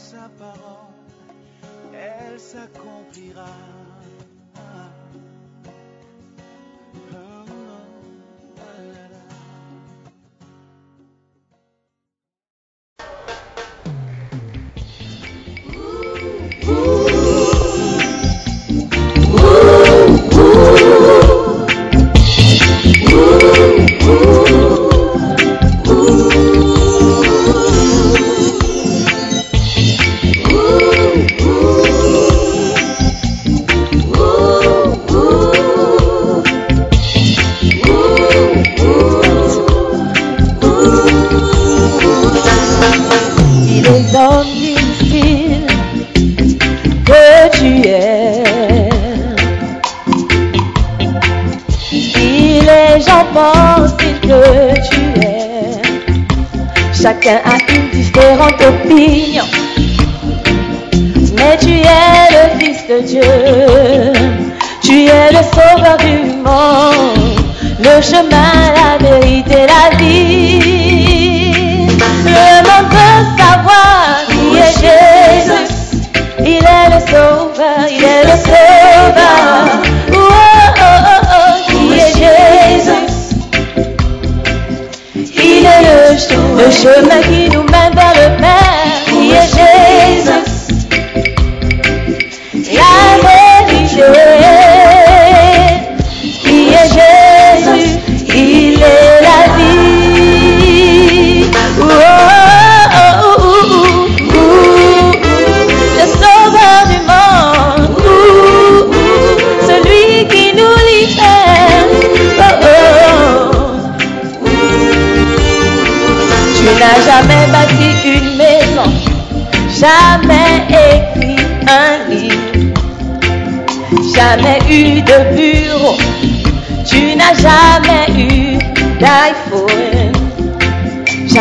Sa 0.00 0.30
parole, 0.38 0.94
elle 1.92 2.40
s'accomplira. 2.40 3.54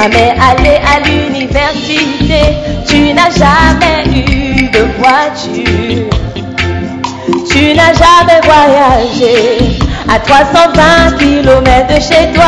Jamais 0.02 0.34
allé 0.40 0.76
à 0.78 1.00
l'université, 1.06 2.42
tu 2.88 3.14
n'as 3.14 3.32
jamais 3.32 4.06
eu 4.08 4.70
de 4.70 4.86
voiture. 4.98 6.10
Tu 7.50 7.74
n'as 7.74 7.94
jamais 7.94 8.40
voyagé 8.44 9.80
à 10.08 10.20
320 10.20 11.18
km 11.18 11.88
de 11.88 12.00
chez 12.00 12.32
toi. 12.34 12.46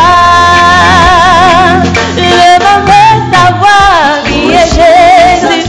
Monde 2.17 2.85
veut 2.87 3.19
savoir 3.33 4.23
qui 4.25 4.51
est 4.51 4.69
Jésus. 4.75 5.67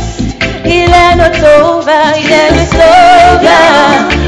Il 0.65 0.91
est 0.91 1.17
notre 1.17 1.37
sauveur, 1.37 2.13
il 2.17 2.31
est 2.31 2.51
le 2.51 2.65
sauveur. 2.67 4.22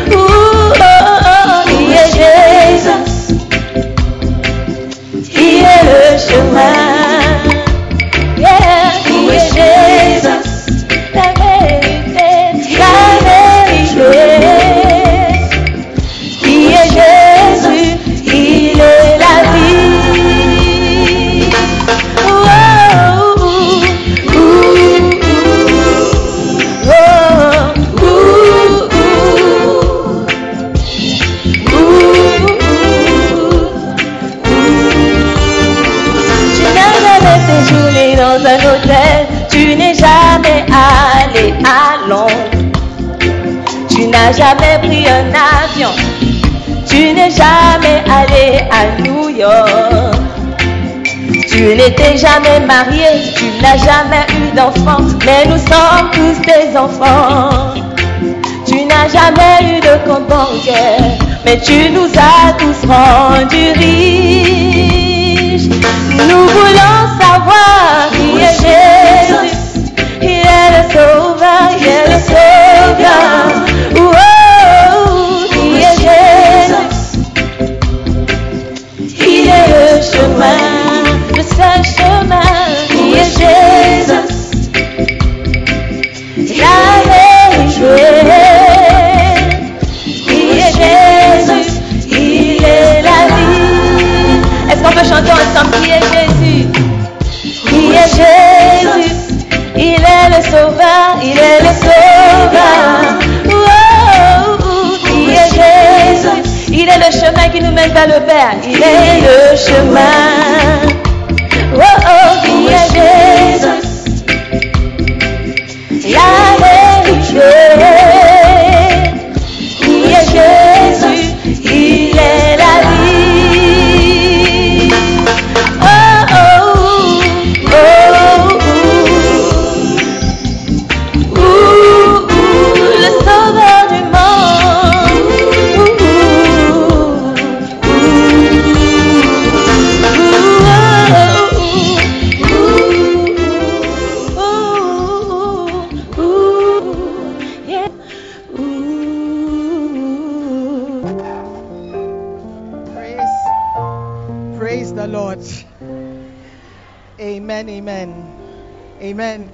Allé 41.34 41.54
à 41.64 42.06
Londres. 42.08 42.30
Tu 43.88 44.06
n'as 44.08 44.32
jamais 44.32 44.78
pris 44.82 45.06
un 45.08 45.32
avion, 45.62 45.90
tu 46.88 47.12
n'es 47.12 47.30
jamais 47.30 48.02
allé 48.10 48.60
à 48.70 49.00
New 49.02 49.28
York. 49.28 50.16
Tu 51.48 51.62
n'étais 51.76 52.16
jamais 52.16 52.60
marié, 52.66 53.06
tu 53.36 53.44
n'as 53.62 53.76
jamais 53.76 54.26
eu 54.30 54.56
d'enfant, 54.56 55.02
mais 55.24 55.46
nous 55.46 55.58
sommes 55.58 56.10
tous 56.12 56.40
des 56.42 56.76
enfants. 56.76 57.74
Tu 58.66 58.84
n'as 58.84 59.08
jamais 59.08 59.76
eu 59.76 59.80
de 59.80 60.08
compte 60.08 60.24
mais 61.44 61.60
tu 61.60 61.90
nous 61.90 62.08
as 62.16 62.52
tous 62.58 62.86
rendus 62.88 63.72
riches. 63.78 65.68
Nous 66.10 66.48
voulons 66.48 67.06
savoir 67.20 68.10
qui 68.12 68.66
est. 68.66 69.03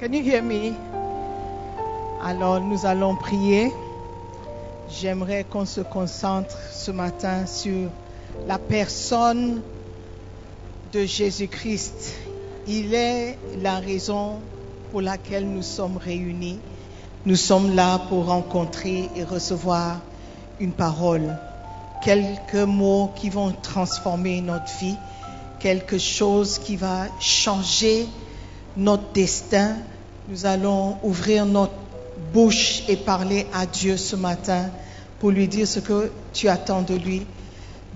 Can? 0.00 0.12
Alors, 2.24 2.58
nous 2.62 2.86
allons 2.86 3.16
prier. 3.16 3.70
J'aimerais 4.88 5.44
qu'on 5.44 5.66
se 5.66 5.82
concentre 5.82 6.56
ce 6.72 6.90
matin 6.90 7.44
sur 7.44 7.90
la 8.46 8.58
personne 8.58 9.60
de 10.90 11.04
Jésus-Christ. 11.04 12.14
Il 12.66 12.94
est 12.94 13.38
la 13.60 13.78
raison 13.78 14.40
pour 14.90 15.02
laquelle 15.02 15.46
nous 15.46 15.60
sommes 15.60 15.98
réunis. 15.98 16.60
Nous 17.26 17.36
sommes 17.36 17.76
là 17.76 17.98
pour 18.08 18.24
rencontrer 18.24 19.10
et 19.16 19.22
recevoir 19.22 20.00
une 20.60 20.72
parole, 20.72 21.36
quelques 22.02 22.54
mots 22.54 23.10
qui 23.16 23.28
vont 23.28 23.52
transformer 23.52 24.40
notre 24.40 24.74
vie, 24.78 24.96
quelque 25.58 25.98
chose 25.98 26.58
qui 26.58 26.76
va 26.76 27.04
changer 27.20 28.06
notre 28.76 29.12
destin. 29.12 29.76
Nous 30.28 30.46
allons 30.46 30.96
ouvrir 31.02 31.46
notre 31.46 31.72
bouche 32.32 32.82
et 32.88 32.96
parler 32.96 33.46
à 33.52 33.66
Dieu 33.66 33.96
ce 33.96 34.16
matin 34.16 34.70
pour 35.18 35.30
lui 35.30 35.48
dire 35.48 35.66
ce 35.66 35.80
que 35.80 36.10
tu 36.32 36.48
attends 36.48 36.82
de 36.82 36.94
lui. 36.94 37.26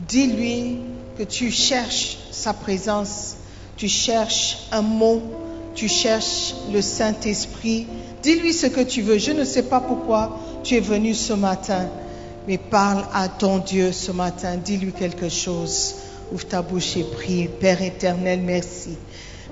Dis-lui 0.09 0.79
que 1.17 1.23
tu 1.23 1.50
cherches 1.50 2.19
sa 2.31 2.53
présence, 2.53 3.37
tu 3.76 3.88
cherches 3.88 4.67
un 4.73 4.82
mot, 4.82 5.23
tu 5.75 5.88
cherches 5.88 6.55
le 6.73 6.82
Saint-Esprit. 6.82 7.87
Dis-lui 8.23 8.53
ce 8.53 8.67
que 8.67 8.81
tu 8.81 9.03
veux. 9.03 9.19
Je 9.19 9.32
ne 9.32 9.44
sais 9.44 9.65
pas 9.65 9.81
pourquoi 9.81 10.38
tu 10.62 10.77
es 10.77 10.81
venu 10.81 11.15
ce 11.15 11.32
matin, 11.32 11.88
mais 12.47 12.59
parle 12.59 13.05
à 13.12 13.29
ton 13.29 13.59
Dieu 13.59 13.93
ce 13.93 14.12
matin. 14.12 14.56
Dis-lui 14.56 14.93
quelque 14.93 15.29
chose. 15.29 15.94
Ouvre 16.32 16.47
ta 16.47 16.62
bouche 16.62 16.97
et 16.97 17.05
prie. 17.05 17.49
Père 17.49 17.82
éternel, 17.82 18.41
merci. 18.41 18.97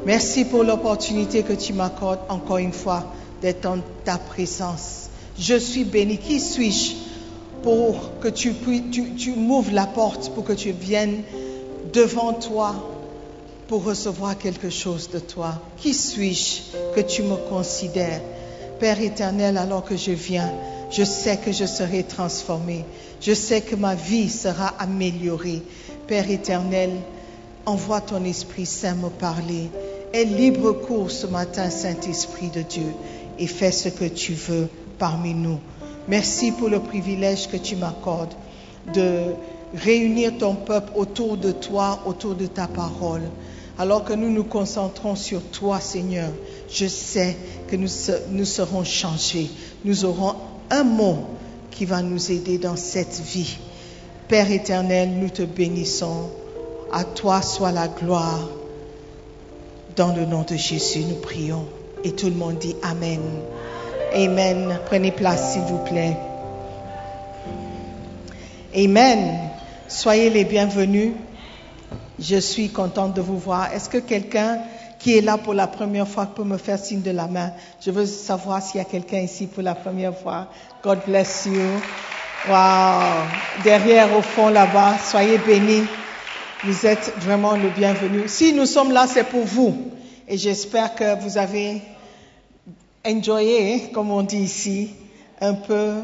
Merci 0.04 0.44
pour 0.44 0.64
l'opportunité 0.64 1.42
que 1.42 1.52
tu 1.52 1.72
m'accordes 1.72 2.20
encore 2.28 2.58
une 2.58 2.72
fois 2.72 3.04
d'être 3.40 3.66
en 3.66 3.78
ta 4.04 4.18
présence. 4.18 5.08
Je 5.38 5.56
suis 5.56 5.84
béni. 5.84 6.18
Qui 6.18 6.40
suis-je 6.40 6.92
pour 7.62 8.18
que 8.20 8.28
tu, 8.28 8.54
tu, 8.90 9.14
tu 9.14 9.32
m'ouvres 9.32 9.72
la 9.72 9.86
porte, 9.86 10.30
pour 10.34 10.44
que 10.44 10.52
tu 10.52 10.72
viennes 10.72 11.22
devant 11.92 12.32
toi 12.32 12.74
pour 13.68 13.84
recevoir 13.84 14.36
quelque 14.36 14.70
chose 14.70 15.10
de 15.10 15.18
toi? 15.18 15.60
Qui 15.78 15.94
suis-je 15.94 16.76
que 16.94 17.00
tu 17.00 17.22
me 17.22 17.36
considères? 17.48 18.20
Père 18.80 19.00
éternel, 19.00 19.56
alors 19.56 19.84
que 19.84 19.96
je 19.96 20.10
viens, 20.10 20.52
je 20.90 21.04
sais 21.04 21.36
que 21.36 21.52
je 21.52 21.64
serai 21.64 22.02
transformé. 22.02 22.84
Je 23.20 23.32
sais 23.32 23.60
que 23.60 23.76
ma 23.76 23.94
vie 23.94 24.28
sera 24.28 24.74
améliorée. 24.78 25.62
Père 26.08 26.28
éternel, 26.30 26.90
envoie 27.67 28.00
ton 28.00 28.25
Esprit 28.25 28.67
Saint 28.67 28.94
me 28.94 29.09
parler. 29.09 29.70
Aie 30.12 30.25
libre 30.25 30.73
cours 30.73 31.11
ce 31.11 31.26
matin, 31.26 31.70
Saint-Esprit 31.70 32.49
de 32.49 32.62
Dieu, 32.62 32.93
et 33.38 33.47
fais 33.47 33.73
ce 33.73 33.88
que 33.88 34.05
tu 34.05 34.35
veux 34.35 34.69
parmi 34.99 35.35
nous. 35.35 35.59
Merci 36.09 36.53
pour 36.53 36.69
le 36.69 36.81
privilège 36.81 37.49
que 37.49 37.56
tu 37.56 37.76
m'accordes 37.76 38.35
de 38.93 39.35
réunir 39.75 40.37
ton 40.38 40.55
peuple 40.55 40.93
autour 40.97 41.37
de 41.37 41.53
toi, 41.53 42.00
autour 42.06 42.35
de 42.35 42.47
ta 42.47 42.67
parole. 42.67 43.23
Alors 43.79 44.05
que 44.05 44.12
nous 44.12 44.31
nous 44.31 44.44
concentrons 44.44 45.17
sur 45.17 45.43
toi, 45.43 45.81
Seigneur, 45.81 46.31
je 46.70 46.87
sais 46.87 47.37
que 47.69 47.76
nous, 47.76 47.88
nous 48.31 48.44
serons 48.44 48.85
changés. 48.85 49.49
Nous 49.85 50.05
aurons 50.05 50.35
un 50.70 50.85
mot 50.85 51.17
qui 51.70 51.87
va 51.87 52.03
nous 52.03 52.31
aider 52.31 52.59
dans 52.59 52.76
cette 52.76 53.20
vie. 53.20 53.56
Père 54.29 54.50
éternel, 54.50 55.11
nous 55.19 55.31
te 55.31 55.43
bénissons. 55.43 56.29
À 56.92 57.04
toi 57.04 57.40
soit 57.40 57.72
la 57.72 57.88
gloire. 57.88 58.40
Dans 59.96 60.14
le 60.14 60.26
nom 60.26 60.42
de 60.42 60.56
Jésus, 60.56 61.00
nous 61.00 61.16
prions. 61.16 61.66
Et 62.04 62.12
tout 62.12 62.26
le 62.26 62.34
monde 62.34 62.58
dit 62.58 62.76
Amen. 62.82 63.20
Amen. 64.14 64.78
Prenez 64.86 65.10
place, 65.10 65.52
s'il 65.52 65.62
vous 65.62 65.82
plaît. 65.84 66.16
Amen. 68.76 69.38
Soyez 69.88 70.28
les 70.28 70.44
bienvenus. 70.44 71.12
Je 72.18 72.36
suis 72.36 72.68
contente 72.68 73.14
de 73.14 73.22
vous 73.22 73.38
voir. 73.38 73.72
Est-ce 73.72 73.88
que 73.88 73.99
quelqu'un 73.99 74.58
qui 74.99 75.16
est 75.16 75.22
là 75.22 75.38
pour 75.38 75.54
la 75.54 75.66
première 75.66 76.06
fois 76.06 76.26
peut 76.26 76.44
me 76.44 76.58
faire 76.58 76.78
signe 76.78 77.00
de 77.00 77.11
la 77.11 77.26
main? 77.26 77.52
Je 77.80 77.90
veux 77.90 78.06
savoir 78.06 78.62
s'il 78.62 78.78
y 78.78 78.80
a 78.80 78.84
quelqu'un 78.84 79.18
ici 79.20 79.46
pour 79.46 79.62
la 79.62 79.75
première 79.75 80.16
fois. 80.16 80.49
God 80.82 81.00
bless 81.06 81.46
you. 81.46 81.80
Wow. 82.49 83.26
Derrière, 83.64 84.14
au 84.16 84.20
fond, 84.22 84.50
là-bas, 84.50 84.99
soyez 84.99 85.38
bénis. 85.38 85.84
Vous 86.64 86.87
êtes 86.87 87.12
vraiment 87.19 87.57
le 87.57 87.71
bienvenu. 87.71 88.28
Si 88.28 88.52
nous 88.52 88.66
sommes 88.66 88.92
là, 88.92 89.07
c'est 89.09 89.25
pour 89.25 89.45
vous. 89.45 89.75
Et 90.28 90.38
j'espère 90.38 90.95
que 90.95 91.21
vous 91.21 91.37
avez 91.37 91.83
enjoyé, 93.04 93.90
comme 93.92 94.11
on 94.12 94.23
dit 94.23 94.38
ici, 94.38 94.90
un 95.40 95.54
peu 95.54 95.95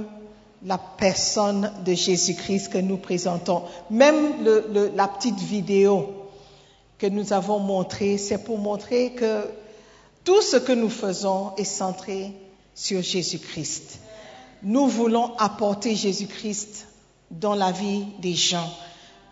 la 0.66 0.76
personne 0.78 1.72
de 1.84 1.94
Jésus-Christ 1.94 2.70
que 2.72 2.78
nous 2.78 2.96
présentons. 2.96 3.62
Même 3.90 4.42
le- 4.42 4.66
le- 4.72 4.92
la 4.96 5.06
petite 5.06 5.38
vidéo 5.38 6.08
que 6.98 7.06
nous 7.06 7.32
avons 7.32 7.60
montrée, 7.60 8.18
c'est 8.18 8.42
pour 8.42 8.58
montrer 8.58 9.12
que 9.12 9.44
tout 10.24 10.42
ce 10.42 10.56
que 10.56 10.72
nous 10.72 10.90
faisons 10.90 11.52
est 11.56 11.62
centré 11.62 12.32
sur 12.74 13.00
Jésus-Christ. 13.00 14.00
Nous 14.64 14.88
voulons 14.88 15.36
apporter 15.38 15.94
Jésus-Christ 15.94 16.86
dans 17.30 17.54
la 17.54 17.70
vie 17.70 18.06
des 18.20 18.34
gens. 18.34 18.68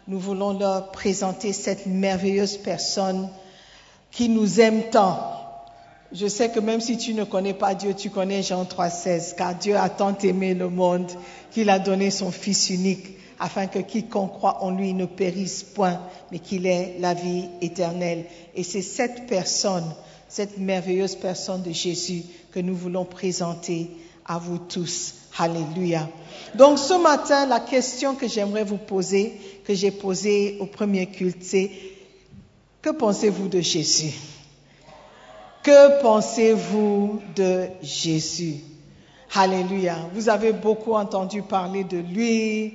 Nous 0.08 0.20
voulons 0.20 0.56
leur 0.56 0.92
présenter 0.92 1.52
cette 1.52 1.86
merveilleuse 1.86 2.58
personne 2.58 3.28
qui 4.12 4.28
nous 4.28 4.60
aime 4.60 4.84
tant. 4.90 5.32
Je 6.12 6.28
sais 6.28 6.50
que 6.50 6.60
même 6.60 6.80
si 6.80 6.96
tu 6.96 7.12
ne 7.12 7.25
connais 7.25 7.54
pas 7.54 7.75
Dieu, 7.75 7.92
tu 7.92 8.10
connais 8.10 8.42
Jean 8.42 8.62
3,16, 8.64 9.34
car 9.34 9.56
Dieu 9.56 9.76
a 9.76 9.88
tant 9.88 10.16
aimé 10.18 10.54
le 10.54 10.68
monde 10.68 11.10
qu'il 11.50 11.70
a 11.70 11.80
donné 11.80 12.12
son 12.12 12.30
Fils 12.30 12.70
unique, 12.70 13.18
afin 13.40 13.66
que 13.66 13.80
quiconque 13.80 14.32
croit 14.34 14.62
en 14.62 14.70
lui 14.70 14.94
ne 14.94 15.06
périsse 15.06 15.64
point, 15.64 16.00
mais 16.30 16.38
qu'il 16.38 16.66
ait 16.66 16.96
la 17.00 17.12
vie 17.12 17.48
éternelle. 17.60 18.26
Et 18.54 18.62
c'est 18.62 18.82
cette 18.82 19.26
personne, 19.26 19.92
cette 20.28 20.58
merveilleuse 20.58 21.16
personne 21.16 21.62
de 21.62 21.72
Jésus 21.72 22.22
que 22.52 22.60
nous 22.60 22.76
voulons 22.76 23.04
présenter 23.04 23.90
à 24.25 24.38
vous 24.38 24.58
tous. 24.58 25.14
Alléluia. 25.38 26.09
Donc 26.55 26.78
ce 26.78 26.95
matin, 26.95 27.47
la 27.47 27.61
question 27.61 28.14
que 28.14 28.26
j'aimerais 28.26 28.64
vous 28.64 28.78
poser, 28.78 29.38
que 29.64 29.75
j'ai 29.75 29.90
posée 29.90 30.57
au 30.61 30.66
premier 30.66 31.07
culte, 31.07 31.43
c'est 31.43 31.71
que 32.81 32.90
pensez-vous 32.90 33.49
de 33.49 33.61
Jésus? 33.61 34.14
Que 35.62 36.00
pensez-vous 36.00 37.21
de 37.35 37.66
Jésus? 37.83 38.61
Alléluia. 39.35 39.97
Vous 40.14 40.28
avez 40.28 40.52
beaucoup 40.52 40.95
entendu 40.95 41.43
parler 41.43 41.85
de 41.85 41.99
lui. 41.99 42.75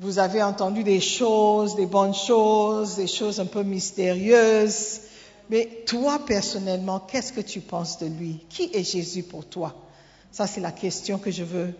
Vous 0.00 0.18
avez 0.18 0.42
entendu 0.42 0.82
des 0.82 1.00
choses, 1.00 1.76
des 1.76 1.86
bonnes 1.86 2.14
choses, 2.14 2.96
des 2.96 3.06
choses 3.06 3.40
un 3.40 3.46
peu 3.46 3.62
mystérieuses. 3.62 5.00
Mais 5.50 5.82
toi, 5.86 6.20
personnellement, 6.24 7.00
qu'est-ce 7.00 7.32
que 7.32 7.40
tu 7.40 7.60
penses 7.60 7.98
de 7.98 8.06
lui? 8.06 8.46
Qui 8.48 8.70
est 8.72 8.84
Jésus 8.84 9.24
pour 9.24 9.44
toi? 9.44 9.74
Ça, 10.34 10.48
c'est 10.48 10.60
la 10.60 10.72
question 10.72 11.18
que 11.18 11.30
je 11.30 11.44
veux 11.44 11.72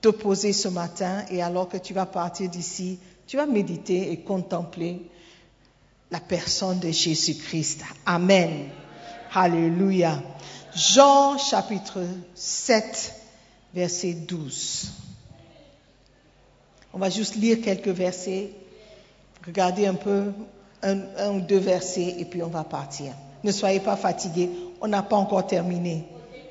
te 0.00 0.10
poser 0.10 0.52
ce 0.52 0.68
matin. 0.68 1.24
Et 1.28 1.42
alors 1.42 1.68
que 1.68 1.76
tu 1.76 1.92
vas 1.92 2.06
partir 2.06 2.48
d'ici, 2.48 3.00
tu 3.26 3.36
vas 3.36 3.46
méditer 3.46 4.12
et 4.12 4.20
contempler 4.20 5.10
la 6.08 6.20
personne 6.20 6.78
de 6.78 6.92
Jésus-Christ. 6.92 7.82
Amen. 8.06 8.68
Alléluia. 9.34 10.22
Jean 10.72 11.36
chapitre 11.36 11.98
7, 12.36 13.12
verset 13.74 14.12
12. 14.12 14.92
On 16.92 16.98
va 17.00 17.10
juste 17.10 17.34
lire 17.34 17.60
quelques 17.60 17.88
versets, 17.88 18.52
regarder 19.44 19.88
un 19.88 19.94
peu, 19.94 20.30
un, 20.84 20.98
un 21.18 21.30
ou 21.32 21.40
deux 21.40 21.58
versets, 21.58 22.14
et 22.20 22.24
puis 22.24 22.40
on 22.44 22.50
va 22.50 22.62
partir. 22.62 23.14
Ne 23.42 23.50
soyez 23.50 23.80
pas 23.80 23.96
fatigués, 23.96 24.48
on 24.80 24.86
n'a 24.86 25.02
pas 25.02 25.16
encore 25.16 25.44
terminé. 25.44 26.04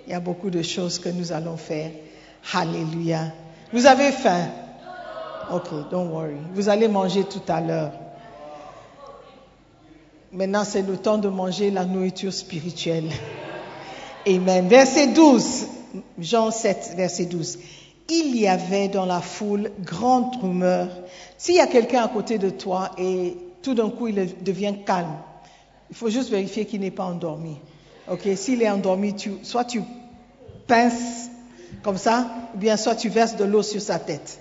Il 0.10 0.14
y 0.14 0.16
a 0.16 0.20
beaucoup 0.20 0.50
de 0.50 0.64
choses 0.64 0.98
que 0.98 1.10
nous 1.10 1.32
allons 1.32 1.56
faire. 1.56 1.92
Alléluia. 2.54 3.32
Vous 3.72 3.86
avez 3.86 4.12
faim? 4.12 4.48
Ok, 5.54 5.70
don't 5.92 6.10
worry. 6.10 6.38
Vous 6.56 6.68
allez 6.68 6.88
manger 6.88 7.26
tout 7.26 7.44
à 7.48 7.62
l'heure. 7.62 7.92
Maintenant, 10.32 10.64
c'est 10.64 10.82
le 10.82 10.98
temps 10.98 11.20
de 11.20 11.30
manger 11.30 11.70
la 11.70 11.86
nourriture 11.86 12.34
spirituelle. 12.34 13.12
Amen. 14.26 14.68
Verset 14.68 15.14
12. 15.14 15.68
Jean 16.18 16.50
7, 16.50 16.94
verset 16.98 17.26
12. 17.26 17.60
Il 18.10 18.36
y 18.36 18.48
avait 18.48 18.88
dans 18.88 19.06
la 19.06 19.22
foule 19.22 19.70
grande 19.82 20.36
rumeur. 20.42 20.88
S'il 21.38 21.54
y 21.54 21.60
a 21.60 21.68
quelqu'un 21.68 22.02
à 22.02 22.08
côté 22.08 22.40
de 22.40 22.50
toi 22.50 22.90
et 22.98 23.38
tout 23.62 23.76
d'un 23.76 23.92
coup 23.92 24.08
il 24.08 24.44
devient 24.44 24.74
calme, 24.84 25.18
il 25.92 25.96
faut 25.96 26.10
juste 26.10 26.32
vérifier 26.32 26.66
qu'il 26.66 26.82
n'est 26.82 26.90
pas 26.90 27.06
endormi. 27.06 27.58
Ok, 28.10 28.28
s'il 28.36 28.64
est 28.64 28.70
endormi, 28.70 29.14
soit 29.44 29.66
tu 29.66 29.82
pinces 30.68 31.30
comme 31.84 31.98
ça, 31.98 32.26
ou 32.56 32.58
bien 32.58 32.76
soit 32.76 32.96
tu 32.96 33.10
verses 33.10 33.36
de 33.36 33.46
l'eau 33.46 33.62
sur 33.62 33.82
sa 33.82 34.00
tête. 34.00 34.40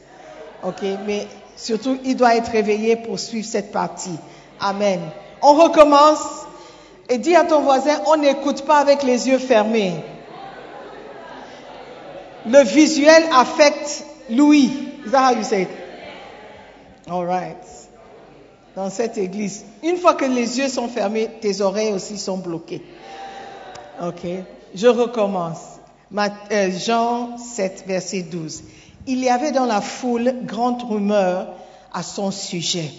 Ok, 0.62 0.82
mais 1.06 1.26
surtout 1.56 1.98
il 2.04 2.16
doit 2.16 2.34
être 2.37 2.50
réveillé 2.50 2.96
pour 2.96 3.18
suivre 3.18 3.46
cette 3.46 3.70
partie. 3.70 4.18
Amen. 4.58 5.00
On 5.42 5.52
recommence 5.52 6.46
et 7.08 7.18
dis 7.18 7.37
à 7.37 7.44
ton 7.44 7.60
voisin, 7.60 8.00
on 8.06 8.16
n'écoute 8.16 8.64
pas 8.64 8.78
avec 8.78 9.02
les 9.02 9.28
yeux 9.28 9.38
fermés. 9.38 9.94
Le 12.46 12.62
visuel 12.64 13.25
affecte 13.32 14.04
l'ouïe. 14.30 14.70
Is 15.06 15.10
that 15.10 15.32
how 15.32 15.37
you 15.37 15.44
say 15.44 15.62
it? 15.62 15.68
All 17.10 17.25
right. 17.26 17.56
Dans 18.75 18.90
cette 18.90 19.18
église, 19.18 19.64
une 19.82 19.96
fois 19.96 20.14
que 20.14 20.25
les 20.25 20.58
yeux 20.58 20.68
sont 20.68 20.88
fermés, 20.88 21.28
tes 21.40 21.60
oreilles 21.60 21.92
aussi 21.92 22.18
sont 22.18 22.38
bloquées. 22.38 22.82
Ok. 24.00 24.26
Je 24.75 24.87
recommence. 24.87 25.78
Euh, 26.17 26.71
Jean 26.78 27.37
7, 27.37 27.85
verset 27.87 28.23
12. 28.23 28.62
Il 29.07 29.21
y 29.21 29.28
avait 29.28 29.52
dans 29.52 29.67
la 29.67 29.81
foule 29.81 30.35
grande 30.45 30.83
rumeur 30.83 31.49
à 31.93 32.02
son 32.02 32.31
sujet. 32.31 32.90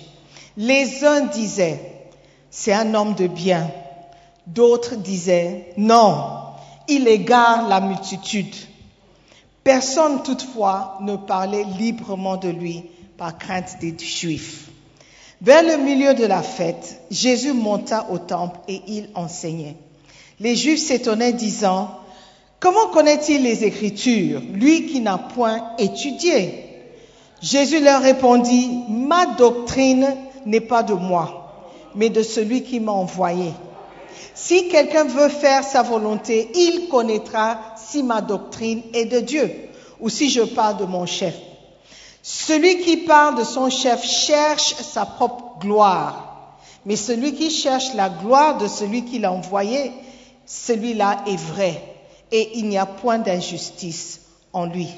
Les 0.57 1.05
uns 1.05 1.21
disaient, 1.21 2.07
c'est 2.49 2.73
un 2.73 2.93
homme 2.95 3.13
de 3.15 3.27
bien. 3.27 3.71
D'autres 4.47 4.95
disaient, 4.95 5.73
non, 5.77 6.23
il 6.87 7.07
égare 7.07 7.67
la 7.67 7.79
multitude. 7.79 8.53
Personne 9.63 10.23
toutefois 10.23 10.97
ne 11.01 11.15
parlait 11.15 11.63
librement 11.63 12.37
de 12.37 12.49
lui 12.49 12.83
par 13.17 13.37
crainte 13.37 13.77
des 13.79 13.95
Juifs. 13.97 14.69
Vers 15.41 15.63
le 15.63 15.77
milieu 15.77 16.13
de 16.13 16.25
la 16.25 16.41
fête, 16.41 17.01
Jésus 17.11 17.53
monta 17.53 18.07
au 18.09 18.17
temple 18.17 18.59
et 18.67 18.81
il 18.87 19.09
enseignait. 19.15 19.77
Les 20.39 20.55
Juifs 20.55 20.81
s'étonnaient 20.81 21.33
disant, 21.33 21.89
Comment 22.59 22.87
connaît-il 22.87 23.43
les 23.43 23.63
Écritures, 23.63 24.41
lui 24.53 24.85
qui 24.85 24.99
n'a 24.99 25.17
point 25.17 25.61
étudié? 25.77 26.65
Jésus 27.41 27.79
leur 27.79 28.01
répondit, 28.01 28.69
Ma 28.89 29.25
doctrine 29.25 30.07
n'est 30.45 30.61
pas 30.61 30.83
de 30.83 30.93
moi, 30.93 31.69
mais 31.95 32.09
de 32.09 32.23
celui 32.23 32.63
qui 32.63 32.79
m'a 32.79 32.91
envoyé. 32.91 33.51
Si 34.33 34.67
quelqu'un 34.69 35.05
veut 35.05 35.29
faire 35.29 35.63
sa 35.63 35.81
volonté, 35.81 36.49
il 36.55 36.87
connaîtra 36.89 37.59
si 37.77 38.03
ma 38.03 38.21
doctrine 38.21 38.81
est 38.93 39.05
de 39.05 39.19
Dieu 39.19 39.51
ou 39.99 40.09
si 40.09 40.29
je 40.29 40.41
parle 40.41 40.77
de 40.77 40.85
mon 40.85 41.05
chef. 41.05 41.35
Celui 42.21 42.79
qui 42.79 42.97
parle 42.97 43.37
de 43.37 43.43
son 43.43 43.69
chef 43.69 44.03
cherche 44.03 44.75
sa 44.75 45.05
propre 45.05 45.59
gloire, 45.59 46.55
mais 46.85 46.95
celui 46.95 47.33
qui 47.33 47.49
cherche 47.49 47.93
la 47.95 48.09
gloire 48.09 48.57
de 48.57 48.67
celui 48.67 49.03
qui 49.03 49.19
l'a 49.19 49.31
envoyé, 49.31 49.91
celui-là 50.49 51.25
est 51.27 51.39
vrai, 51.39 51.79
et 52.31 52.57
il 52.57 52.69
n'y 52.69 52.77
a 52.79 52.87
point 52.87 53.19
d'injustice 53.19 54.21
en 54.51 54.65
lui. 54.65 54.89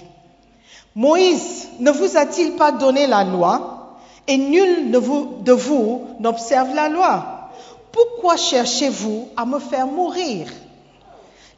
Moïse 0.96 1.68
ne 1.80 1.92
vous 1.92 2.16
a-t-il 2.16 2.54
pas 2.54 2.72
donné 2.72 3.06
la 3.06 3.26
loi, 3.26 3.98
et 4.28 4.38
nul 4.38 4.92
de 4.92 5.52
vous, 5.52 6.08
n'observe 6.22 6.74
la 6.74 6.88
loi? 6.88 7.50
Pourquoi 7.92 8.38
cherchez-vous 8.38 9.28
à 9.36 9.46
me 9.46 9.60
faire 9.60 9.88
mourir? 9.88 10.48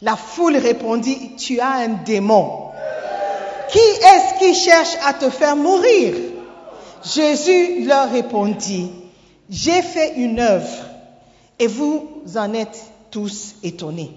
La 0.02 0.16
foule 0.16 0.58
répondit, 0.58 1.36
tu 1.38 1.60
as 1.60 1.74
un 1.74 1.90
démon. 1.90 2.72
Qui 3.70 3.78
est-ce 3.78 4.40
qui 4.40 4.56
cherche 4.56 4.98
à 5.06 5.14
te 5.14 5.30
faire 5.30 5.56
mourir? 5.56 6.16
Jésus 7.04 7.86
leur 7.86 8.10
répondit, 8.10 8.90
j'ai 9.52 9.84
fait 9.84 10.14
une 10.16 10.40
œuvre 10.40 10.86
et 11.60 11.68
vous 11.68 12.08
en 12.36 12.54
êtes 12.54 12.82
tous 13.14 13.54
étonnés. 13.62 14.12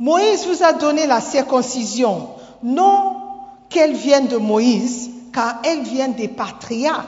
Moïse 0.00 0.46
vous 0.46 0.64
a 0.64 0.72
donné 0.72 1.06
la 1.06 1.20
circoncision, 1.20 2.28
non 2.62 3.16
qu'elle 3.68 3.92
vienne 3.92 4.28
de 4.28 4.38
Moïse, 4.38 5.10
car 5.32 5.60
elle 5.62 5.82
vient 5.82 6.08
des 6.08 6.28
patriarches, 6.28 7.04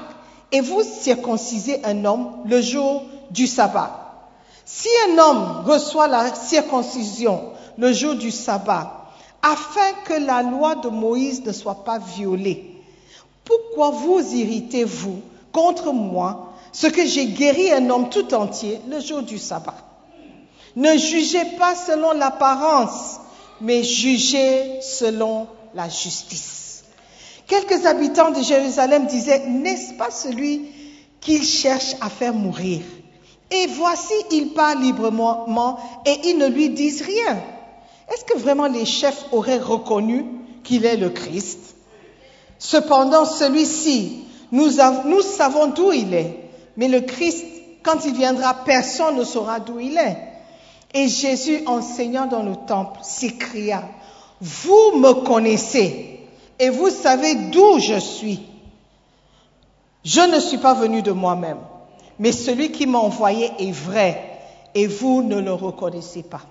et 0.53 0.61
vous 0.61 0.83
circoncisez 0.83 1.81
un 1.85 2.05
homme 2.05 2.29
le 2.45 2.61
jour 2.61 3.03
du 3.31 3.47
sabbat. 3.47 4.29
Si 4.67 4.89
un 5.09 5.19
homme 5.19 5.65
reçoit 5.65 6.07
la 6.07 6.35
circoncision 6.35 7.45
le 7.79 7.93
jour 7.95 8.15
du 8.15 8.31
sabbat, 8.31 9.07
afin 9.43 9.93
que 10.05 10.15
la 10.15 10.43
loi 10.43 10.75
de 10.75 10.91
Moïse 10.91 11.43
ne 11.47 11.53
soit 11.53 11.83
pas 11.85 11.99
violée, 11.99 12.77
pourquoi 13.43 13.91
vous 13.91 14.21
irritez-vous 14.35 15.21
contre 15.51 15.93
moi, 15.93 16.53
ce 16.73 16.89
que 16.89 17.07
j'ai 17.07 17.29
guéri 17.29 17.73
un 17.73 17.89
homme 17.89 18.11
tout 18.11 18.35
entier 18.35 18.81
le 18.91 19.01
jour 19.01 19.23
du 19.23 19.39
sabbat? 19.39 19.96
Ne 20.77 20.97
jugez 20.99 21.45
pas 21.59 21.75
selon 21.75 22.13
l'apparence, 22.13 23.19
mais 23.63 23.83
jugez 23.83 24.81
selon 24.83 25.49
la 25.75 25.89
justice. 25.89 26.85
Quelques 27.47 27.87
habitants 27.87 28.31
de 28.31 28.43
Jérusalem 28.43 29.07
disaient, 29.07 29.47
n'est-ce 29.47 29.95
pas 29.95 30.11
celui 30.11 30.69
qu'il 31.21 31.43
cherche 31.43 31.97
à 32.03 32.11
faire 32.11 32.35
mourir? 32.35 32.83
Et 33.51 33.67
voici, 33.69 34.13
il 34.33 34.53
parle 34.53 34.83
librement 34.83 35.79
et 36.05 36.29
ils 36.29 36.37
ne 36.37 36.49
lui 36.49 36.71
disent 36.71 37.03
rien. 37.03 37.39
Est-ce 38.13 38.25
que 38.25 38.39
vraiment 38.39 38.67
les 38.67 38.85
chefs 38.85 39.25
auraient 39.33 39.59
reconnu 39.59 40.27
qu'il 40.63 40.85
est 40.85 40.97
le 40.97 41.09
Christ? 41.11 41.77
Cependant, 42.59 43.25
celui-ci, 43.25 44.25
nous 44.53 44.71
savons 44.71 45.69
d'où 45.69 45.93
il 45.93 46.13
est, 46.13 46.51
mais 46.77 46.89
le 46.89 47.01
Christ, 47.01 47.45
quand 47.83 48.05
il 48.05 48.15
viendra, 48.15 48.55
personne 48.65 49.17
ne 49.17 49.25
saura 49.25 49.61
d'où 49.61 49.81
il 49.81 49.97
est. 49.97 50.36
Et 50.97 51.09
Jésus, 51.09 51.61
enseignant 51.67 52.25
dans 52.25 52.43
le 52.43 52.57
temple, 52.67 53.01
s'écria, 53.03 53.87
Vous 54.41 54.97
me 54.97 55.13
connaissez 55.27 56.21
et 56.59 56.71
vous 56.71 56.89
savez 56.89 57.35
d'où 57.35 57.79
je 57.79 58.01
suis. 58.01 58.41
Je 60.03 60.23
ne 60.23 60.41
suis 60.41 60.57
pas 60.57 60.73
venu 60.73 61.03
de 61.03 61.13
moi-même, 61.13 61.59
mais 62.19 62.33
celui 62.33 62.73
qui 62.73 62.87
m'a 62.87 62.99
envoyé 62.99 63.51
est 63.59 63.73
vrai 63.73 64.41
et 64.75 64.87
vous 64.87 65.23
ne 65.23 65.39
le 65.39 65.53
reconnaissez 65.53 66.23
pas. 66.23 66.43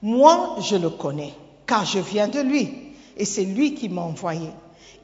Moi, 0.00 0.56
je 0.60 0.76
le 0.76 0.88
connais, 0.88 1.34
car 1.66 1.84
je 1.84 1.98
viens 1.98 2.28
de 2.28 2.40
lui, 2.40 2.72
et 3.18 3.26
c'est 3.26 3.44
lui 3.44 3.74
qui 3.74 3.90
m'a 3.90 4.02
envoyé. 4.02 4.48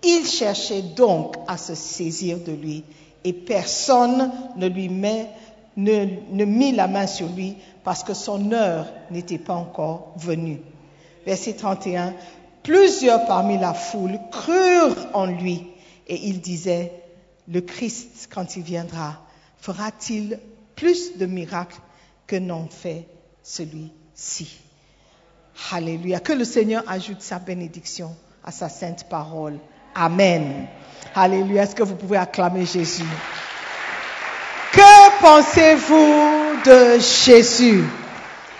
Il 0.03 0.25
cherchait 0.25 0.83
donc 0.83 1.35
à 1.49 1.59
se 1.59 1.75
saisir 1.75 2.39
de 2.39 2.53
lui, 2.53 2.83
et 3.25 3.35
personne 3.35 4.31
ne 4.57 4.69
lui 4.69 4.89
met, 4.89 5.29
ne, 5.77 6.07
ne 6.31 6.45
mit 6.45 6.73
la 6.73 6.87
main 6.87 7.07
sur 7.07 7.29
lui, 7.29 7.57
parce 7.83 8.03
que 8.03 8.15
son 8.15 8.53
heure 8.53 8.87
n'était 9.11 9.39
pas 9.39 9.55
encore 9.55 10.13
venue. 10.17 10.61
Verset 11.27 11.55
31. 11.55 12.15
Plusieurs 12.63 13.27
parmi 13.27 13.59
la 13.59 13.75
foule 13.75 14.19
crurent 14.31 15.07
en 15.13 15.27
lui, 15.27 15.67
et 16.07 16.29
ils 16.29 16.41
disaient, 16.41 16.93
le 17.49 17.61
Christ, 17.61 18.29
quand 18.33 18.57
il 18.57 18.63
viendra, 18.63 19.21
fera-t-il 19.59 20.39
plus 20.77 21.17
de 21.19 21.27
miracles 21.27 21.81
que 22.27 22.37
n'en 22.37 22.67
fait 22.69 23.07
celui-ci? 23.43 24.59
Alléluia. 25.73 26.21
Que 26.21 26.33
le 26.33 26.45
Seigneur 26.45 26.83
ajoute 26.89 27.21
sa 27.21 27.39
bénédiction 27.39 28.15
à 28.43 28.51
sa 28.51 28.69
sainte 28.69 29.09
parole. 29.09 29.59
Amen. 29.95 30.67
Alléluia. 31.15 31.63
Est-ce 31.63 31.75
que 31.75 31.83
vous 31.83 31.97
pouvez 31.97 32.17
acclamer 32.17 32.67
Jésus? 32.67 33.05
Pensez-vous 35.21 36.63
de 36.65 36.99
Jésus? 36.99 37.85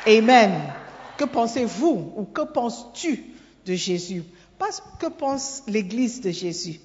Amen. 0.07 0.73
Que 1.17 1.25
pensez-vous 1.25 2.13
ou 2.17 2.25
que 2.25 2.43
penses-tu 2.43 3.25
de 3.67 3.75
Jésus? 3.75 4.25
Pas 4.59 4.69
que 4.99 5.07
pense 5.07 5.63
l'Église 5.67 6.21
de 6.21 6.31
Jésus. 6.31 6.81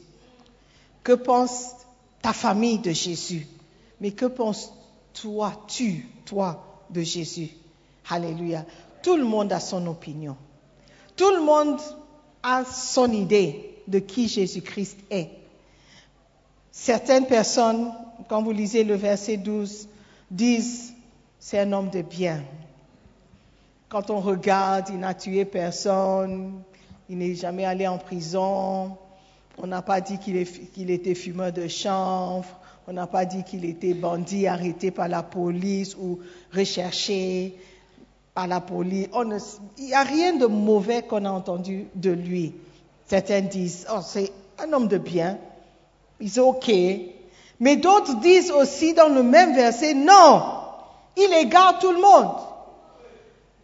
Que 1.03 1.13
pense 1.13 1.75
ta 2.21 2.33
famille 2.33 2.79
de 2.79 2.91
Jésus? 2.91 3.47
Mais 4.01 4.11
que 4.11 4.25
penses 4.25 4.73
toi, 5.13 5.53
tu, 5.67 6.07
toi, 6.25 6.83
de 6.89 7.01
Jésus? 7.01 7.49
Alléluia. 8.09 8.65
Tout 9.03 9.15
le 9.15 9.25
monde 9.25 9.51
a 9.53 9.59
son 9.59 9.85
opinion. 9.87 10.35
Tout 11.15 11.31
le 11.31 11.41
monde 11.41 11.79
a 12.43 12.63
son 12.65 13.11
idée 13.11 13.81
de 13.87 13.99
qui 13.99 14.27
Jésus-Christ 14.27 14.97
est. 15.09 15.29
Certaines 16.71 17.27
personnes, 17.27 17.91
quand 18.27 18.43
vous 18.43 18.51
lisez 18.51 18.83
le 18.83 18.95
verset 18.95 19.37
12, 19.37 19.87
disent 20.29 20.93
c'est 21.39 21.59
un 21.59 21.71
homme 21.71 21.89
de 21.89 22.01
bien. 22.01 22.43
Quand 23.87 24.09
on 24.09 24.19
regarde, 24.19 24.89
il 24.89 24.99
n'a 24.99 25.13
tué 25.13 25.45
personne, 25.45 26.61
il 27.09 27.17
n'est 27.17 27.33
jamais 27.33 27.65
allé 27.65 27.87
en 27.87 27.97
prison, 27.97 28.97
on 29.57 29.67
n'a 29.67 29.81
pas 29.81 30.01
dit 30.01 30.19
qu'il 30.19 30.91
était 30.91 31.15
fumeur 31.15 31.51
de 31.51 31.67
chanvre, 31.67 32.47
on 32.87 32.93
n'a 32.93 33.07
pas 33.07 33.25
dit 33.25 33.43
qu'il 33.43 33.65
était 33.65 33.93
bandit 33.93 34.47
arrêté 34.47 34.91
par 34.91 35.07
la 35.07 35.23
police 35.23 35.95
ou 35.95 36.19
recherché 36.53 37.55
par 38.33 38.47
la 38.47 38.61
police. 38.61 39.07
il 39.77 39.85
n'y 39.85 39.93
a 39.93 40.03
rien 40.03 40.35
de 40.35 40.45
mauvais 40.45 41.01
qu'on 41.01 41.25
a 41.25 41.31
entendu 41.31 41.87
de 41.95 42.11
lui. 42.11 42.53
Certains 43.05 43.41
disent, 43.41 43.87
oh, 43.91 43.99
c'est 44.03 44.31
un 44.59 44.71
homme 44.71 44.87
de 44.87 44.97
bien, 44.97 45.39
il 46.19 46.27
est 46.27 46.39
OK. 46.39 46.71
Mais 47.59 47.75
d'autres 47.75 48.15
disent 48.19 48.51
aussi 48.51 48.93
dans 48.93 49.09
le 49.09 49.23
même 49.23 49.53
verset, 49.53 49.93
non, 49.93 50.43
il 51.17 51.33
égare 51.33 51.79
tout 51.79 51.91
le 51.91 52.01
monde. 52.01 52.35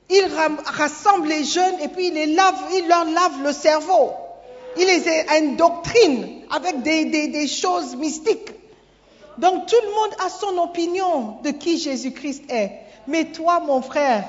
Il 0.09 0.27
rassemble 0.65 1.27
les 1.27 1.43
jeunes 1.43 1.79
et 1.81 1.87
puis 1.87 2.07
il, 2.07 2.35
leur 2.87 3.05
lave 3.05 3.41
le 3.43 3.53
cerveau. 3.53 4.11
Il 4.77 4.85
les 4.85 5.25
indoctrine 5.29 6.41
avec 6.51 6.81
des, 6.83 7.05
des 7.05 7.47
choses 7.47 7.95
mystiques. 7.95 8.51
Donc 9.37 9.65
tout 9.65 9.75
le 9.83 9.89
monde 9.89 10.15
a 10.25 10.29
son 10.29 10.57
opinion 10.59 11.37
de 11.43 11.51
qui 11.51 11.77
Jésus-Christ 11.77 12.43
est. 12.49 12.71
Mais 13.07 13.25
toi, 13.25 13.59
mon 13.59 13.81
frère, 13.81 14.25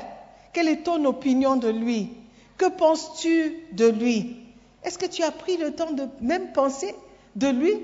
quelle 0.53 0.69
est 0.69 0.85
ton 0.85 1.05
opinion 1.05 1.57
de 1.57 1.69
lui? 1.69 2.11
Que 2.57 2.67
penses-tu 2.67 3.67
de 3.73 3.87
lui? 3.87 4.37
Est-ce 4.83 4.99
que 4.99 5.07
tu 5.07 5.23
as 5.23 5.31
pris 5.31 5.57
le 5.57 5.75
temps 5.75 5.93
de 5.93 6.09
même 6.21 6.53
penser 6.53 6.95
de 7.35 7.49
lui? 7.49 7.75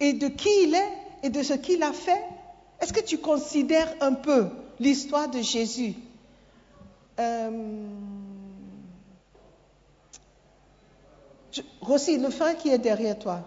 Et 0.00 0.12
de 0.12 0.28
qui 0.28 0.48
il 0.64 0.74
est 0.74 0.92
et 1.22 1.30
de 1.30 1.42
ce 1.42 1.54
qu'il 1.54 1.82
a 1.82 1.92
fait 1.92 2.22
Est-ce 2.80 2.92
que 2.92 3.00
tu 3.00 3.18
considères 3.18 3.92
un 4.00 4.12
peu 4.12 4.48
l'histoire 4.78 5.28
de 5.28 5.40
Jésus? 5.40 5.94
Euh... 7.18 7.86
Rossi, 11.80 12.18
le 12.18 12.30
frère 12.30 12.56
qui 12.56 12.68
est 12.68 12.78
derrière 12.78 13.18
toi. 13.18 13.40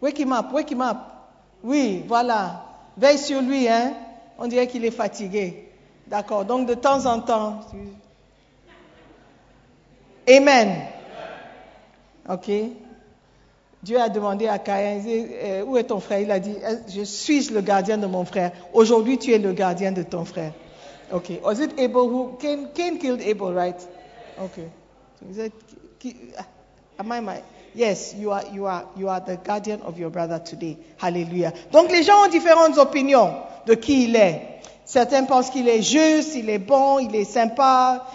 Wake 0.00 0.18
him 0.20 0.32
up, 0.32 0.52
wake 0.52 0.70
him 0.70 0.82
up. 0.82 0.98
Oui, 1.64 2.04
voilà. 2.06 2.64
Veille 2.96 3.18
sur 3.18 3.40
lui, 3.42 3.68
hein. 3.68 3.94
On 4.38 4.46
dirait 4.46 4.66
qu'il 4.66 4.84
est 4.84 4.90
fatigué. 4.90 5.68
D'accord. 6.06 6.44
Donc 6.44 6.68
de 6.68 6.74
temps 6.74 7.06
en 7.06 7.20
temps. 7.20 7.60
Amen. 10.28 10.86
Ok. 12.28 12.50
Dieu 13.84 14.00
a 14.00 14.08
demandé 14.08 14.48
à 14.48 14.58
Caïn, 14.58 15.02
euh, 15.06 15.62
où 15.64 15.76
est 15.76 15.84
ton 15.84 16.00
frère? 16.00 16.20
Il 16.20 16.30
a 16.30 16.40
dit, 16.40 16.54
je 16.88 17.02
suis 17.02 17.50
le 17.50 17.60
gardien 17.60 17.98
de 17.98 18.06
mon 18.06 18.24
frère. 18.24 18.52
Aujourd'hui, 18.72 19.18
tu 19.18 19.30
es 19.32 19.38
le 19.38 19.52
gardien 19.52 19.92
de 19.92 20.02
ton 20.02 20.24
frère. 20.24 20.52
Ok. 21.12 21.32
Was 21.44 21.60
it 21.60 21.72
Abel 21.78 22.08
who 22.08 22.38
Cain, 22.40 22.68
Cain 22.74 22.96
killed 22.96 23.20
Abel, 23.20 23.52
right? 23.52 23.76
Okay. 24.40 24.68
So 25.34 25.42
am 26.98 27.12
I 27.12 27.20
my? 27.20 27.42
Yes, 27.74 28.14
you 28.18 28.30
are, 28.30 28.44
you 28.54 28.64
are, 28.66 28.84
you 28.96 29.10
are 29.10 29.20
the 29.20 29.36
guardian 29.36 29.82
of 29.82 29.98
your 29.98 30.08
brother 30.08 30.38
today. 30.38 30.78
Hallelujah. 30.96 31.52
Donc 31.70 31.90
les 31.92 32.04
gens 32.04 32.24
ont 32.24 32.30
différentes 32.30 32.78
opinions 32.78 33.34
de 33.66 33.74
qui 33.74 34.04
il 34.04 34.16
est. 34.16 34.60
Certains 34.86 35.24
pensent 35.24 35.50
qu'il 35.50 35.68
est 35.68 35.82
juste, 35.82 36.34
il 36.36 36.48
est 36.48 36.58
bon, 36.58 37.00
il 37.00 37.14
est 37.14 37.24
sympa, 37.24 38.06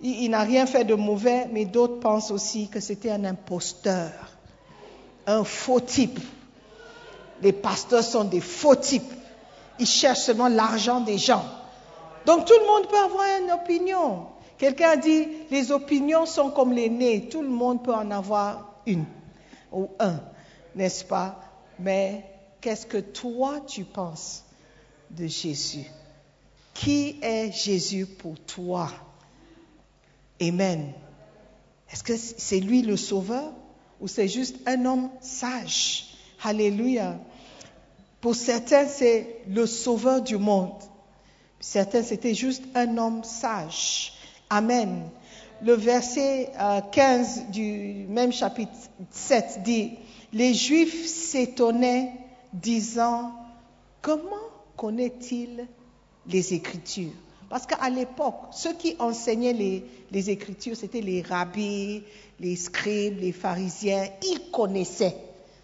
il, 0.00 0.22
il 0.22 0.30
n'a 0.30 0.42
rien 0.42 0.64
fait 0.64 0.84
de 0.84 0.94
mauvais, 0.94 1.48
mais 1.52 1.66
d'autres 1.66 2.00
pensent 2.00 2.30
aussi 2.30 2.68
que 2.68 2.80
c'était 2.80 3.10
un 3.10 3.24
imposteur 3.24 4.10
un 5.28 5.44
faux 5.44 5.80
type. 5.80 6.18
Les 7.42 7.52
pasteurs 7.52 8.02
sont 8.02 8.24
des 8.24 8.40
faux 8.40 8.74
types. 8.74 9.12
Ils 9.78 9.86
cherchent 9.86 10.22
seulement 10.22 10.48
l'argent 10.48 11.00
des 11.00 11.18
gens. 11.18 11.44
Donc 12.26 12.46
tout 12.46 12.54
le 12.58 12.66
monde 12.66 12.88
peut 12.88 12.98
avoir 12.98 13.26
une 13.40 13.52
opinion. 13.52 14.26
Quelqu'un 14.56 14.96
dit, 14.96 15.28
les 15.50 15.70
opinions 15.70 16.26
sont 16.26 16.50
comme 16.50 16.72
les 16.72 16.88
nez. 16.88 17.28
Tout 17.28 17.42
le 17.42 17.48
monde 17.48 17.84
peut 17.84 17.94
en 17.94 18.10
avoir 18.10 18.80
une 18.86 19.04
ou 19.70 19.88
un, 20.00 20.18
n'est-ce 20.74 21.04
pas? 21.04 21.38
Mais 21.78 22.24
qu'est-ce 22.60 22.86
que 22.86 22.98
toi 22.98 23.60
tu 23.66 23.84
penses 23.84 24.44
de 25.10 25.26
Jésus? 25.26 25.86
Qui 26.74 27.18
est 27.22 27.52
Jésus 27.52 28.06
pour 28.06 28.34
toi? 28.40 28.90
Amen. 30.40 30.92
Est-ce 31.92 32.02
que 32.02 32.16
c'est 32.16 32.60
lui 32.60 32.82
le 32.82 32.96
sauveur? 32.96 33.52
Ou 34.00 34.08
c'est 34.08 34.28
juste 34.28 34.56
un 34.66 34.84
homme 34.84 35.10
sage. 35.20 36.06
Alléluia. 36.42 37.18
Pour 38.20 38.34
certains, 38.34 38.86
c'est 38.86 39.42
le 39.48 39.66
sauveur 39.66 40.22
du 40.22 40.36
monde. 40.36 40.72
Certains, 41.60 42.02
c'était 42.02 42.34
juste 42.34 42.62
un 42.74 42.96
homme 42.96 43.24
sage. 43.24 44.12
Amen. 44.50 45.08
Le 45.62 45.74
verset 45.74 46.52
15 46.92 47.38
euh, 47.38 47.50
du 47.50 48.06
même 48.08 48.32
chapitre 48.32 48.72
7 49.10 49.62
dit, 49.64 49.92
les 50.32 50.54
Juifs 50.54 51.06
s'étonnaient 51.06 52.12
disant, 52.52 53.32
comment 54.00 54.24
connaît-il 54.76 55.66
les 56.26 56.54
Écritures? 56.54 57.10
Parce 57.48 57.66
qu'à 57.66 57.88
l'époque, 57.88 58.34
ceux 58.52 58.74
qui 58.74 58.94
enseignaient 58.98 59.54
les, 59.54 59.84
les 60.10 60.30
Écritures, 60.30 60.76
c'était 60.76 61.00
les 61.00 61.22
rabbis, 61.22 62.02
les 62.40 62.56
scribes, 62.56 63.20
les 63.20 63.32
pharisiens, 63.32 64.06
ils 64.22 64.50
connaissaient. 64.50 65.16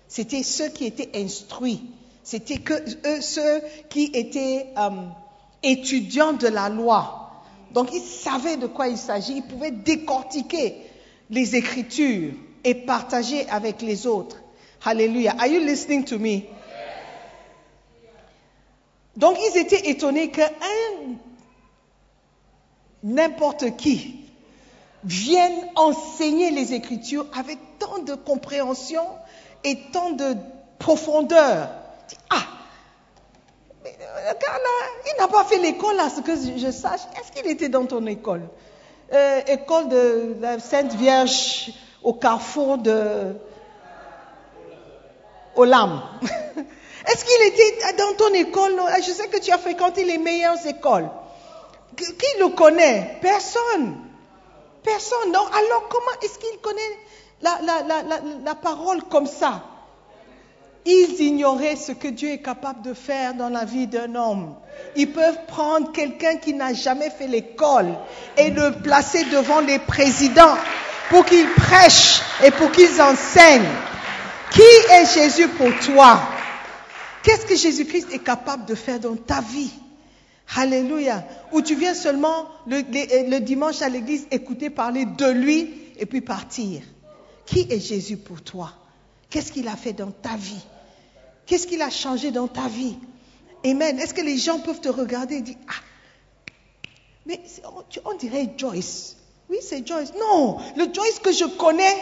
C'était 0.09 0.43
ceux 0.43 0.69
qui 0.69 0.87
étaient 0.87 1.11
instruits. 1.15 1.83
C'était 2.23 2.59
que 2.59 2.73
eux, 2.73 3.21
ceux 3.21 3.61
qui 3.91 4.11
étaient 4.15 4.69
euh, 4.79 4.91
étudiants 5.63 6.33
de 6.33 6.49
la 6.49 6.71
loi. 6.71 7.43
Donc 7.73 7.91
ils 7.93 8.01
savaient 8.01 8.57
de 8.57 8.67
quoi 8.67 8.89
il 8.89 8.97
s'agit. 8.97 9.37
Ils 9.37 9.43
pouvaient 9.43 9.71
décortiquer 9.71 10.77
les 11.29 11.57
Écritures 11.57 12.33
et 12.65 12.75
partager 12.75 13.47
avec 13.51 13.83
les 13.83 14.07
autres. 14.07 14.41
Hallelujah. 14.85 15.35
Are 15.39 15.47
you 15.47 15.61
listening 15.61 16.05
to 16.05 16.19
me? 16.19 16.43
Donc 19.17 19.37
ils 19.39 19.59
étaient 19.59 19.91
étonnés 19.91 20.31
que 20.31 20.41
n'importe 23.05 23.77
qui 23.77 24.17
viennent 25.05 25.69
enseigner 25.77 26.51
les 26.51 26.73
Écritures 26.73 27.27
avec 27.39 27.59
tant 27.79 27.99
de 27.99 28.15
compréhension 28.15 29.05
et 29.63 29.79
tant 29.93 30.11
de 30.11 30.35
profondeur. 30.79 31.69
Ah, 32.31 32.43
le 33.85 33.91
gars 33.91 34.61
il 35.07 35.21
n'a 35.21 35.29
pas 35.29 35.45
fait 35.45 35.59
l'école 35.59 36.01
à 36.01 36.09
ce 36.09 36.21
que 36.23 36.33
je 36.35 36.71
sache. 36.71 37.01
Est-ce 37.21 37.31
qu'il 37.33 37.51
était 37.51 37.69
dans 37.69 37.85
ton 37.85 38.07
école? 38.07 38.43
Euh, 39.13 39.41
École 39.47 39.89
de 39.89 40.37
la 40.41 40.59
Sainte 40.59 40.95
Vierge 40.95 41.71
au 42.03 42.15
carrefour 42.15 42.79
de 42.79 43.35
Olam. 45.57 46.03
Est-ce 47.07 47.25
qu'il 47.25 47.47
était 47.47 47.93
dans 47.99 48.15
ton 48.17 48.33
école? 48.33 48.81
Je 49.07 49.13
sais 49.13 49.29
que 49.29 49.39
tu 49.39 49.53
as 49.53 49.59
fréquenté 49.59 50.05
les 50.05 50.17
meilleures 50.17 50.67
écoles. 50.67 51.11
Qui 51.97 52.39
le 52.41 52.49
connaît? 52.49 53.19
Personne. 53.21 53.97
Personne. 54.83 55.35
Alors 55.35 55.89
comment 55.89 56.21
est-ce 56.23 56.39
qu'ils 56.39 56.61
connaissent 56.61 56.83
la, 57.43 58.55
parole 58.55 59.03
comme 59.05 59.27
ça? 59.27 59.63
Ils 60.87 61.19
ignoraient 61.21 61.77
ce 61.77 61.93
que 61.93 62.09
Dieu 62.09 62.31
est 62.31 62.43
capable 62.43 62.83
de 62.83 62.93
faire 62.93 63.35
dans 63.35 63.49
la 63.49 63.65
vie 63.65 63.87
d'un 63.87 64.15
homme. 64.15 64.55
Ils 64.97 65.11
peuvent 65.11 65.47
prendre 65.47 65.93
quelqu'un 65.93 66.37
qui 66.37 66.53
n'a 66.53 66.75
jamais 66.75 67.09
fait 67.09 67.27
l'école 67.27 67.95
et 68.37 68.51
le 68.51 68.73
placer 68.83 69.25
devant 69.25 69.61
les 69.61 69.79
présidents 69.79 70.57
pour 71.09 71.25
qu'ils 71.25 71.49
prêchent 71.49 72.21
et 72.45 72.51
pour 72.51 72.71
qu'ils 72.71 73.01
enseignent. 73.01 73.63
Qui 74.51 74.63
est 74.93 75.15
Jésus 75.15 75.49
pour 75.49 75.71
toi? 75.87 76.21
Qu'est-ce 77.23 77.47
que 77.47 77.57
Jésus-Christ 77.57 78.09
est 78.13 78.19
capable 78.23 78.67
de 78.67 78.75
faire 78.75 79.01
dans 79.01 79.17
ta 79.17 79.41
vie? 79.41 79.73
Alléluia. 80.57 81.25
Ou 81.53 81.63
tu 81.63 81.75
viens 81.75 81.95
seulement 81.95 82.49
le, 82.67 83.39
dimanche 83.41 83.83
à 83.83 83.89
l'église 83.89 84.27
écouter 84.31 84.71
parler 84.71 85.05
de 85.05 85.27
lui 85.27 85.75
et 85.99 86.07
puis 86.07 86.21
partir. 86.21 86.83
Qui 87.47 87.67
est 87.71 87.81
Jésus 87.81 88.17
pour 88.17 88.43
toi? 88.43 88.73
Qu'est-ce 89.31 89.53
qu'il 89.53 89.69
a 89.69 89.77
fait 89.77 89.93
dans 89.93 90.11
ta 90.11 90.37
vie? 90.37 90.65
Qu'est-ce 91.47 91.67
qu'il 91.67 91.83
a 91.83 91.91
changé 91.91 92.31
dans 92.31 92.49
ta 92.49 92.69
vie? 92.69 92.97
Amen. 93.65 93.99
Est-ce 93.99 94.15
que 94.15 94.21
les 94.21 94.39
gens 94.39 94.61
peuvent 94.61 94.81
te 94.81 94.89
regarder 94.89 95.37
et 95.37 95.41
dire, 95.41 95.57
ah, 95.69 95.83
mais 97.27 97.41
on, 98.05 98.15
dirait 98.15 98.51
Joyce. 98.57 99.17
Oui, 99.49 99.59
c'est 99.63 99.87
Joyce. 99.87 100.13
Non, 100.19 100.59
le 100.77 100.93
Joyce 100.93 101.19
que 101.21 101.33
je 101.33 101.45
connais, 101.45 101.97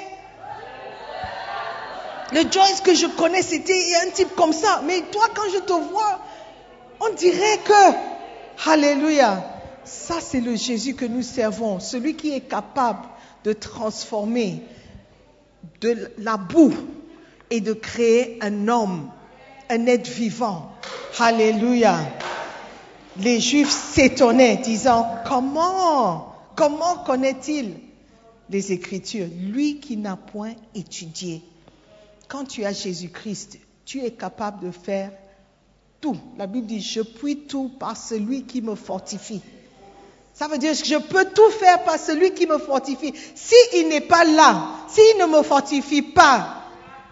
le 2.32 2.42
Joyce 2.50 2.80
que 2.80 2.94
je 2.94 3.06
connais, 3.06 3.42
c'était 3.42 3.94
un 4.04 4.10
type 4.10 4.34
comme 4.34 4.52
ça. 4.52 4.82
Mais 4.84 5.00
toi, 5.12 5.26
quand 5.34 5.48
je 5.52 5.58
te 5.58 5.72
vois, 5.72 6.20
on 7.00 7.14
dirait 7.14 7.58
que, 7.64 8.11
Alléluia, 8.66 9.44
ça 9.84 10.20
c'est 10.20 10.40
le 10.40 10.54
Jésus 10.54 10.94
que 10.94 11.04
nous 11.04 11.22
servons, 11.22 11.80
celui 11.80 12.16
qui 12.16 12.32
est 12.32 12.48
capable 12.48 13.06
de 13.44 13.52
transformer 13.52 14.62
de 15.80 16.10
la 16.18 16.36
boue 16.36 16.74
et 17.50 17.60
de 17.60 17.72
créer 17.72 18.38
un 18.40 18.68
homme, 18.68 19.10
un 19.68 19.86
être 19.86 20.08
vivant. 20.08 20.72
Alléluia. 21.18 21.98
Les 23.18 23.40
Juifs 23.40 23.70
s'étonnaient, 23.70 24.56
disant, 24.56 25.06
comment, 25.26 26.34
comment 26.56 26.96
connaît-il 27.04 27.74
les 28.48 28.72
Écritures? 28.72 29.28
Lui 29.38 29.80
qui 29.80 29.96
n'a 29.96 30.16
point 30.16 30.54
étudié. 30.74 31.42
Quand 32.28 32.44
tu 32.44 32.64
as 32.64 32.72
Jésus-Christ, 32.72 33.58
tu 33.84 34.00
es 34.02 34.12
capable 34.12 34.64
de 34.64 34.70
faire 34.70 35.12
tout. 36.02 36.16
La 36.36 36.46
Bible 36.46 36.66
dit, 36.66 36.80
je 36.80 37.00
puis 37.00 37.36
tout 37.46 37.70
par 37.78 37.96
celui 37.96 38.42
qui 38.42 38.60
me 38.60 38.74
fortifie. 38.74 39.40
Ça 40.34 40.48
veut 40.48 40.58
dire 40.58 40.72
que 40.72 40.84
je 40.84 40.96
peux 40.96 41.26
tout 41.26 41.50
faire 41.50 41.84
par 41.84 41.98
celui 41.98 42.32
qui 42.32 42.46
me 42.46 42.58
fortifie. 42.58 43.14
S'il 43.34 43.88
n'est 43.88 44.00
pas 44.00 44.24
là, 44.24 44.64
s'il 44.88 45.18
ne 45.18 45.26
me 45.26 45.42
fortifie 45.42 46.02
pas, 46.02 46.56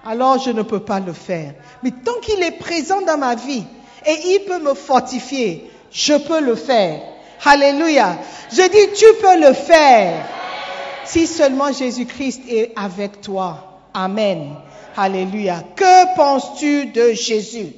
alors 0.04 0.38
je 0.38 0.50
ne 0.50 0.62
peux 0.62 0.80
pas 0.80 0.98
le 0.98 1.12
faire. 1.12 1.54
Mais 1.82 1.92
tant 1.92 2.18
qu'il 2.20 2.42
est 2.42 2.58
présent 2.58 3.00
dans 3.02 3.16
ma 3.16 3.36
vie 3.36 3.62
et 4.04 4.34
il 4.34 4.44
peut 4.46 4.58
me 4.58 4.74
fortifier, 4.74 5.70
je 5.92 6.14
peux 6.14 6.40
le 6.40 6.56
faire. 6.56 7.00
Alléluia. 7.44 8.18
Je 8.50 8.62
dis, 8.62 8.92
tu 8.94 9.06
peux 9.20 9.40
le 9.40 9.54
faire. 9.54 10.26
Si 11.04 11.26
seulement 11.26 11.72
Jésus-Christ 11.72 12.42
est 12.48 12.72
avec 12.76 13.20
toi. 13.20 13.82
Amen. 13.94 14.54
Alléluia. 14.96 15.62
Que 15.76 16.16
penses-tu 16.16 16.86
de 16.86 17.12
Jésus? 17.12 17.72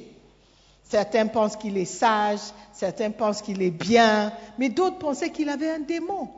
Certains 0.93 1.25
pensent 1.25 1.55
qu'il 1.55 1.75
est 1.79 1.85
sage, 1.85 2.37
certains 2.71 3.09
pensent 3.09 3.41
qu'il 3.41 3.63
est 3.63 3.71
bien, 3.71 4.31
mais 4.59 4.69
d'autres 4.69 4.99
pensaient 4.99 5.31
qu'il 5.31 5.49
avait 5.49 5.71
un 5.71 5.79
démon, 5.79 6.29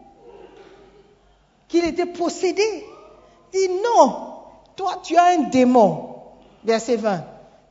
qu'il 1.68 1.84
était 1.84 2.06
possédé. 2.06 2.64
Dit 3.52 3.68
non, 3.84 4.16
toi, 4.78 5.02
tu 5.04 5.18
as 5.18 5.38
un 5.38 5.50
démon. 5.50 6.08
Verset 6.64 6.96
20. 6.96 7.26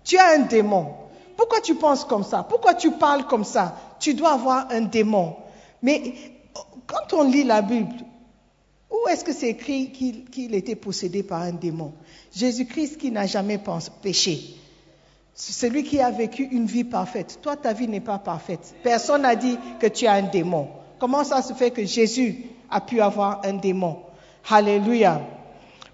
Tu 0.05 0.19
as 0.19 0.35
un 0.35 0.41
démon. 0.41 0.89
Pourquoi 1.39 1.63
tu 1.63 1.75
penses 1.75 2.05
comme 2.05 2.23
ça? 2.23 2.43
Pourquoi 2.47 2.75
tu 2.75 2.91
parles 2.91 3.25
comme 3.29 3.45
ça? 3.45 3.79
Tu 3.99 4.13
dois 4.13 4.33
avoir 4.33 4.71
un 4.71 4.83
démon. 4.83 5.37
Mais 5.81 6.13
quand 6.87 7.15
on 7.15 7.23
lit 7.23 7.45
la 7.45 7.63
Bible, 7.63 7.97
où 8.91 9.09
est-ce 9.09 9.25
que 9.25 9.33
c'est 9.33 9.49
écrit 9.49 9.91
qu'il 9.91 10.55
était 10.55 10.77
possédé 10.77 11.23
par 11.23 11.41
un 11.41 11.53
démon? 11.53 11.95
Jésus-Christ 12.37 12.99
qui 12.99 13.11
n'a 13.11 13.25
jamais 13.25 13.59
péché. 14.03 14.59
Celui 15.35 15.83
qui 15.83 16.01
a 16.01 16.11
vécu 16.11 16.45
une 16.45 16.67
vie 16.67 16.85
parfaite. 16.85 17.41
Toi, 17.43 17.57
ta 17.57 17.73
vie 17.73 17.89
n'est 17.89 18.01
pas 18.01 18.19
parfaite. 18.19 18.75
Personne 18.83 19.23
n'a 19.23 19.35
dit 19.35 19.59
que 19.81 19.89
tu 19.89 20.07
as 20.07 20.13
un 20.13 20.23
démon. 20.23 20.69
Comment 20.99 21.25
ça 21.25 21.43
se 21.43 21.53
fait 21.53 21.73
que 21.73 21.85
Jésus 21.85 22.47
a 22.71 22.81
pu 22.81 23.01
avoir 23.01 23.41
un 23.45 23.55
démon? 23.55 23.99
Alléluia. 24.49 25.21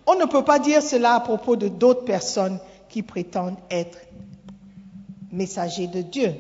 On 0.07 0.15
ne 0.17 0.27
peut 0.27 0.45
pas 0.45 0.59
dire 0.59 0.83
cela 0.83 1.15
à 1.15 1.21
propos 1.21 1.57
de 1.57 1.69
d'autres 1.69 2.05
personnes 2.05 2.59
qui 2.89 3.03
prétendent 3.03 3.57
être 3.71 3.99
messagers 5.33 5.87
de 5.87 6.03
Dieu. 6.03 6.35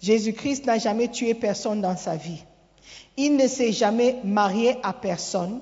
Jésus-Christ 0.00 0.66
n'a 0.66 0.78
jamais 0.78 1.08
tué 1.08 1.34
personne 1.34 1.80
dans 1.80 1.96
sa 1.96 2.16
vie. 2.16 2.42
Il 3.16 3.36
ne 3.36 3.46
s'est 3.46 3.72
jamais 3.72 4.16
marié 4.24 4.76
à 4.82 4.92
personne. 4.92 5.60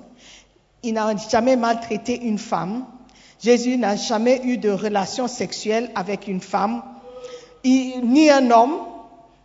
Il 0.83 0.93
n'a 0.93 1.15
jamais 1.17 1.57
maltraité 1.57 2.19
une 2.21 2.39
femme. 2.39 2.85
Jésus 3.41 3.77
n'a 3.77 3.95
jamais 3.95 4.41
eu 4.43 4.57
de 4.57 4.69
relation 4.69 5.27
sexuelle 5.27 5.89
avec 5.95 6.27
une 6.27 6.41
femme, 6.41 6.83
ni 7.63 8.29
un 8.29 8.51
homme, 8.51 8.77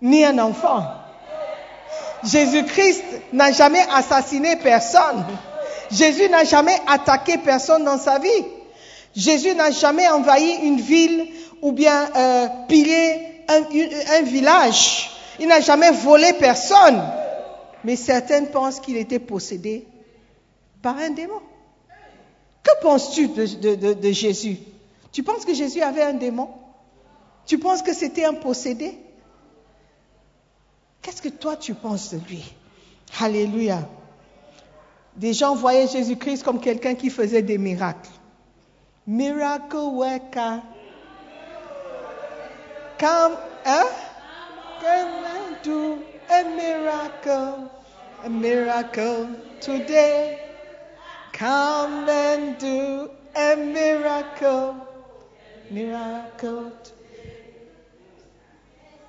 ni 0.02 0.24
un 0.24 0.38
enfant. 0.38 0.84
Jésus-Christ 2.24 3.04
n'a 3.32 3.52
jamais 3.52 3.84
assassiné 3.92 4.56
personne. 4.56 5.24
Jésus 5.90 6.28
n'a 6.28 6.44
jamais 6.44 6.76
attaqué 6.86 7.38
personne 7.38 7.84
dans 7.84 7.98
sa 7.98 8.18
vie. 8.18 8.44
Jésus 9.14 9.54
n'a 9.54 9.70
jamais 9.70 10.08
envahi 10.08 10.56
une 10.62 10.80
ville 10.80 11.28
ou 11.62 11.72
bien 11.72 12.08
euh, 12.14 12.48
pillé 12.68 13.44
un, 13.48 14.22
village. 14.22 15.10
Il 15.38 15.48
n'a 15.48 15.60
jamais 15.60 15.90
volé 15.90 16.32
personne. 16.34 17.02
Mais 17.84 17.96
certaines 17.96 18.48
pensent 18.48 18.80
qu'il 18.80 18.96
était 18.96 19.20
possédé 19.20 19.86
par 20.82 20.98
un 20.98 21.10
démon. 21.10 21.40
Penses-tu 22.82 23.28
de, 23.28 24.12
Jésus? 24.12 24.58
Tu 25.12 25.22
penses 25.22 25.44
que 25.44 25.54
Jésus 25.54 25.82
avait 25.82 26.02
un 26.02 26.14
démon? 26.14 26.50
Tu 27.46 27.58
penses 27.58 27.82
que 27.82 27.94
c'était 27.94 28.24
un 28.24 28.34
possédé? 28.34 28.98
Qu'est-ce 31.02 31.22
que 31.22 31.28
toi 31.28 31.56
tu 31.56 31.74
penses 31.74 32.12
de 32.12 32.20
lui? 32.28 32.44
Alléluia. 33.20 33.88
Des 35.16 35.32
gens 35.32 35.54
voyaient 35.54 35.86
Jésus-Christ 35.86 36.42
comme 36.42 36.60
quelqu'un 36.60 36.94
qui 36.94 37.10
faisait 37.10 37.42
des 37.42 37.58
miracles. 37.58 38.10
Miracle 39.06 39.76
worker. 39.76 40.62
Come, 42.98 43.36
hein? 43.64 43.84
Come 44.80 45.24
and 45.24 45.56
do 45.62 45.98
a 46.30 46.44
miracle, 46.44 47.70
a 48.24 48.28
miracle 48.28 49.28
today. 49.60 50.45
Come 51.38 52.08
and 52.08 52.58
do 52.58 53.10
a 53.34 53.56
miracle, 53.56 54.74
miracle. 55.70 56.72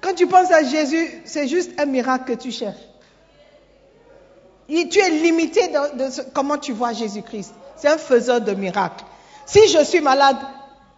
Quand 0.02 0.14
tu 0.14 0.28
penses 0.28 0.52
à 0.52 0.64
Jésus, 0.64 1.22
c'est 1.26 1.48
juste 1.48 1.72
un 1.80 1.86
miracle 1.86 2.34
que 2.36 2.42
tu 2.42 2.52
cherches 2.52 2.88
tu 4.68 5.00
es 5.00 5.10
limité 5.10 5.68
dans, 5.70 5.90
comment 6.34 6.58
tu 6.58 6.74
vois 6.74 6.94
Jésus-Christ. 6.94 7.54
C'est 7.78 7.88
un 7.88 7.98
faiseur 7.98 8.42
de 8.42 8.54
miracles. 8.54 9.06
Si 9.46 9.68
je 9.68 9.84
suis 9.84 10.02
malade, 10.02 10.38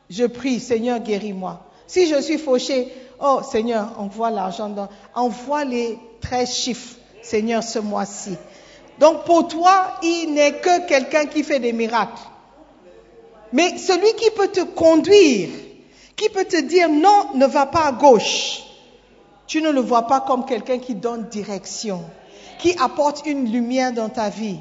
je 0.10 0.26
prie, 0.26 0.60
Seigneur, 0.60 1.00
guéris-moi. 1.00 1.62
Si 1.88 2.08
je 2.08 2.20
suis 2.22 2.38
fauché, 2.38 2.92
oh 3.20 3.42
Seigneur, 3.50 3.94
envoie 3.98 4.32
l'argent, 4.32 4.74
envoie 5.14 5.66
les 5.66 6.00
13 6.22 6.52
chiffres, 6.52 6.96
Seigneur, 7.22 7.64
ce 7.64 7.80
mois-ci. 7.80 8.38
Donc 9.00 9.24
pour 9.24 9.48
toi, 9.48 9.98
il 10.04 10.34
n'est 10.34 10.60
que 10.60 10.88
quelqu'un 10.88 11.26
qui 11.26 11.44
fait 11.44 11.60
des 11.60 11.74
miracles. 11.74 12.22
Mais 13.54 13.78
celui 13.78 14.14
qui 14.14 14.30
peut 14.32 14.50
te 14.50 14.62
conduire, 14.62 15.50
qui 16.16 16.30
peut 16.30 16.46
te 16.46 16.62
dire 16.62 16.90
non, 16.90 17.34
ne 17.36 17.46
va 17.46 17.66
pas 17.66 17.86
à 17.86 17.92
gauche, 17.92 18.64
tu 19.48 19.62
ne 19.62 19.72
le 19.72 19.82
vois 19.82 20.06
pas 20.06 20.22
comme 20.22 20.46
quelqu'un 20.46 20.78
qui 20.78 20.94
donne 20.94 21.30
direction 21.30 22.04
qui 22.60 22.76
apporte 22.78 23.26
une 23.26 23.52
lumière 23.52 23.94
dans 23.94 24.10
ta 24.10 24.30
vie. 24.30 24.60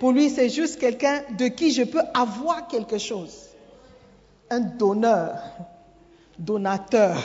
Pour 0.00 0.10
lui, 0.10 0.30
c'est 0.30 0.48
juste 0.48 0.80
quelqu'un 0.80 1.22
de 1.38 1.46
qui 1.46 1.70
je 1.72 1.84
peux 1.84 2.02
avoir 2.12 2.66
quelque 2.66 2.98
chose. 2.98 3.50
Un 4.50 4.60
donneur, 4.60 5.38
donateur. 6.38 7.22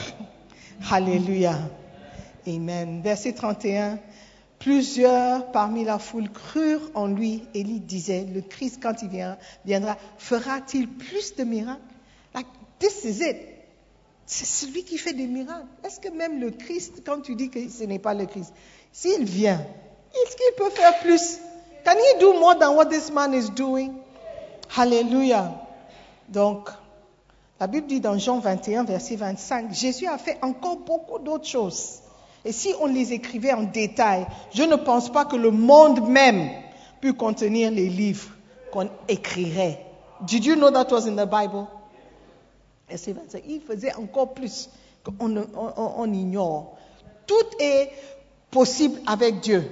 Alléluia. 0.91 1.55
Amen. 2.47 3.01
Verset 3.01 3.33
31. 3.33 3.97
Plusieurs 4.59 5.51
parmi 5.51 5.85
la 5.85 5.99
foule 5.99 6.29
crurent 6.29 6.91
en 6.93 7.07
lui. 7.07 7.43
et 7.53 7.63
lui 7.63 7.79
disait, 7.79 8.25
le 8.25 8.41
Christ, 8.41 8.79
quand 8.81 8.95
il 9.01 9.09
viendra, 9.65 9.97
fera-t-il 10.17 10.87
plus 10.87 11.35
de 11.35 11.43
miracles? 11.43 11.81
Like. 12.33 12.47
C'est 12.81 14.45
celui 14.45 14.83
qui 14.83 14.97
fait 14.97 15.13
des 15.13 15.27
miracles. 15.27 15.65
Est-ce 15.83 15.99
que 15.99 16.09
même 16.09 16.39
le 16.39 16.51
Christ, 16.51 17.01
quand 17.05 17.21
tu 17.21 17.35
dis 17.35 17.49
que 17.49 17.67
ce 17.67 17.83
n'est 17.83 17.99
pas 17.99 18.13
le 18.13 18.25
Christ, 18.25 18.53
s'il 18.91 19.25
vient, 19.25 19.59
est-ce 20.13 20.35
qu'il 20.35 20.55
peut 20.57 20.69
faire 20.69 20.99
plus? 20.99 21.39
Can 21.83 21.95
he 21.95 22.19
do 22.19 22.33
more 22.39 22.57
than 22.57 22.75
what 22.75 22.85
this 22.85 23.11
man 23.11 23.33
is 23.33 23.49
doing? 23.49 23.93
Hallelujah. 24.75 25.51
Donc, 26.27 26.69
la 27.59 27.67
Bible 27.67 27.87
dit 27.87 27.99
dans 27.99 28.17
Jean 28.17 28.39
21, 28.39 28.83
verset 28.83 29.15
25, 29.15 29.73
Jésus 29.73 30.07
a 30.07 30.17
fait 30.17 30.37
encore 30.41 30.77
beaucoup 30.77 31.19
d'autres 31.19 31.47
choses. 31.47 32.01
Et 32.45 32.51
si 32.51 32.73
on 32.81 32.87
les 32.87 33.13
écrivait 33.13 33.53
en 33.53 33.63
détail, 33.63 34.25
je 34.53 34.63
ne 34.63 34.75
pense 34.75 35.11
pas 35.11 35.25
que 35.25 35.35
le 35.35 35.51
monde 35.51 36.07
même 36.07 36.49
peut 37.01 37.13
contenir 37.13 37.71
les 37.71 37.89
livres 37.89 38.29
qu'on 38.71 38.89
écrirait. 39.07 39.85
Did 40.21 40.45
you 40.45 40.55
know 40.55 40.71
that 40.71 40.91
was 40.91 41.07
in 41.07 41.15
the 41.15 41.29
Bible? 41.29 41.67
Verset 42.87 43.13
25. 43.13 43.43
Il 43.47 43.61
faisait 43.61 43.93
encore 43.95 44.33
plus 44.33 44.69
qu'on 45.03 45.37
on, 45.37 45.73
on 45.75 46.13
ignore. 46.13 46.77
Tout 47.27 47.35
est 47.59 47.91
possible 48.51 48.99
avec 49.05 49.39
Dieu. 49.41 49.69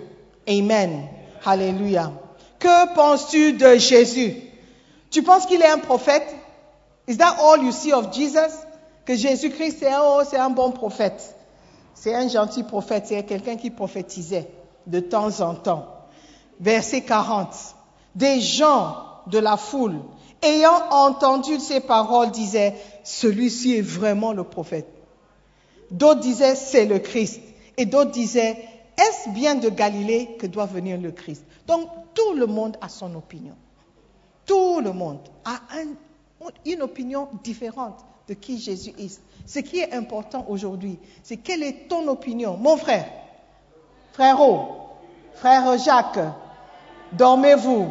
Amen. 0.48 1.08
Alléluia. 1.46 2.12
Que 2.60 2.94
penses-tu 2.94 3.54
de 3.54 3.76
Jésus? 3.76 4.36
Tu 5.10 5.24
penses 5.24 5.46
qu'il 5.46 5.62
est 5.62 5.70
un 5.70 5.80
prophète? 5.80 6.36
Is 7.08 7.18
that 7.18 7.38
all 7.42 7.64
you 7.64 7.72
see 7.72 7.94
of 7.94 8.14
Jesus? 8.14 8.66
Que 9.06 9.16
Jésus-Christ, 9.16 9.78
c'est 9.80 9.92
oh, 10.00 10.22
c'est 10.30 10.38
un 10.38 10.50
bon 10.50 10.72
prophète. 10.72 11.37
C'est 12.00 12.14
un 12.14 12.28
gentil 12.28 12.62
prophète, 12.62 13.08
c'est 13.08 13.24
quelqu'un 13.24 13.56
qui 13.56 13.72
prophétisait 13.72 14.48
de 14.86 15.00
temps 15.00 15.42
en 15.42 15.56
temps. 15.56 15.88
Verset 16.60 17.02
40. 17.02 17.50
Des 18.14 18.40
gens 18.40 18.98
de 19.26 19.40
la 19.40 19.58
foule, 19.58 19.96
ayant 20.44 20.90
entendu 20.92 21.60
ces 21.60 21.80
paroles, 21.80 22.30
disaient, 22.30 22.76
celui-ci 23.04 23.78
est 23.78 23.82
vraiment 23.82 24.32
le 24.32 24.44
prophète. 24.44 24.88
D'autres 25.90 26.20
disaient, 26.20 26.56
c'est 26.56 26.86
le 26.86 27.00
Christ. 27.00 27.42
Et 27.78 27.88
d'autres 27.88 28.12
disaient, 28.12 28.58
est-ce 28.98 29.30
bien 29.32 29.56
de 29.56 29.70
Galilée 29.70 30.36
que 30.40 30.46
doit 30.46 30.66
venir 30.68 31.00
le 31.00 31.12
Christ? 31.12 31.44
Donc, 31.66 31.90
tout 32.14 32.34
le 32.34 32.46
monde 32.46 32.78
a 32.80 32.90
son 32.90 33.14
opinion. 33.16 33.56
Tout 34.46 34.82
le 34.82 34.92
monde 34.94 35.20
a 35.46 35.60
un- 35.76 36.52
une 36.66 36.84
opinion 36.84 37.28
différente 37.44 38.06
de 38.28 38.34
qui 38.34 38.60
Jésus 38.60 38.94
est. 39.00 39.20
Ce 39.46 39.60
qui 39.60 39.80
est 39.80 39.94
important 39.94 40.46
aujourd'hui, 40.50 41.00
c'est 41.24 41.38
quelle 41.38 41.64
est 41.64 41.88
ton 41.88 42.08
opinion, 42.08 42.58
mon 42.58 42.76
frère, 42.78 43.06
frérot, 44.14 44.70
frère 45.36 45.78
Jacques, 45.78 46.20
dormez-vous. 47.14 47.88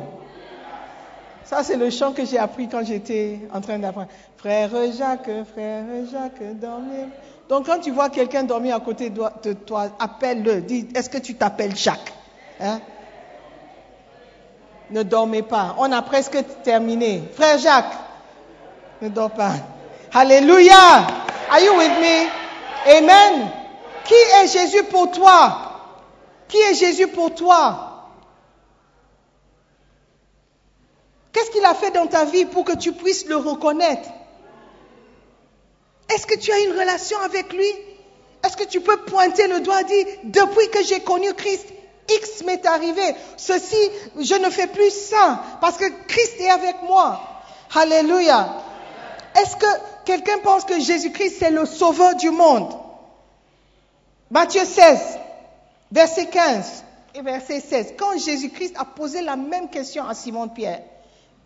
Ça, 1.44 1.62
c'est 1.62 1.77
le 1.77 1.90
chant 1.90 2.12
que 2.12 2.25
j'ai 2.27 2.38
appris 2.38 2.68
quand 2.68 2.85
j'étais 2.85 3.38
en 3.55 3.61
train 3.61 3.79
d'apprendre. 3.79 4.09
Frère 4.37 4.70
Jacques, 4.92 5.31
frère 5.53 5.85
Jacques, 6.11 6.42
dormez. 6.61 7.07
Donc, 7.49 7.66
quand 7.66 7.79
tu 7.79 7.92
vois 7.92 8.11
quelqu'un 8.11 8.42
dormir 8.42 8.75
à 8.75 8.81
côté 8.81 9.11
de 9.11 9.53
toi- 9.53 9.90
appelle-le. 10.01 10.62
Dis, 10.62 10.88
est-ce 10.94 11.09
que 11.09 11.18
tu 11.18 11.37
t'appelles 11.37 11.77
Jacques 11.77 12.12
Hein? 12.61 12.81
Ne 14.90 15.03
dormez 15.05 15.42
pas. 15.42 15.77
On 15.79 15.90
a 15.92 16.03
presque 16.03 16.37
terminé. 16.64 17.22
Frère 17.35 17.59
Jacques, 17.59 17.94
ne 19.01 19.09
dors 19.09 19.31
pas. 19.31 19.53
Alléluia. 20.12 21.07
Are 21.51 21.61
you 21.61 21.77
with 21.77 21.99
me? 22.01 22.29
Amen. 22.97 23.51
Qui 24.05 24.14
est 24.14 24.49
Jésus 24.49 24.85
pour 24.85 25.11
toi? 25.11 25.59
Qui 26.49 26.59
est 26.59 26.75
Jésus 26.75 27.09
pour 27.09 27.35
toi? 27.35 28.12
Qu'est-ce 31.33 31.51
qu'il 31.51 31.64
a 31.64 31.75
fait 31.75 31.90
dans 31.90 32.07
ta 32.07 32.25
vie 32.25 32.47
pour 32.47 32.64
que 32.64 32.77
tu 32.77 32.92
puisses 32.92 33.27
le 33.27 33.37
reconnaître? 33.37 34.09
Est-ce 36.09 36.27
que 36.27 36.38
tu 36.38 36.51
as 36.53 36.61
une 36.61 36.79
relation 36.79 37.19
avec 37.21 37.53
lui? 37.53 37.69
Est-ce 38.45 38.57
que 38.57 38.64
tu 38.64 38.81
peux 38.81 38.97
pointer 38.99 39.49
le 39.49 39.61
doigt 39.61 39.81
et 39.83 39.85
dire, 39.85 40.07
depuis 40.25 40.71
que 40.71 40.83
j'ai 40.85 41.01
connu 41.01 41.33
Christ, 41.35 41.66
X 42.09 42.45
m'est 42.45 42.64
arrivé. 42.64 43.03
Ceci, 43.37 43.90
je 44.21 44.35
ne 44.35 44.51
fais 44.51 44.69
plus 44.69 44.90
ça 44.90 45.42
parce 45.61 45.77
que 45.77 45.85
Christ 46.07 46.40
est 46.40 46.51
avec 46.51 46.83
moi. 46.83 47.21
Alléluia. 47.75 48.62
Est-ce 49.37 49.57
que 49.57 49.66
quelqu'un 50.05 50.38
pense 50.38 50.64
que 50.64 50.81
Jésus-Christ 50.81 51.37
c'est 51.38 51.51
le 51.51 51.66
sauveur 51.66 52.16
du 52.16 52.31
monde? 52.31 52.72
Matthieu 54.31 54.64
16, 54.64 55.18
verset 55.92 56.27
15 56.27 56.85
et 57.14 57.22
verset 57.22 57.61
16. 57.61 57.94
Quand 57.99 58.18
Jésus-Christ 58.18 58.75
a 58.77 58.85
posé 58.85 59.22
la 59.22 59.37
même 59.37 59.68
question 59.68 60.07
à 60.07 60.14
Simon-Pierre, 60.14 60.83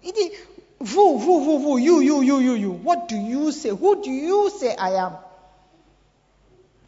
il 0.05 0.13
dit, 0.13 0.31
vous, 0.79 1.19
vous, 1.19 1.45
vous, 1.45 1.59
vous, 1.59 1.79
you, 1.79 2.01
you, 2.01 2.23
you, 2.23 2.41
you, 2.41 2.57
you, 2.57 2.81
what 2.85 3.07
do 3.09 3.17
you 3.17 3.51
say? 3.51 3.71
Who 3.71 3.97
do 3.97 4.11
you 4.11 4.49
say 4.51 4.75
I 4.79 4.95
am? 4.97 5.19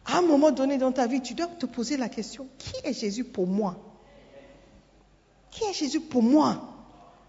À 0.05 0.17
un 0.17 0.21
moment 0.21 0.51
donné 0.51 0.77
dans 0.77 0.91
ta 0.91 1.05
vie, 1.07 1.21
tu 1.21 1.33
dois 1.33 1.47
te 1.47 1.65
poser 1.65 1.95
la 1.95 2.09
question, 2.09 2.47
qui 2.57 2.73
est 2.83 2.93
Jésus 2.93 3.23
pour 3.23 3.47
moi? 3.47 3.75
Qui 5.51 5.63
est 5.65 5.73
Jésus 5.73 6.01
pour 6.01 6.23
moi? 6.23 6.61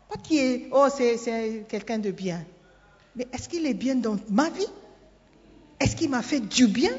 Pas 0.09 0.17
qui 0.17 0.39
est, 0.39 0.69
oh, 0.73 0.87
c'est, 0.97 1.67
quelqu'un 1.69 1.99
de 1.99 2.11
bien. 2.11 2.45
Mais 3.17 3.27
est-ce 3.33 3.49
qu'il 3.49 3.67
est 3.67 3.75
bien 3.75 3.95
dans 3.95 4.17
ma 4.29 4.51
vie? 4.51 4.67
Est-ce 5.81 5.97
qu'il 5.97 6.11
m'a 6.11 6.23
fait 6.23 6.41
du 6.41 6.67
bien? 6.67 6.93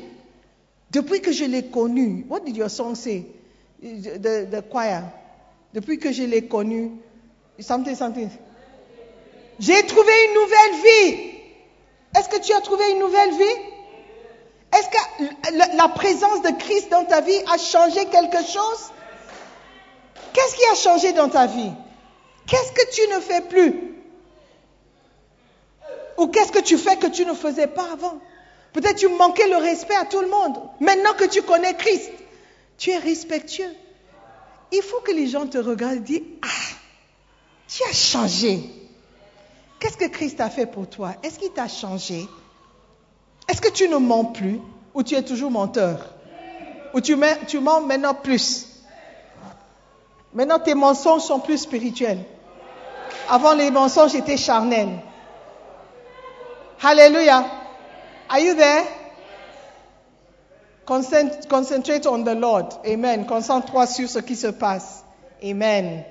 Depuis 0.92 1.22
que 1.22 1.32
je 1.32 1.46
l'ai 1.46 1.66
connu, 1.66 2.26
what 2.30 2.42
did 2.42 2.56
your 2.56 2.70
song 2.70 2.96
say? 2.96 3.26
The, 3.82 4.50
the 4.50 4.62
choir. 4.70 5.04
Depuis 5.74 6.00
que 6.00 6.12
je 6.12 6.24
l'ai 6.24 6.48
connu. 6.48 6.92
J'ai 7.58 7.68
trouvé 9.88 10.14
une 10.28 10.34
nouvelle 10.34 10.76
vie. 10.84 11.32
Est-ce 12.18 12.30
que 12.30 12.40
tu 12.42 12.54
as 12.54 12.62
trouvé 12.62 12.92
une 12.92 13.00
nouvelle 13.00 13.32
vie? 13.32 13.60
Est-ce 14.74 14.90
que 14.90 14.98
la 15.78 15.88
présence 15.90 16.42
de 16.42 16.52
Christ 16.60 16.90
dans 16.92 17.06
ta 17.06 17.22
vie 17.22 17.38
a 17.52 17.58
changé 17.58 18.06
quelque 18.06 18.38
chose? 18.46 18.92
Qu'est-ce 20.34 20.56
qui 20.56 20.64
a 20.72 20.76
changé 20.76 21.14
dans 21.14 21.30
ta 21.30 21.48
vie? 21.48 21.72
Qu'est-ce 22.48 22.72
que 22.72 22.92
tu 22.94 23.02
ne 23.14 23.20
fais 23.20 23.42
plus? 23.42 23.95
Ou 26.18 26.28
qu'est-ce 26.28 26.52
que 26.52 26.60
tu 26.62 26.78
fais 26.78 26.96
que 26.98 27.08
tu 27.08 27.26
ne 27.26 27.34
faisais 27.34 27.68
pas 27.68 27.92
avant? 27.92 28.20
Peut-être 28.74 28.98
tu 28.98 29.08
manquais 29.08 29.48
le 29.48 29.58
respect 29.58 29.96
à 29.96 30.06
tout 30.06 30.22
le 30.22 30.28
monde. 30.28 30.58
Maintenant 30.80 31.14
que 31.18 31.26
tu 31.26 31.42
connais 31.42 31.74
Christ, 31.76 32.12
tu 32.78 32.92
es 32.92 32.98
respectueux. 32.98 33.74
Il 34.72 34.82
faut 34.82 35.00
que 35.02 35.12
les 35.12 35.28
gens 35.28 35.46
te 35.48 35.58
regardent 35.58 35.98
et 35.98 36.00
disent, 36.00 36.22
ah, 36.42 36.76
tu 37.68 37.84
as 37.90 37.94
changé. 37.94 38.60
Qu'est-ce 39.80 39.98
que 39.98 40.06
Christ 40.08 40.40
a 40.42 40.50
fait 40.50 40.66
pour 40.66 40.88
toi? 40.90 41.14
Est-ce 41.24 41.38
qu'il 41.40 41.52
t'a 41.52 41.68
changé? 41.68 42.28
Est-ce 43.48 43.62
que 43.62 43.70
tu 43.70 43.88
ne 43.88 43.98
mens 43.98 44.26
plus? 44.26 44.60
Ou 44.94 45.04
tu 45.04 45.16
es 45.16 45.22
toujours 45.22 45.52
menteur? 45.52 46.14
Ou 46.94 47.02
tu, 47.02 47.16
mens- 47.16 47.82
maintenant 47.86 48.14
plus? 48.14 48.68
Maintenant 50.34 50.60
tes 50.60 50.74
mensonges 50.74 51.22
sont 51.24 51.40
plus 51.40 51.58
spirituels. 51.60 52.24
Avant 53.30 53.54
les 53.54 53.70
mensonges 53.72 54.16
étaient 54.16 54.38
charnels. 54.38 54.90
Hallelujah. 56.80 57.46
Are 58.30 58.40
you 58.40 58.56
there? 58.56 58.86
Concent- 60.86 61.48
Concentrate 61.48 62.06
on 62.06 62.24
the 62.24 62.36
Lord. 62.36 62.74
Amen. 62.86 63.26
Concentre-toi 63.26 63.88
sur 63.88 64.10
ce 64.10 64.20
qui 64.20 64.36
se 64.36 64.48
passe. 64.48 65.04
Amen. 65.44 66.04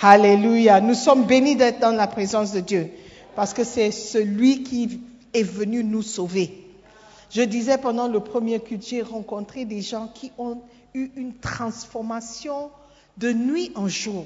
Hallelujah. 0.00 0.80
Nous 0.80 0.94
sommes 0.94 1.24
bénis 1.26 1.56
d'être 1.56 1.80
dans 1.80 1.92
la 1.92 2.06
présence 2.06 2.52
de 2.52 2.60
Dieu 2.60 2.90
parce 3.36 3.52
que 3.52 3.64
c'est 3.64 3.90
celui 3.90 4.62
qui 4.62 5.00
est 5.34 5.42
venu 5.42 5.84
nous 5.84 6.02
sauver. 6.02 6.58
Je 7.30 7.42
disais 7.42 7.78
pendant 7.78 8.08
le 8.08 8.20
premier 8.20 8.60
culte, 8.60 8.86
j'ai 8.86 9.02
rencontré 9.02 9.64
des 9.64 9.80
gens 9.80 10.08
qui 10.14 10.32
ont 10.38 10.60
eu 10.94 11.10
une 11.16 11.34
transformation 11.38 12.70
de 13.16 13.32
nuit 13.32 13.72
en 13.74 13.88
jour. 13.88 14.24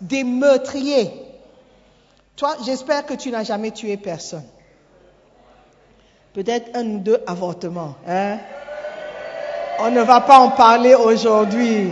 Des 0.00 0.24
meurtriers. 0.24 1.10
Toi, 2.36 2.56
j'espère 2.64 3.04
que 3.06 3.14
tu 3.14 3.30
n'as 3.30 3.44
jamais 3.44 3.70
tué 3.70 3.96
personne. 3.96 4.44
Peut-être 6.32 6.76
un 6.76 6.84
ou 6.84 6.98
deux 6.98 7.20
avortements. 7.26 7.94
Hein? 8.08 8.38
On 9.80 9.90
ne 9.90 10.00
va 10.02 10.20
pas 10.20 10.38
en 10.38 10.50
parler 10.50 10.94
aujourd'hui. 10.94 11.90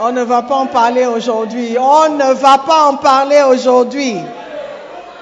On 0.00 0.12
ne 0.12 0.22
va 0.22 0.40
pas 0.42 0.54
en 0.54 0.66
parler 0.66 1.04
aujourd'hui. 1.04 1.76
On 1.78 2.08
ne 2.08 2.32
va 2.32 2.56
pas 2.58 2.84
en 2.84 2.96
parler 2.96 3.42
aujourd'hui. 3.42 4.16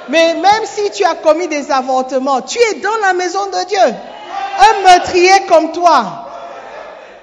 Mais 0.09 0.35
même 0.35 0.65
si 0.67 0.89
tu 0.93 1.05
as 1.05 1.17
commis 1.17 1.49
des 1.49 1.73
avortements, 1.73 2.43
tu 2.43 2.59
es 2.61 2.75
dans 2.75 2.97
la 3.03 3.13
maison 3.13 3.45
de 3.47 3.67
Dieu. 3.67 3.79
Un 3.81 4.83
meurtrier 4.85 5.47
comme 5.49 5.73
toi. 5.73 6.29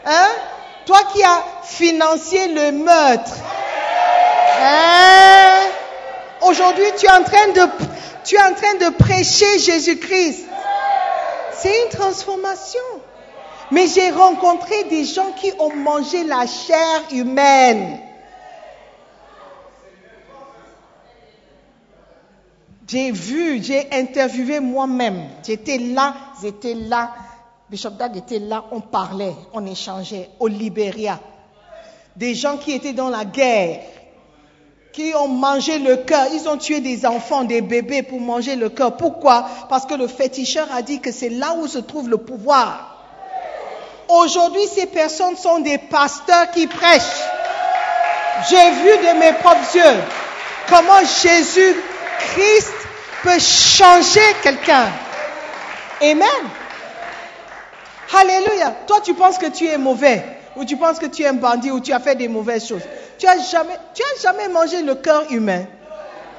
Hein? 0.06 0.28
Toi 0.86 1.00
qui 1.14 1.24
as 1.24 1.44
financé 1.64 2.50
le 2.50 2.74
meurtre. 2.74 3.32
Hein? 4.62 5.70
Aujourd'hui, 6.42 6.92
tu 6.98 7.06
es 7.06 7.10
en 7.10 7.24
train 7.24 7.48
de, 7.56 7.70
tu 8.26 8.36
es 8.36 8.42
en 8.42 8.54
train 8.54 8.90
de 8.90 8.96
prêcher 8.98 9.60
Jésus-Christ. 9.60 10.49
C'est 11.62 11.84
une 11.84 11.89
transformation. 11.89 12.80
Mais 13.72 13.88
j'ai 13.88 14.10
rencontré 14.12 14.86
des 14.86 15.06
gens 15.06 15.32
qui 15.34 15.52
ont 15.60 15.76
mangé 15.76 16.24
la 16.24 16.48
chair 16.48 17.04
humaine. 17.12 18.00
J'ai 22.88 23.12
vu, 23.12 23.62
j'ai 23.62 23.88
interviewé 23.91 24.60
moi-même. 24.60 25.30
J'étais 25.45 25.78
là, 25.78 26.15
j'étais 26.41 26.74
là. 26.74 27.13
Bishop 27.69 27.91
Dag 27.91 28.17
était 28.17 28.39
là, 28.39 28.65
on 28.72 28.82
parlait, 28.82 29.36
on 29.54 29.63
échangeait 29.67 30.30
au 30.39 30.48
Libéria. 30.48 31.19
Des 32.15 32.34
gens 32.34 32.58
qui 32.58 32.72
étaient 32.72 32.93
dans 32.93 33.10
la 33.10 33.26
guerre, 33.26 33.82
ont 35.16 35.28
mangé 35.28 35.80
le 35.80 35.98
cœur. 35.98 36.28
Ils 36.34 36.48
ont 36.48 36.58
tué 36.58 36.80
des 36.80 37.06
enfants, 37.06 37.44
des 37.44 37.62
bébés 37.62 38.04
pour 38.04 38.20
manger 38.20 38.56
le 38.56 38.70
cœur. 38.70 38.98
Pourquoi? 38.98 39.46
Parce 39.70 39.86
que 39.86 39.94
le 39.94 40.08
féticheur 40.08 40.68
a 40.74 40.82
dit 40.82 41.00
que 41.00 41.12
c'est 41.12 41.30
là 41.30 41.56
où 41.58 41.68
se 41.68 41.80
trouve 41.80 42.10
le 42.10 42.18
pouvoir. 42.18 42.96
Aujourd'hui, 44.08 44.66
ces 44.68 44.88
personnes 44.88 45.38
sont 45.38 45.60
des 45.60 45.78
pasteurs 45.78 46.52
qui 46.52 46.68
prêchent. 46.68 47.24
J'ai 48.50 48.72
vu 48.72 48.98
de 48.98 49.20
mes 49.20 49.34
propres 49.34 49.76
yeux 49.76 50.04
comment 50.70 51.00
Jésus 51.22 51.76
Christ 52.20 52.74
peut 53.24 53.40
changer 53.40 54.36
quelqu'un. 54.42 54.88
Amen. 56.02 56.50
Alléluia. 58.18 58.76
Toi, 58.88 59.02
tu 59.02 59.14
penses 59.14 59.38
que 59.38 59.48
tu 59.48 59.68
es 59.68 59.78
mauvais, 59.78 60.24
ou 60.60 60.65
tu 60.65 60.76
penses 60.76 61.00
que 61.00 61.06
tu 61.06 61.24
es 61.24 61.28
un 61.28 61.34
bandit, 61.34 61.72
ou 61.72 61.80
tu 61.80 61.93
as 61.93 62.02
fait 62.02 62.15
des 62.15 62.28
mauvaises 62.28 62.67
choses. 62.67 62.82
Tu 63.17 63.26
as 63.26 63.39
jamais, 63.50 63.78
tu 63.93 64.04
as 64.04 64.22
jamais 64.22 64.50
mangé 64.50 64.82
le 64.82 64.95
cœur 64.95 65.32
humain. 65.32 65.65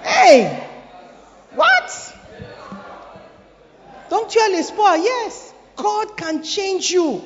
Hey! 0.04 0.46
What? 1.56 2.12
Donc 4.10 4.28
tu 4.28 4.38
as 4.38 4.48
l'espoir. 4.48 4.98
Yes, 4.98 5.54
God 5.74 6.08
can 6.18 6.42
change 6.42 6.90
you. 6.90 7.22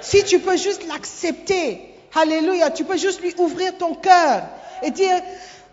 Si 0.00 0.24
tu 0.24 0.38
peux 0.38 0.56
juste 0.56 0.88
l'accepter. 0.88 1.94
Alléluia. 2.14 2.70
Tu 2.70 2.84
peux 2.84 2.96
juste 2.96 3.20
lui 3.20 3.34
ouvrir 3.36 3.76
ton 3.76 3.94
cœur 3.94 4.44
et 4.82 4.90
dire, 4.90 5.20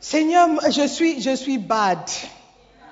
Seigneur, 0.02 0.50
je 0.69 0.88
suis, 0.88 1.22
je 1.22 1.36
suis 1.36 1.58
bad. 1.58 2.00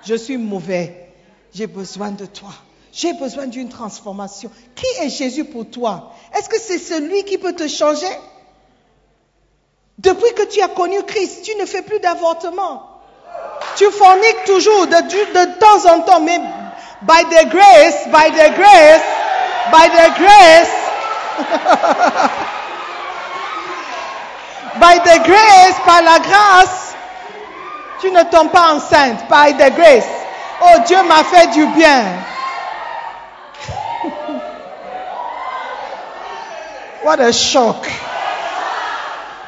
Je 0.05 0.15
suis 0.15 0.37
mauvais. 0.37 1.09
J'ai 1.53 1.67
besoin 1.67 2.11
de 2.11 2.25
toi. 2.25 2.53
J'ai 2.97 3.13
besoin 3.13 3.45
d'une 3.45 3.69
transformation. 3.69 4.49
Qui 4.75 4.87
est 5.01 5.09
Jésus 5.09 5.45
pour 5.45 5.69
toi? 5.69 6.11
Est-ce 6.35 6.49
que 6.49 6.59
c'est 6.59 6.79
celui 6.79 7.23
qui 7.25 7.37
peut 7.37 7.53
te 7.53 7.67
changer? 7.67 8.09
Depuis 9.99 10.33
que 10.33 10.41
tu 10.47 10.59
as 10.63 10.69
connu 10.69 11.03
Christ, 11.03 11.43
tu 11.43 11.55
ne 11.57 11.67
fais 11.67 11.83
plus 11.83 11.99
d'avortement. 11.99 12.81
Tu 13.75 13.85
forniques 13.91 14.45
toujours 14.47 14.87
de, 14.87 14.95
de 14.95 15.59
temps 15.59 15.85
en 15.93 15.99
temps, 16.01 16.21
mais 16.21 16.39
by 17.03 17.23
the 17.29 17.45
grace, 17.49 18.07
by 18.07 18.31
the 18.31 18.55
grace, 18.55 19.03
by 19.71 19.87
the 19.89 20.09
grace, 20.17 20.71
by 24.79 24.97
the 24.97 25.19
grace, 25.23 25.75
par 25.85 26.01
la 26.01 26.17
grâce, 26.17 26.95
tu 28.01 28.09
ne 28.09 28.23
tombes 28.23 28.49
pas 28.49 28.73
enceinte, 28.73 29.19
by 29.29 29.53
the 29.53 29.69
grace. 29.75 30.09
Oh, 30.63 30.79
Dieu 30.87 31.03
m'a 31.03 31.23
fait 31.23 31.45
du 31.51 31.67
bien. 31.67 32.03
What 37.03 37.19
a 37.19 37.31
shock. 37.31 37.87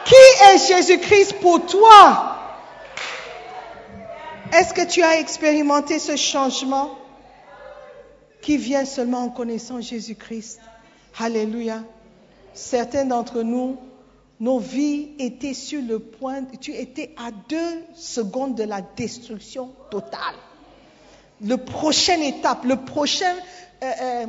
Qui 0.05 0.15
est 0.15 0.67
Jésus-Christ 0.67 1.39
pour 1.41 1.65
toi? 1.65 2.38
Est-ce 4.53 4.73
que 4.73 4.85
tu 4.85 5.03
as 5.03 5.19
expérimenté 5.19 5.99
ce 5.99 6.15
changement 6.15 6.97
qui 8.41 8.57
vient 8.57 8.85
seulement 8.85 9.25
en 9.25 9.29
connaissant 9.29 9.81
Jésus-Christ? 9.81 10.59
Alléluia. 11.19 11.83
Certains 12.53 13.05
d'entre 13.05 13.41
nous, 13.43 13.77
nos 14.39 14.59
vies 14.59 15.09
étaient 15.19 15.53
sur 15.53 15.81
le 15.81 15.99
point, 15.99 16.43
tu 16.62 16.73
étais 16.73 17.13
à 17.17 17.31
deux 17.49 17.83
secondes 17.93 18.55
de 18.55 18.63
la 18.63 18.81
destruction 18.81 19.71
totale. 19.91 20.35
Le 21.41 21.57
prochaine 21.57 22.21
étape, 22.21 22.63
le 22.65 22.77
prochain 22.77 23.35
euh, 23.83 23.91
euh, 24.01 24.25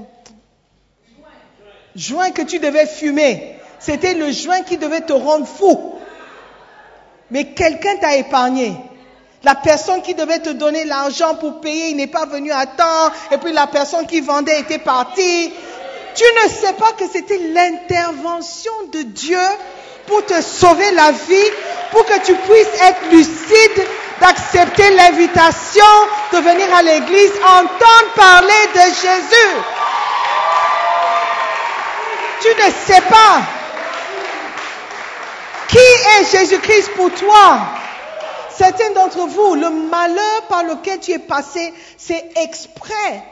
joint 1.97 2.31
que 2.31 2.43
tu 2.43 2.59
devais 2.59 2.87
fumer, 2.87 3.57
c'était 3.79 4.15
le 4.15 4.31
joint 4.31 4.63
qui 4.63 4.77
devait 4.77 5.01
te 5.01 5.13
rendre 5.13 5.47
fou. 5.47 5.95
Mais 7.31 7.47
quelqu'un 7.53 7.97
t'a 7.97 8.17
épargné. 8.17 8.75
La 9.43 9.55
personne 9.55 10.03
qui 10.03 10.15
devait 10.15 10.41
te 10.41 10.51
donner 10.51 10.85
l'argent 10.85 11.35
pour 11.37 11.61
payer, 11.61 11.89
il 11.91 11.97
n'est 11.97 12.07
pas 12.07 12.27
venu 12.27 12.53
à 12.53 12.67
temps. 12.67 13.11
Et 13.31 13.39
puis 13.39 13.53
la 13.53 13.67
personne 13.67 14.07
qui 14.07 14.21
vendait 14.21 14.61
était 14.61 14.79
partie. 14.79 15.53
Tu 16.15 16.25
ne 16.45 16.51
sais 16.51 16.73
pas 16.75 16.93
que 16.99 17.05
c'était 17.11 17.39
l'intervention 17.39 18.73
de 18.93 19.03
Dieu 19.03 19.39
pour 20.07 20.27
te 20.27 20.43
sauver 20.43 20.91
la 20.91 21.13
vie, 21.13 21.51
pour 21.93 22.05
que 22.05 22.21
tu 22.25 22.35
puisses 22.35 22.83
être 22.83 23.11
lucide, 23.11 23.87
d'accepter 24.21 24.91
l'invitation 24.91 25.85
de 26.33 26.39
venir 26.39 26.75
à 26.75 26.83
l'église, 26.83 27.33
entendre 27.43 28.13
parler 28.17 28.69
de 28.75 28.81
Jésus. 28.81 29.57
Tu 32.41 32.49
ne 32.49 32.71
sais 32.87 33.01
pas 33.03 33.43
qui 35.71 35.79
est 35.79 36.39
Jésus-Christ 36.39 36.91
pour 36.97 37.13
toi. 37.15 37.61
Certains 38.51 38.91
d'entre 38.93 39.27
vous, 39.27 39.55
le 39.55 39.71
malheur 39.71 40.43
par 40.49 40.65
lequel 40.65 40.99
tu 41.01 41.13
es 41.13 41.19
passé, 41.19 41.73
c'est 41.97 42.33
exprès. 42.37 43.23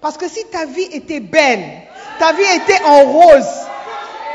Parce 0.00 0.16
que 0.16 0.28
si 0.28 0.44
ta 0.46 0.64
vie 0.66 0.88
était 0.90 1.20
belle, 1.20 1.64
ta 2.18 2.32
vie 2.32 2.42
était 2.42 2.82
en 2.84 3.04
rose, 3.04 3.46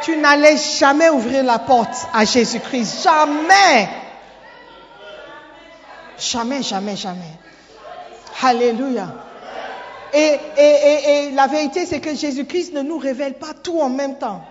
tu 0.04 0.16
n'allais 0.18 0.56
jamais 0.58 1.10
ouvrir 1.10 1.44
la 1.44 1.60
porte 1.60 2.08
à 2.14 2.24
Jésus-Christ. 2.24 3.04
Jamais. 3.04 3.90
Jamais, 6.18 6.64
jamais, 6.64 6.96
jamais. 6.96 7.34
Alléluia. 8.42 9.08
Et, 10.14 11.32
la 11.34 11.48
vérité, 11.48 11.86
c'est 11.86 12.00
que 12.00 12.16
Jésus-Christ 12.16 12.74
ne 12.74 12.82
nous 12.82 12.98
révèle 12.98 13.36
pas 13.36 13.54
tout 13.62 13.80
en 13.80 13.90
même 13.90 14.18
temps. 14.18 14.42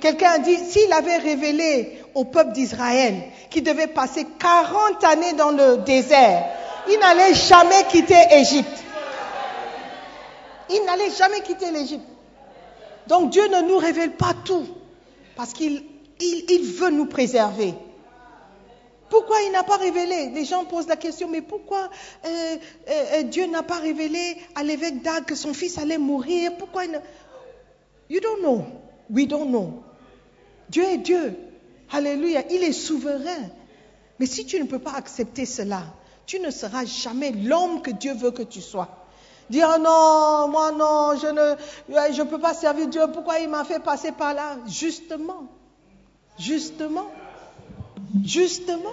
Quelqu'un 0.00 0.32
a 0.32 0.38
dit, 0.38 0.56
s'il 0.56 0.92
avait 0.92 1.16
révélé 1.16 2.02
au 2.14 2.24
peuple 2.24 2.52
d'Israël 2.52 3.14
qui 3.50 3.62
devait 3.62 3.86
passer 3.86 4.26
40 4.38 5.04
années 5.04 5.32
dans 5.32 5.50
le 5.50 5.78
désert, 5.78 6.44
il 6.88 6.98
n'allait 6.98 7.34
jamais 7.34 7.84
quitter 7.88 8.16
Égypte. 8.32 8.84
Il 10.70 10.84
n'allait 10.84 11.10
jamais 11.10 11.40
quitter 11.40 11.70
l'Égypte. 11.70 12.06
Donc 13.06 13.30
Dieu 13.30 13.46
ne 13.48 13.68
nous 13.68 13.76
révèle 13.76 14.12
pas 14.12 14.32
tout 14.44 14.66
parce 15.36 15.52
qu'il 15.52 15.82
il, 16.20 16.62
veut 16.78 16.90
nous 16.90 17.06
préserver. 17.06 17.74
Pourquoi 19.14 19.42
il 19.42 19.52
n'a 19.52 19.62
pas 19.62 19.76
révélé? 19.76 20.30
Les 20.30 20.44
gens 20.44 20.64
posent 20.64 20.88
la 20.88 20.96
question, 20.96 21.28
mais 21.28 21.40
pourquoi 21.40 21.88
euh, 22.24 22.28
euh, 22.28 23.04
euh, 23.12 23.22
Dieu 23.22 23.46
n'a 23.46 23.62
pas 23.62 23.78
révélé 23.78 24.36
à 24.56 24.64
l'évêque 24.64 25.02
d'Ag 25.02 25.24
que 25.24 25.36
son 25.36 25.54
fils 25.54 25.78
allait 25.78 25.98
mourir? 25.98 26.56
Pourquoi 26.58 26.84
il. 26.84 27.00
You 28.10 28.18
don't 28.18 28.40
know. 28.40 28.64
We 29.08 29.28
don't 29.28 29.50
know. 29.50 29.84
Dieu 30.68 30.82
est 30.82 30.98
Dieu. 30.98 31.36
Alléluia. 31.92 32.42
Il 32.50 32.64
est 32.64 32.72
souverain. 32.72 33.50
Mais 34.18 34.26
si 34.26 34.46
tu 34.46 34.58
ne 34.58 34.64
peux 34.64 34.80
pas 34.80 34.94
accepter 34.96 35.46
cela, 35.46 35.84
tu 36.26 36.40
ne 36.40 36.50
seras 36.50 36.84
jamais 36.84 37.30
l'homme 37.30 37.82
que 37.82 37.92
Dieu 37.92 38.14
veut 38.14 38.32
que 38.32 38.42
tu 38.42 38.60
sois. 38.60 38.88
Dire 39.48 39.68
oh 39.76 39.78
non, 39.78 40.48
moi 40.48 40.72
non, 40.72 41.16
je 41.16 41.28
ne 41.28 42.12
je 42.12 42.22
peux 42.24 42.40
pas 42.40 42.52
servir 42.52 42.88
Dieu. 42.88 43.02
Pourquoi 43.12 43.38
il 43.38 43.48
m'a 43.48 43.62
fait 43.62 43.78
passer 43.78 44.10
par 44.10 44.34
là? 44.34 44.56
Justement, 44.66 45.46
justement, 46.36 47.06
justement, 48.24 48.90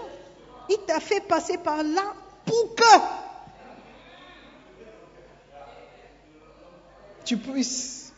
il 0.72 0.78
t'a 0.86 1.00
fait 1.00 1.22
passer 1.22 1.58
par 1.58 1.84
là 1.84 2.14
pour 2.46 2.76
que 2.76 2.98
tu 7.26 7.38
puisses 7.38 8.14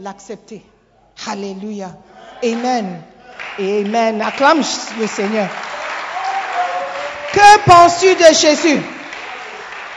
l'accepter. 0.00 0.64
Alléluia. 1.26 1.96
Amen. 2.42 3.02
Amen. 3.58 4.22
Acclame 4.22 4.62
le 4.98 5.06
Seigneur. 5.06 5.48
Que 7.32 7.64
penses-tu 7.64 8.14
de 8.14 8.34
Jésus? 8.34 8.80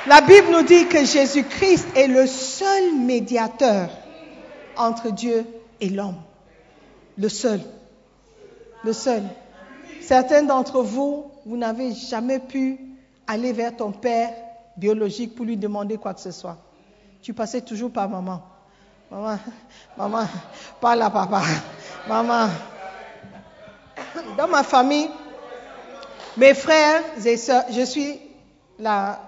La 0.07 0.21
Bible 0.21 0.47
nous 0.51 0.63
dit 0.63 0.87
que 0.87 1.03
Jésus-Christ 1.03 1.87
est 1.95 2.07
le 2.07 2.27
seul 2.27 2.95
médiateur 2.95 3.89
entre 4.77 5.11
Dieu 5.11 5.45
et 5.81 5.89
l'homme. 5.89 6.21
Le 7.17 7.29
seul. 7.29 7.59
Le 8.83 8.93
seul. 8.93 9.23
Certains 10.07 10.43
d'entre 10.43 10.83
vous, 10.83 11.29
vous 11.45 11.57
n'avez 11.57 11.93
jamais 11.93 12.39
pu 12.39 12.79
aller 13.27 13.51
vers 13.51 13.75
ton 13.75 13.91
père 13.91 14.29
biologique 14.77 15.35
pour 15.35 15.43
lui 15.43 15.57
demander 15.57 15.97
quoi 15.97 16.13
que 16.13 16.21
ce 16.21 16.31
soit. 16.31 16.55
Tu 17.21 17.33
passais 17.33 17.59
toujours 17.59 17.91
par 17.91 18.07
maman. 18.07 18.41
Maman, 19.11 19.37
maman, 19.97 20.23
parle 20.79 21.01
à 21.01 21.09
papa. 21.09 21.41
Maman. 22.07 22.47
Dans 24.37 24.47
ma 24.47 24.63
famille, 24.63 25.09
mes 26.37 26.53
frères 26.53 27.03
et 27.25 27.35
sœurs, 27.35 27.65
je 27.69 27.81
suis 27.81 28.17
la, 28.79 29.19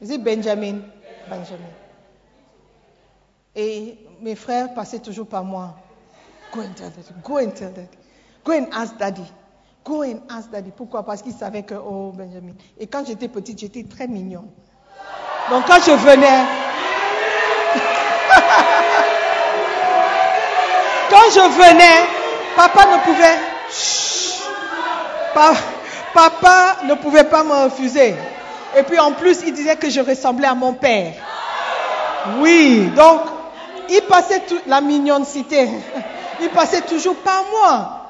je 0.00 0.16
Benjamin. 0.18 0.82
Benjamin. 1.28 1.72
Et 3.56 3.98
mes 4.20 4.36
frères 4.36 4.72
passaient 4.72 5.00
toujours 5.00 5.26
par 5.26 5.42
moi. 5.42 5.74
Go 6.52 6.60
and 6.60 6.74
tell 6.76 6.90
daddy. 6.90 7.20
Go 7.24 7.38
and 7.38 7.50
tell 7.50 7.72
daddy. 7.72 7.88
Go 8.44 8.52
and 8.52 8.66
ask 8.72 8.96
daddy. 8.96 9.26
Go 9.84 10.02
and 10.02 10.20
ask 10.30 10.48
daddy. 10.50 10.70
Pourquoi? 10.70 11.04
Parce 11.04 11.20
qu'ils 11.22 11.34
savaient 11.34 11.64
que, 11.64 11.74
oh, 11.74 12.12
Benjamin. 12.14 12.52
Et 12.78 12.86
quand 12.86 13.04
j'étais 13.06 13.28
petite, 13.28 13.58
j'étais 13.58 13.84
très 13.84 14.06
mignonne. 14.06 14.48
Donc 15.50 15.66
quand 15.66 15.80
je 15.84 15.90
venais, 15.90 16.44
quand 21.10 21.30
je 21.34 21.40
venais, 21.40 22.06
papa 22.56 22.86
ne 22.86 22.98
pouvait. 23.04 23.38
papa 26.14 26.76
ne 26.84 26.94
pouvait 26.94 27.24
pas 27.24 27.42
me 27.42 27.64
refuser. 27.64 28.14
Et 28.76 28.84
puis 28.84 28.98
en 28.98 29.12
plus, 29.12 29.42
il 29.44 29.52
disait 29.52 29.76
que 29.76 29.90
je 29.90 30.00
ressemblais 30.00 30.46
à 30.46 30.54
mon 30.54 30.72
père. 30.74 31.14
Oui, 32.38 32.88
donc 32.94 33.22
il 33.88 34.02
passait 34.02 34.40
toute 34.40 34.66
la 34.66 34.80
cité. 35.24 35.68
Il 36.40 36.48
passait 36.48 36.80
toujours 36.80 37.14
par 37.16 37.44
moi. 37.52 38.01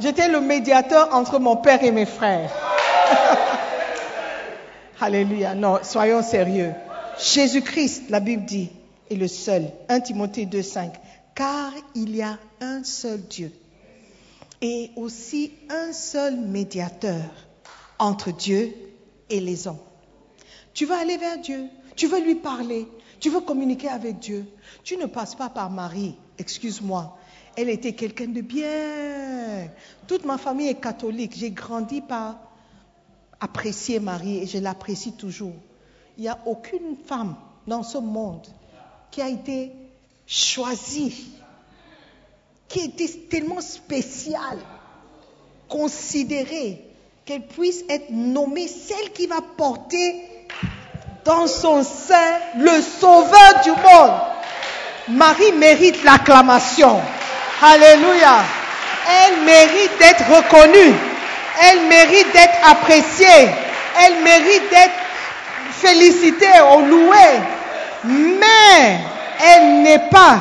J'étais 0.00 0.28
le 0.28 0.40
médiateur 0.40 1.14
entre 1.14 1.38
mon 1.38 1.56
père 1.56 1.84
et 1.84 1.92
mes 1.92 2.06
frères. 2.06 2.50
Alléluia. 5.00 5.54
Non, 5.54 5.78
soyons 5.82 6.22
sérieux. 6.22 6.72
Jésus-Christ, 7.18 8.10
la 8.10 8.20
Bible 8.20 8.44
dit, 8.44 8.70
est 9.10 9.16
le 9.16 9.28
seul. 9.28 9.64
1 9.88 10.00
Timothée 10.00 10.46
2,5 10.46 10.90
car 11.40 11.72
il 11.94 12.16
y 12.16 12.20
a 12.20 12.38
un 12.60 12.84
seul 12.84 13.22
Dieu 13.22 13.50
et 14.60 14.90
aussi 14.96 15.52
un 15.70 15.90
seul 15.90 16.36
médiateur 16.36 17.24
entre 17.98 18.30
Dieu 18.30 18.74
et 19.30 19.40
les 19.40 19.66
hommes. 19.66 19.80
Tu 20.74 20.84
vas 20.84 20.98
aller 20.98 21.16
vers 21.16 21.38
Dieu, 21.38 21.64
tu 21.96 22.08
veux 22.08 22.20
lui 22.20 22.34
parler, 22.34 22.86
Tu 23.20 23.28
veux 23.28 23.40
communiquer 23.40 23.88
avec 23.88 24.18
Dieu. 24.18 24.46
Tu 24.82 24.96
ne 24.96 25.06
passes 25.06 25.34
pas 25.34 25.50
par 25.50 25.70
Marie, 25.70 26.16
excuse-moi. 26.38 27.16
Elle 27.56 27.68
était 27.68 27.92
quelqu'un 27.92 28.28
de 28.28 28.40
bien. 28.40 29.68
Toute 30.06 30.24
ma 30.24 30.38
famille 30.38 30.68
est 30.68 30.80
catholique. 30.80 31.32
J'ai 31.36 31.50
grandi 31.50 32.00
par 32.00 32.36
apprécier 33.40 34.00
Marie 34.00 34.38
et 34.38 34.46
je 34.46 34.58
l'apprécie 34.58 35.12
toujours. 35.12 35.54
Il 36.16 36.22
n'y 36.22 36.28
a 36.28 36.38
aucune 36.46 36.96
femme 37.06 37.34
dans 37.66 37.82
ce 37.82 37.98
monde 37.98 38.46
qui 39.10 39.22
a 39.22 39.28
été 39.28 39.72
choisie, 40.26 41.32
qui 42.68 42.80
été 42.80 43.08
tellement 43.28 43.60
spéciale, 43.60 44.58
considérée, 45.68 46.84
qu'elle 47.24 47.46
puisse 47.46 47.84
être 47.88 48.10
nommée 48.10 48.68
celle 48.68 49.12
qui 49.12 49.26
va 49.26 49.40
porter 49.56 50.22
dans 51.24 51.46
son 51.46 51.82
sein 51.82 52.38
le 52.58 52.80
sauveur 52.80 53.62
du 53.64 53.70
monde. 53.70 54.20
Marie 55.08 55.52
mérite 55.52 56.02
l'acclamation. 56.04 57.00
Alléluia. 57.62 58.42
Elle 59.06 59.44
mérite 59.44 59.98
d'être 59.98 60.24
reconnue. 60.28 60.94
Elle 61.62 61.86
mérite 61.88 62.32
d'être 62.32 62.70
appréciée. 62.70 63.50
Elle 64.00 64.22
mérite 64.22 64.70
d'être 64.70 64.94
félicitée 65.72 66.46
ou 66.74 66.80
louée. 66.86 67.40
Mais 68.04 69.00
elle 69.46 69.82
n'est 69.82 70.08
pas 70.10 70.40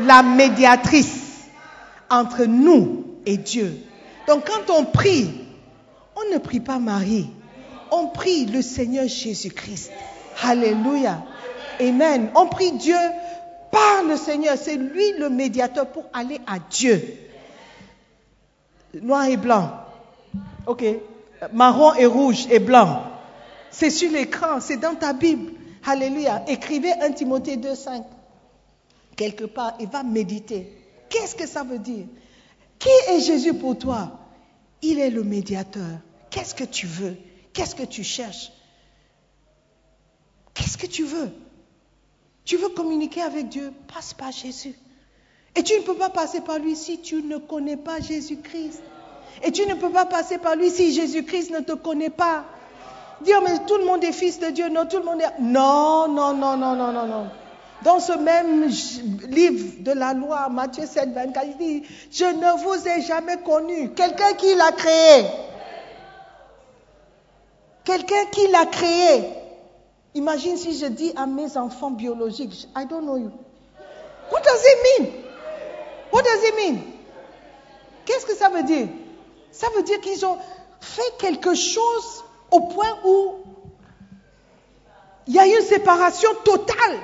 la 0.00 0.22
médiatrice 0.22 1.46
entre 2.10 2.44
nous 2.44 3.06
et 3.24 3.36
Dieu. 3.36 3.74
Donc 4.26 4.44
quand 4.46 4.72
on 4.74 4.84
prie, 4.84 5.30
on 6.16 6.34
ne 6.34 6.38
prie 6.38 6.60
pas 6.60 6.78
Marie. 6.78 7.30
On 7.90 8.08
prie 8.08 8.46
le 8.46 8.62
Seigneur 8.62 9.08
Jésus-Christ. 9.08 9.90
Alléluia. 10.42 11.22
Amen. 11.80 12.30
On 12.34 12.46
prie 12.46 12.72
Dieu 12.72 12.96
par 13.70 14.04
le 14.04 14.16
Seigneur. 14.16 14.56
C'est 14.56 14.76
lui 14.76 15.12
le 15.18 15.30
médiateur 15.30 15.86
pour 15.90 16.04
aller 16.12 16.40
à 16.46 16.58
Dieu. 16.58 17.02
Noir 18.94 19.26
et 19.26 19.36
blanc. 19.36 19.70
Ok. 20.66 20.84
Marron 21.52 21.94
et 21.94 22.06
rouge 22.06 22.46
et 22.50 22.58
blanc. 22.58 23.04
C'est 23.70 23.90
sur 23.90 24.10
l'écran, 24.10 24.60
c'est 24.60 24.76
dans 24.76 24.94
ta 24.94 25.12
Bible. 25.12 25.52
Alléluia. 25.86 26.44
Écrivez 26.48 26.92
1 26.92 27.12
Timothée 27.12 27.56
2,5 27.56 28.02
quelque 29.16 29.44
part 29.44 29.74
et 29.78 29.86
va 29.86 30.02
méditer. 30.02 30.72
Qu'est-ce 31.08 31.34
que 31.34 31.46
ça 31.46 31.62
veut 31.62 31.78
dire? 31.78 32.06
Qui 32.78 32.88
est 33.08 33.20
Jésus 33.20 33.54
pour 33.54 33.76
toi? 33.78 34.18
Il 34.82 34.98
est 34.98 35.10
le 35.10 35.22
médiateur. 35.22 35.98
Qu'est-ce 36.30 36.54
que 36.54 36.64
tu 36.64 36.86
veux? 36.86 37.16
Qu'est-ce 37.52 37.74
que 37.74 37.82
tu 37.82 38.02
cherches? 38.02 38.50
Qu'est-ce 40.54 40.78
que 40.78 40.86
tu 40.86 41.04
veux? 41.04 41.30
Tu 42.50 42.56
veux 42.56 42.70
communiquer 42.70 43.22
avec 43.22 43.48
Dieu 43.48 43.72
Passe 43.94 44.12
par 44.12 44.32
Jésus. 44.32 44.74
Et 45.54 45.62
tu 45.62 45.72
ne 45.74 45.82
peux 45.82 45.94
pas 45.94 46.10
passer 46.10 46.40
par 46.40 46.58
lui 46.58 46.74
si 46.74 46.98
tu 46.98 47.22
ne 47.22 47.36
connais 47.36 47.76
pas 47.76 48.00
Jésus-Christ. 48.00 48.82
Et 49.44 49.52
tu 49.52 49.64
ne 49.66 49.74
peux 49.74 49.90
pas 49.90 50.04
passer 50.04 50.36
par 50.38 50.56
lui 50.56 50.68
si 50.68 50.92
Jésus-Christ 50.92 51.52
ne 51.52 51.60
te 51.60 51.74
connaît 51.74 52.10
pas. 52.10 52.44
Dire, 53.20 53.40
mais 53.40 53.56
tout 53.68 53.76
le 53.76 53.84
monde 53.84 54.02
est 54.02 54.10
fils 54.10 54.40
de 54.40 54.46
Dieu. 54.46 54.68
Non, 54.68 54.84
tout 54.86 54.96
le 54.96 55.04
monde 55.04 55.20
est... 55.20 55.40
Non, 55.40 56.08
non, 56.08 56.34
non, 56.34 56.56
non, 56.56 56.74
non, 56.74 56.90
non, 56.90 57.06
non. 57.06 57.30
Dans 57.84 58.00
ce 58.00 58.14
même 58.14 58.66
livre 59.28 59.84
de 59.84 59.92
la 59.92 60.12
loi, 60.12 60.48
Matthieu 60.48 60.86
7, 60.86 61.10
24, 61.14 61.46
il 61.46 61.56
dit, 61.56 61.82
je 62.10 62.24
ne 62.24 62.64
vous 62.64 62.88
ai 62.88 63.00
jamais 63.02 63.36
connu. 63.42 63.90
Quelqu'un 63.90 64.32
qui 64.32 64.56
l'a 64.56 64.72
créé. 64.72 65.24
Quelqu'un 67.84 68.24
qui 68.32 68.48
l'a 68.48 68.66
créé. 68.66 69.39
Imagine 70.14 70.56
si 70.56 70.76
je 70.78 70.86
dis 70.86 71.12
à 71.16 71.26
mes 71.26 71.56
enfants 71.56 71.90
biologiques, 71.90 72.68
I 72.76 72.84
don't 72.86 73.02
know 73.02 73.16
you. 73.16 73.30
What 74.30 74.42
does 74.42 74.62
it 74.64 74.78
mean? 75.00 75.12
What 76.12 76.24
does 76.24 76.42
it 76.42 76.56
mean? 76.56 76.82
Qu'est-ce 78.04 78.26
que 78.26 78.34
ça 78.34 78.48
veut 78.48 78.64
dire? 78.64 78.88
Ça 79.52 79.68
veut 79.76 79.82
dire 79.82 80.00
qu'ils 80.00 80.24
ont 80.26 80.38
fait 80.80 81.16
quelque 81.18 81.54
chose 81.54 82.24
au 82.50 82.60
point 82.60 82.98
où 83.04 83.36
il 85.26 85.34
y 85.34 85.38
a 85.38 85.46
une 85.46 85.62
séparation 85.62 86.30
totale 86.44 86.98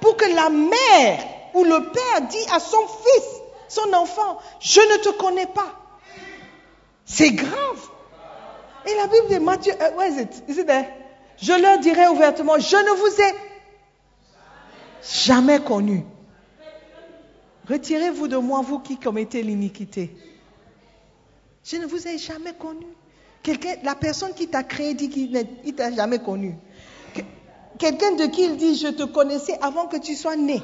pour 0.00 0.16
que 0.16 0.26
la 0.26 0.48
mère 0.50 1.24
ou 1.54 1.64
le 1.64 1.90
père 1.90 2.28
dit 2.28 2.46
à 2.52 2.60
son 2.60 2.86
fils, 2.86 3.24
son 3.68 3.92
enfant, 3.92 4.38
je 4.60 4.80
ne 4.80 4.96
te 4.98 5.08
connais 5.18 5.46
pas. 5.46 5.72
C'est 7.04 7.30
grave. 7.30 7.88
Et 8.86 8.94
la 8.94 9.06
Bible 9.08 9.28
de 9.30 9.38
Matthieu, 9.38 9.72
uh, 9.72 9.96
where 9.96 10.08
is 10.08 10.20
it? 10.20 10.42
Is 10.48 10.58
it 10.58 10.66
there? 10.66 10.86
Je 11.38 11.52
leur 11.52 11.78
dirai 11.78 12.06
ouvertement, 12.08 12.58
je 12.58 12.76
ne 12.76 12.96
vous 12.98 13.20
ai 13.20 13.34
jamais 15.24 15.60
connu. 15.60 16.04
Retirez-vous 17.68 18.28
de 18.28 18.36
moi, 18.36 18.60
vous 18.62 18.78
qui 18.78 18.96
commettez 18.96 19.42
l'iniquité. 19.42 20.16
Je 21.64 21.76
ne 21.76 21.86
vous 21.86 22.06
ai 22.06 22.16
jamais 22.16 22.54
connu. 22.54 22.86
La 23.82 23.94
personne 23.94 24.32
qui 24.34 24.48
t'a 24.48 24.62
créé 24.62 24.94
dit 24.94 25.08
qu'il 25.08 25.30
ne 25.30 25.70
t'a 25.72 25.92
jamais 25.92 26.18
connu. 26.18 26.56
Quelqu'un 27.78 28.12
de 28.12 28.26
qui 28.26 28.44
il 28.44 28.56
dit, 28.56 28.76
je 28.76 28.88
te 28.88 29.02
connaissais 29.02 29.58
avant 29.60 29.86
que 29.86 29.96
tu 29.96 30.14
sois 30.14 30.36
né. 30.36 30.62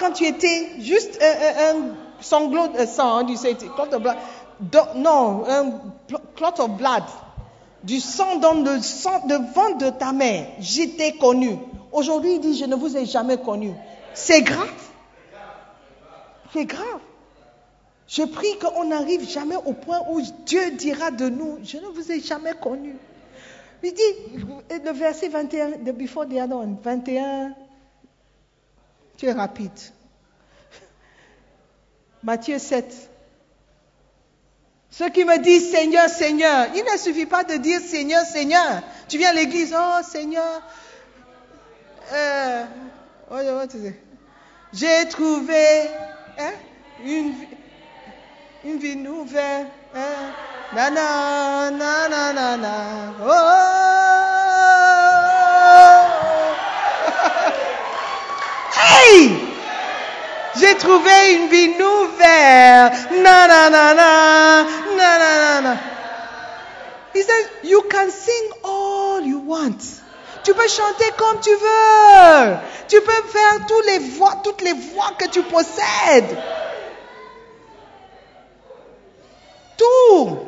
Quand 0.00 0.12
tu 0.12 0.26
étais 0.26 0.80
juste 0.80 1.18
un, 1.22 1.78
un, 1.78 1.94
sanglot 2.20 2.68
de 2.68 2.84
sang, 2.86 3.22
du 3.22 3.34
hein, 3.34 3.54
clot 3.74 3.94
of 3.94 4.02
blood. 4.02 4.16
non, 4.96 5.44
un 5.46 5.72
clot 6.34 6.60
of 6.60 6.70
blood. 6.70 7.04
Du 7.86 8.00
sang 8.00 8.36
dans 8.36 8.54
le 8.54 8.80
sang 8.82 9.26
de 9.26 9.34
ventre 9.54 9.78
de 9.78 9.90
ta 9.90 10.12
mère. 10.12 10.48
J'étais 10.58 11.12
connu. 11.12 11.56
Aujourd'hui, 11.92 12.34
il 12.34 12.40
dit, 12.40 12.58
je 12.58 12.64
ne 12.64 12.74
vous 12.74 12.96
ai 12.96 13.06
jamais 13.06 13.38
connu. 13.38 13.72
C'est 14.12 14.42
grave. 14.42 14.68
C'est 16.52 16.64
grave. 16.64 17.00
Je 18.08 18.22
prie 18.22 18.58
qu'on 18.58 18.84
n'arrive 18.84 19.28
jamais 19.28 19.56
au 19.56 19.72
point 19.72 20.00
où 20.10 20.20
Dieu 20.46 20.72
dira 20.72 21.10
de 21.10 21.28
nous, 21.28 21.58
je 21.64 21.76
ne 21.78 21.86
vous 21.86 22.10
ai 22.12 22.20
jamais 22.20 22.54
connu. 22.54 22.96
Il 23.82 23.92
dit, 23.94 24.46
le 24.70 24.90
verset 24.92 25.28
21, 25.28 25.78
de 25.78 25.92
before 25.92 26.26
the 26.26 26.34
one, 26.50 26.76
21, 26.82 27.54
tu 29.16 29.26
es 29.26 29.32
rapide. 29.32 29.70
Matthieu 32.22 32.58
7. 32.58 33.10
Ceux 34.90 35.08
qui 35.10 35.24
me 35.24 35.38
disent 35.38 35.70
Seigneur, 35.70 36.08
Seigneur, 36.08 36.68
il 36.74 36.84
ne 36.84 36.98
suffit 36.98 37.26
pas 37.26 37.44
de 37.44 37.56
dire 37.56 37.80
Seigneur, 37.80 38.24
Seigneur. 38.24 38.82
Tu 39.08 39.18
viens 39.18 39.30
à 39.30 39.34
l'église, 39.34 39.74
oh 39.76 40.02
Seigneur, 40.02 40.62
euh, 42.12 42.64
j'ai 44.72 45.08
trouvé 45.08 45.88
hein, 46.38 46.52
une, 47.04 47.34
une 48.64 48.78
vie 48.78 48.96
nouvelle. 48.96 49.66
Hein, 49.94 50.32
na 50.74 50.90
na 50.90 51.70
na 51.70 52.08
na 52.08 52.56
na. 52.56 53.14
Oh. 53.22 53.32
hey! 58.76 59.35
J'ai 60.58 60.74
trouvé 60.76 61.34
une 61.34 61.48
vie 61.48 61.68
nouvelle. 61.68 62.92
Na 63.22 63.46
na 63.46 63.70
na 63.70 63.94
na. 63.94 64.62
Na 64.96 65.18
na 65.18 65.38
na 65.38 65.60
na. 65.60 65.76
He 67.14 67.22
says, 67.22 67.48
you 67.64 67.82
can 67.90 68.10
sing 68.10 68.50
all 68.62 69.20
you 69.22 69.38
want. 69.38 69.80
Tu 70.44 70.54
peux 70.54 70.68
chanter 70.68 71.06
comme 71.16 71.40
tu 71.40 71.50
veux. 71.50 72.56
Tu 72.88 73.00
peux 73.00 73.28
faire 73.28 73.66
toutes 73.66 73.86
les 73.86 73.98
voix, 73.98 74.34
toutes 74.44 74.62
les 74.62 74.74
voix 74.74 75.12
que 75.18 75.28
tu 75.28 75.42
possèdes. 75.42 76.36
Tout. 79.76 80.38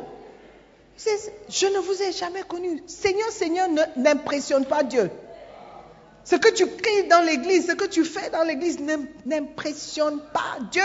Je 1.48 1.66
ne 1.66 1.78
vous 1.78 2.02
ai 2.02 2.12
jamais 2.12 2.42
connu. 2.42 2.82
Seigneur, 2.86 3.30
Seigneur 3.30 3.68
n'impressionne 3.96 4.64
pas 4.66 4.82
Dieu. 4.82 5.10
Ce 6.28 6.36
que 6.36 6.50
tu 6.50 6.66
cries 6.66 7.08
dans 7.08 7.24
l'église, 7.24 7.68
ce 7.68 7.72
que 7.72 7.86
tu 7.86 8.04
fais 8.04 8.28
dans 8.28 8.42
l'église 8.42 8.78
n'impressionne 9.24 10.20
pas 10.30 10.58
Dieu. 10.70 10.82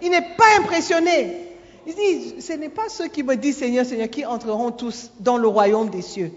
Il 0.00 0.10
n'est 0.10 0.36
pas 0.36 0.60
impressionné. 0.60 1.48
Il 1.88 1.94
dit, 1.96 2.40
ce 2.40 2.52
n'est 2.52 2.68
pas 2.68 2.88
ceux 2.88 3.08
qui 3.08 3.24
me 3.24 3.34
disent 3.34 3.58
Seigneur, 3.58 3.84
Seigneur, 3.84 4.08
qui 4.08 4.24
entreront 4.24 4.70
tous 4.70 5.10
dans 5.18 5.38
le 5.38 5.48
royaume 5.48 5.90
des 5.90 6.02
cieux. 6.02 6.30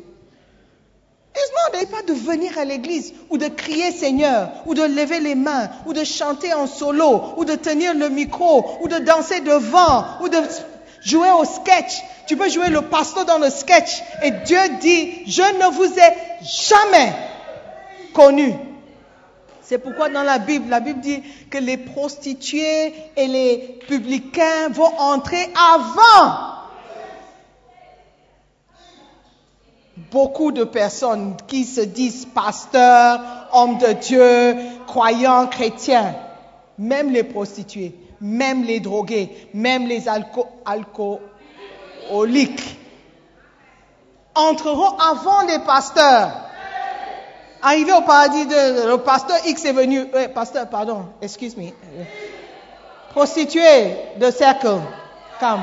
Il 1.36 1.80
ne 1.80 1.86
pas 1.86 2.02
de 2.02 2.14
venir 2.14 2.58
à 2.58 2.66
l'église 2.66 3.14
ou 3.30 3.38
de 3.38 3.48
crier 3.50 3.92
Seigneur, 3.92 4.50
ou 4.66 4.74
de 4.74 4.82
lever 4.82 5.20
les 5.20 5.36
mains, 5.36 5.70
ou 5.86 5.94
de 5.94 6.04
chanter 6.04 6.56
en 6.56 6.66
solo, 6.66 7.22
ou 7.38 7.46
de 7.46 7.54
tenir 7.54 7.94
le 7.94 8.10
micro, 8.10 8.66
ou 8.82 8.88
de 8.88 8.98
danser 8.98 9.42
devant, 9.42 10.06
ou 10.22 10.30
de 10.30 10.38
jouer 11.02 11.32
au 11.32 11.46
sketch. 11.46 12.02
Tu 12.26 12.36
peux 12.36 12.50
jouer 12.50 12.70
le 12.70 12.82
pasteur 12.82 13.26
dans 13.26 13.38
le 13.38 13.52
sketch. 13.52 14.02
Et 14.24 14.32
Dieu 14.32 14.58
dit, 14.82 15.24
je 15.28 15.42
ne 15.42 15.72
vous 15.76 15.86
ai 15.86 16.14
jamais 16.42 17.14
connu. 18.14 18.53
C'est 19.61 19.78
pourquoi 19.78 20.09
dans 20.09 20.24
la 20.24 20.39
Bible, 20.39 20.70
la 20.70 20.80
Bible 20.82 20.99
dit 20.99 21.24
que 21.49 21.57
les 21.57 21.78
prostituées 21.78 22.93
et 23.16 23.28
les 23.28 23.80
publicains 23.88 24.70
vont 24.70 24.93
entrer 24.99 25.49
avant 25.55 26.53
beaucoup 30.11 30.51
de 30.51 30.64
personnes 30.64 31.36
qui 31.47 31.66
se 31.66 31.82
disent 31.82 32.26
pasteurs, 32.26 33.20
hommes 33.53 33.78
de 33.78 33.93
Dieu, 33.93 34.55
croyants, 34.86 35.47
chrétiens, 35.47 36.16
même 36.78 37.11
les 37.11 37.24
prostituées, 37.24 37.95
même 38.20 38.64
les 38.64 38.80
drogués, 38.80 39.30
même 39.53 39.88
les 39.88 40.07
alco 40.07 40.47
alcooliques, 40.66 41.20
entreront 44.36 44.97
avant 44.97 45.41
les 45.47 45.59
pasteurs. 45.59 46.32
Arrivé 47.66 47.93
au 47.93 48.01
paradis, 48.01 48.45
de, 48.45 48.88
le 48.89 48.97
pasteur 48.97 49.38
X 49.45 49.64
est 49.64 49.72
venu, 49.72 50.05
euh, 50.14 50.28
pasteur, 50.28 50.68
pardon, 50.68 51.05
excuse 51.22 51.55
me, 51.55 51.70
prostituée 53.11 53.95
de 54.18 54.30
cercle, 54.32 54.80
come. 55.39 55.61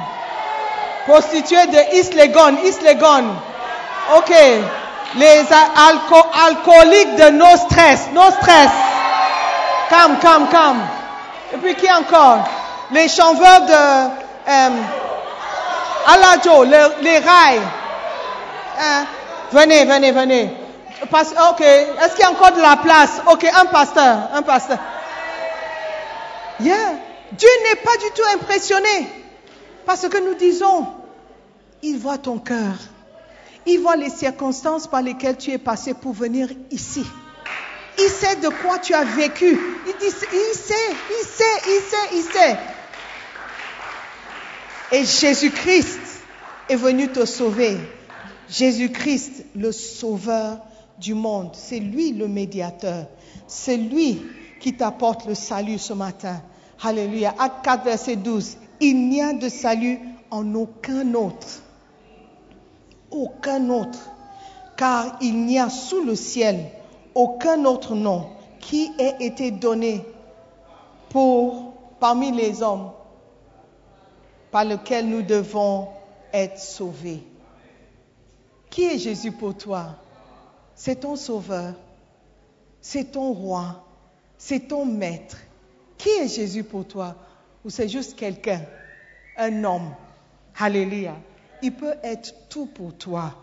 Prostituée 1.07 1.66
de 1.66 1.96
East 1.96 2.14
Legon, 2.14 2.57
East 2.64 2.82
Legon. 2.82 3.24
Ok. 4.16 4.32
Les 5.16 5.44
alco 5.51 6.16
alcooliques 6.46 7.16
de 7.16 7.30
no 7.30 7.57
stress, 7.57 8.09
no 8.14 8.30
stress. 8.30 8.70
Come, 9.90 10.18
come, 10.20 10.48
come. 10.48 10.80
Et 11.53 11.57
puis 11.59 11.74
qui 11.74 11.90
encore? 11.92 12.38
Les 12.92 13.09
chanveurs 13.09 13.62
de 13.62 14.11
euh, 14.48 14.70
Alajo, 16.07 16.64
les, 16.64 16.86
les 17.03 17.18
rails. 17.18 17.61
Hein? 18.80 19.05
Venez, 19.53 19.84
venez, 19.84 20.12
venez. 20.12 20.60
Ok. 21.03 21.61
Est-ce 21.61 22.14
qu'il 22.14 22.20
y 22.20 22.24
a 22.24 22.30
encore 22.30 22.53
de 22.53 22.61
la 22.61 22.76
place? 22.76 23.20
Ok, 23.30 23.44
un 23.44 23.66
pasteur, 23.66 24.30
un 24.34 24.42
pasteur. 24.42 24.78
Yeah. 26.61 26.94
Dieu 27.32 27.48
n'est 27.64 27.80
pas 27.80 27.96
du 27.96 28.11
tout 28.14 28.26
impressionné 28.34 29.09
parce 29.86 30.09
que 30.09 30.18
nous 30.18 30.34
disons, 30.34 30.86
il 31.82 31.98
voit 31.98 32.18
ton 32.18 32.38
cœur. 32.38 32.74
Il 33.66 33.80
voit 33.80 33.96
les 33.96 34.11
circonstances 34.11 34.86
par 34.86 35.03
lesquelles 35.03 35.36
tu 35.36 35.51
es 35.53 35.59
passé 35.59 35.94
pour 35.94 36.12
venir 36.12 36.48
ici. 36.70 37.05
Il 37.98 38.09
sait 38.09 38.36
de 38.36 38.48
quoi 38.48 38.78
tu 38.78 38.94
as 38.94 39.05
vécu. 39.05 39.59
Il 39.86 40.11
sait, 40.11 40.26
il 40.32 40.55
sait, 40.55 40.74
il 41.09 41.24
sait, 41.24 41.96
il 42.14 42.22
sait. 42.22 42.59
Et 44.92 45.05
Jésus-Christ 45.05 46.01
est 46.68 46.76
venu 46.76 47.09
te 47.09 47.24
sauver. 47.24 47.78
Jésus-Christ, 48.48 49.44
le 49.55 49.70
sauveur 49.70 50.59
du 51.01 51.14
monde. 51.14 51.51
C'est 51.55 51.80
lui 51.80 52.12
le 52.12 52.28
médiateur. 52.28 53.07
C'est 53.46 53.76
lui 53.76 54.22
qui 54.61 54.74
t'apporte 54.74 55.26
le 55.26 55.34
salut 55.34 55.78
ce 55.78 55.92
matin. 55.92 56.40
Alléluia. 56.82 57.34
Acte 57.38 57.64
4, 57.64 57.84
verset 57.84 58.16
12. 58.16 58.57
Il 58.80 59.09
n'y 59.09 59.22
a 59.22 59.32
de 59.32 59.48
salut 59.48 59.98
en 60.30 60.55
aucun 60.55 61.14
autre. 61.14 61.62
Aucun 63.11 63.68
autre. 63.70 63.98
Car 64.76 65.18
il 65.20 65.44
n'y 65.44 65.59
a 65.59 65.68
sous 65.68 66.03
le 66.05 66.14
ciel 66.14 66.70
aucun 67.14 67.64
autre 67.64 67.94
nom 67.94 68.28
qui 68.61 68.92
ait 68.98 69.16
été 69.20 69.51
donné 69.51 70.05
pour, 71.09 71.74
parmi 71.98 72.30
les 72.30 72.62
hommes 72.62 72.92
par 74.51 74.64
lequel 74.64 75.09
nous 75.09 75.22
devons 75.22 75.88
être 76.32 76.59
sauvés. 76.59 77.22
Qui 78.68 78.84
est 78.84 78.98
Jésus 78.98 79.32
pour 79.32 79.57
toi? 79.57 79.96
C'est 80.83 81.01
ton 81.01 81.14
sauveur, 81.14 81.74
c'est 82.81 83.12
ton 83.12 83.35
roi, 83.35 83.85
c'est 84.39 84.68
ton 84.68 84.87
maître. 84.87 85.37
Qui 85.99 86.09
est 86.09 86.28
Jésus 86.35 86.64
pour 86.64 86.89
toi? 86.89 87.16
Ou 87.66 87.68
c'est 87.68 87.87
juste 87.87 88.16
quelqu'un, 88.16 88.62
un 89.37 89.62
homme 89.62 89.95
Alléluia. 90.57 91.14
Il 91.61 91.74
peut 91.74 91.97
être 92.03 92.35
tout 92.49 92.64
pour 92.64 92.97
toi. 92.97 93.35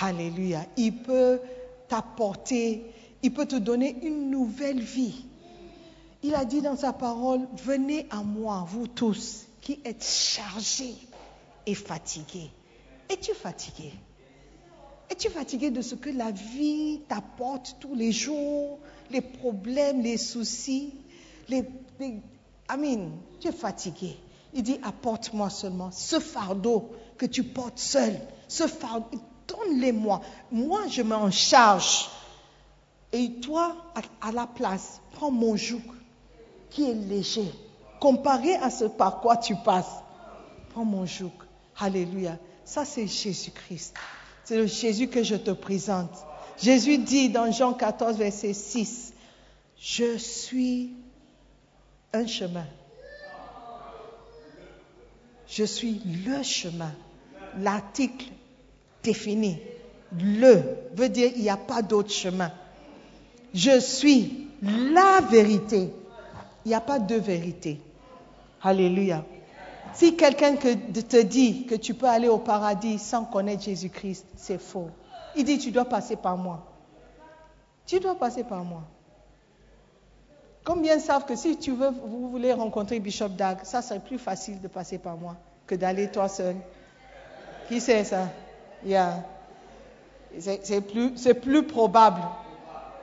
Alléluia. 0.00 0.66
Il 0.76 1.02
peut 1.02 1.40
t'apporter, 1.88 2.84
il 3.24 3.34
peut 3.34 3.46
te 3.46 3.56
donner 3.56 3.96
une 4.04 4.30
nouvelle 4.30 4.80
vie. 4.80 5.24
Il 6.22 6.36
a 6.36 6.44
dit 6.44 6.62
dans 6.62 6.76
sa 6.76 6.92
parole, 6.92 7.40
venez 7.56 8.06
à 8.08 8.22
moi, 8.22 8.64
vous 8.68 8.86
tous 8.86 9.48
qui 9.62 9.80
êtes 9.84 10.04
chargés 10.04 10.94
et 11.66 11.74
fatigués. 11.74 12.52
Es-tu 13.08 13.34
fatigué? 13.34 13.92
Es-tu 15.10 15.30
fatigué 15.30 15.70
de 15.70 15.80
ce 15.80 15.94
que 15.94 16.10
la 16.10 16.30
vie 16.30 17.00
t'apporte 17.08 17.76
tous 17.80 17.94
les 17.94 18.12
jours, 18.12 18.78
les 19.10 19.20
problèmes, 19.20 20.02
les 20.02 20.18
soucis, 20.18 20.94
les, 21.48 21.64
les 21.98 22.20
tu 23.40 23.48
es 23.48 23.52
fatigué. 23.52 24.16
Il 24.52 24.62
dit, 24.62 24.78
apporte-moi 24.82 25.50
seulement 25.50 25.90
ce 25.90 26.20
fardeau 26.20 26.90
que 27.16 27.26
tu 27.26 27.42
portes 27.42 27.78
seul. 27.78 28.18
Ce 28.46 28.66
fardeau, 28.66 29.18
donne-les-moi. 29.46 30.20
Moi, 30.50 30.86
je 30.88 31.02
m'en 31.02 31.30
charge. 31.30 32.08
Et 33.12 33.32
toi, 33.40 33.74
à, 33.94 34.28
à 34.28 34.32
la 34.32 34.46
place, 34.46 35.00
prends 35.12 35.30
mon 35.30 35.56
joug 35.56 35.82
qui 36.70 36.84
est 36.90 36.94
léger. 36.94 37.50
Comparé 38.00 38.54
à 38.56 38.70
ce 38.70 38.84
par 38.84 39.20
quoi 39.20 39.36
tu 39.36 39.54
passes, 39.64 40.02
prends 40.70 40.84
mon 40.84 41.06
joug. 41.06 41.32
Alléluia. 41.78 42.38
Ça, 42.64 42.84
c'est 42.84 43.06
Jésus-Christ. 43.06 43.94
C'est 44.48 44.56
le 44.56 44.64
Jésus 44.64 45.08
que 45.08 45.22
je 45.22 45.34
te 45.34 45.50
présente. 45.50 46.24
Jésus 46.58 46.96
dit 46.96 47.28
dans 47.28 47.52
Jean 47.52 47.74
14, 47.74 48.16
verset 48.16 48.54
6, 48.54 49.12
Je 49.78 50.16
suis 50.16 50.94
un 52.14 52.26
chemin. 52.26 52.64
Je 55.46 55.64
suis 55.64 56.00
le 56.24 56.42
chemin. 56.42 56.94
L'article 57.58 58.24
défini. 59.02 59.58
Le 60.18 60.62
veut 60.94 61.10
dire 61.10 61.30
il 61.36 61.42
n'y 61.42 61.50
a 61.50 61.58
pas 61.58 61.82
d'autre 61.82 62.10
chemin. 62.10 62.50
Je 63.52 63.78
suis 63.78 64.48
la 64.62 65.20
vérité. 65.30 65.90
Il 66.64 66.68
n'y 66.68 66.74
a 66.74 66.80
pas 66.80 66.98
de 66.98 67.16
vérité. 67.16 67.78
Alléluia. 68.62 69.26
Si 69.98 70.14
quelqu'un 70.14 70.54
que- 70.54 70.74
te 71.00 71.20
dit 71.20 71.66
que 71.66 71.74
tu 71.74 71.92
peux 71.92 72.06
aller 72.06 72.28
au 72.28 72.38
paradis 72.38 73.00
sans 73.00 73.24
connaître 73.24 73.64
Jésus-Christ, 73.64 74.24
c'est 74.36 74.60
faux. 74.60 74.90
Il 75.34 75.44
dit 75.44 75.58
tu 75.58 75.72
dois 75.72 75.86
passer 75.86 76.14
par 76.14 76.36
moi. 76.36 76.64
Tu 77.84 77.98
dois 77.98 78.14
passer 78.14 78.44
par 78.44 78.62
moi. 78.62 78.82
Combien 80.64 81.00
savent 81.00 81.24
que 81.24 81.34
si 81.34 81.56
tu 81.56 81.72
veux, 81.72 81.90
vous 81.90 82.30
voulez 82.30 82.52
rencontrer 82.52 83.00
Bishop 83.00 83.30
Dag, 83.30 83.58
ça 83.64 83.82
serait 83.82 83.98
plus 83.98 84.18
facile 84.18 84.60
de 84.60 84.68
passer 84.68 84.98
par 84.98 85.16
moi 85.16 85.34
que 85.66 85.74
d'aller 85.74 86.08
toi 86.08 86.28
seul. 86.28 86.54
Qui 87.66 87.80
sait 87.80 88.04
ça? 88.04 88.28
Yeah. 88.86 89.24
C'est 90.38 90.80
plus, 90.80 91.10
plus 91.42 91.64
probable. 91.64 92.20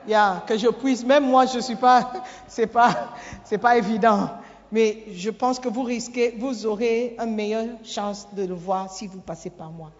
Yeah, 0.08 0.44
que 0.46 0.56
je 0.56 0.68
puisse, 0.68 1.04
même 1.04 1.26
moi, 1.26 1.44
je 1.44 1.58
suis 1.58 1.76
pas, 1.76 2.10
c'est 2.48 2.68
pas, 2.68 3.12
c'est 3.44 3.58
pas 3.58 3.76
évident. 3.76 4.30
Mais 4.72 5.04
je 5.12 5.30
pense 5.30 5.60
que 5.60 5.68
vous 5.68 5.82
risquez, 5.82 6.34
vous 6.38 6.66
aurez 6.66 7.16
une 7.18 7.34
meilleure 7.34 7.66
chance 7.84 8.26
de 8.32 8.44
le 8.44 8.54
voir 8.54 8.92
si 8.92 9.06
vous 9.06 9.20
passez 9.20 9.50
par 9.50 9.70
moi. 9.70 9.92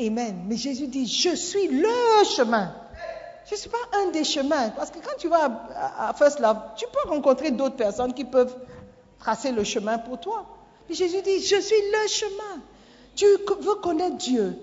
Amen. 0.00 0.44
Mais 0.46 0.56
Jésus 0.56 0.86
dit, 0.86 1.06
je 1.06 1.34
suis 1.34 1.66
le 1.68 2.24
chemin. 2.36 2.72
Je 3.46 3.54
ne 3.54 3.58
suis 3.58 3.70
pas 3.70 3.78
un 3.94 4.10
des 4.10 4.24
chemins. 4.24 4.70
Parce 4.70 4.90
que 4.90 4.98
quand 4.98 5.16
tu 5.18 5.28
vas 5.28 5.46
à, 5.74 6.10
à 6.10 6.14
First 6.14 6.38
Love, 6.38 6.58
tu 6.76 6.86
peux 6.86 7.10
rencontrer 7.10 7.50
d'autres 7.50 7.76
personnes 7.76 8.14
qui 8.14 8.24
peuvent 8.24 8.54
tracer 9.18 9.50
le 9.50 9.64
chemin 9.64 9.98
pour 9.98 10.20
toi. 10.20 10.46
Mais 10.88 10.94
Jésus 10.94 11.20
dit, 11.22 11.40
je 11.40 11.60
suis 11.60 11.76
le 11.76 12.08
chemin. 12.08 12.62
Tu 13.16 13.24
veux 13.24 13.74
connaître 13.82 14.16
Dieu. 14.16 14.56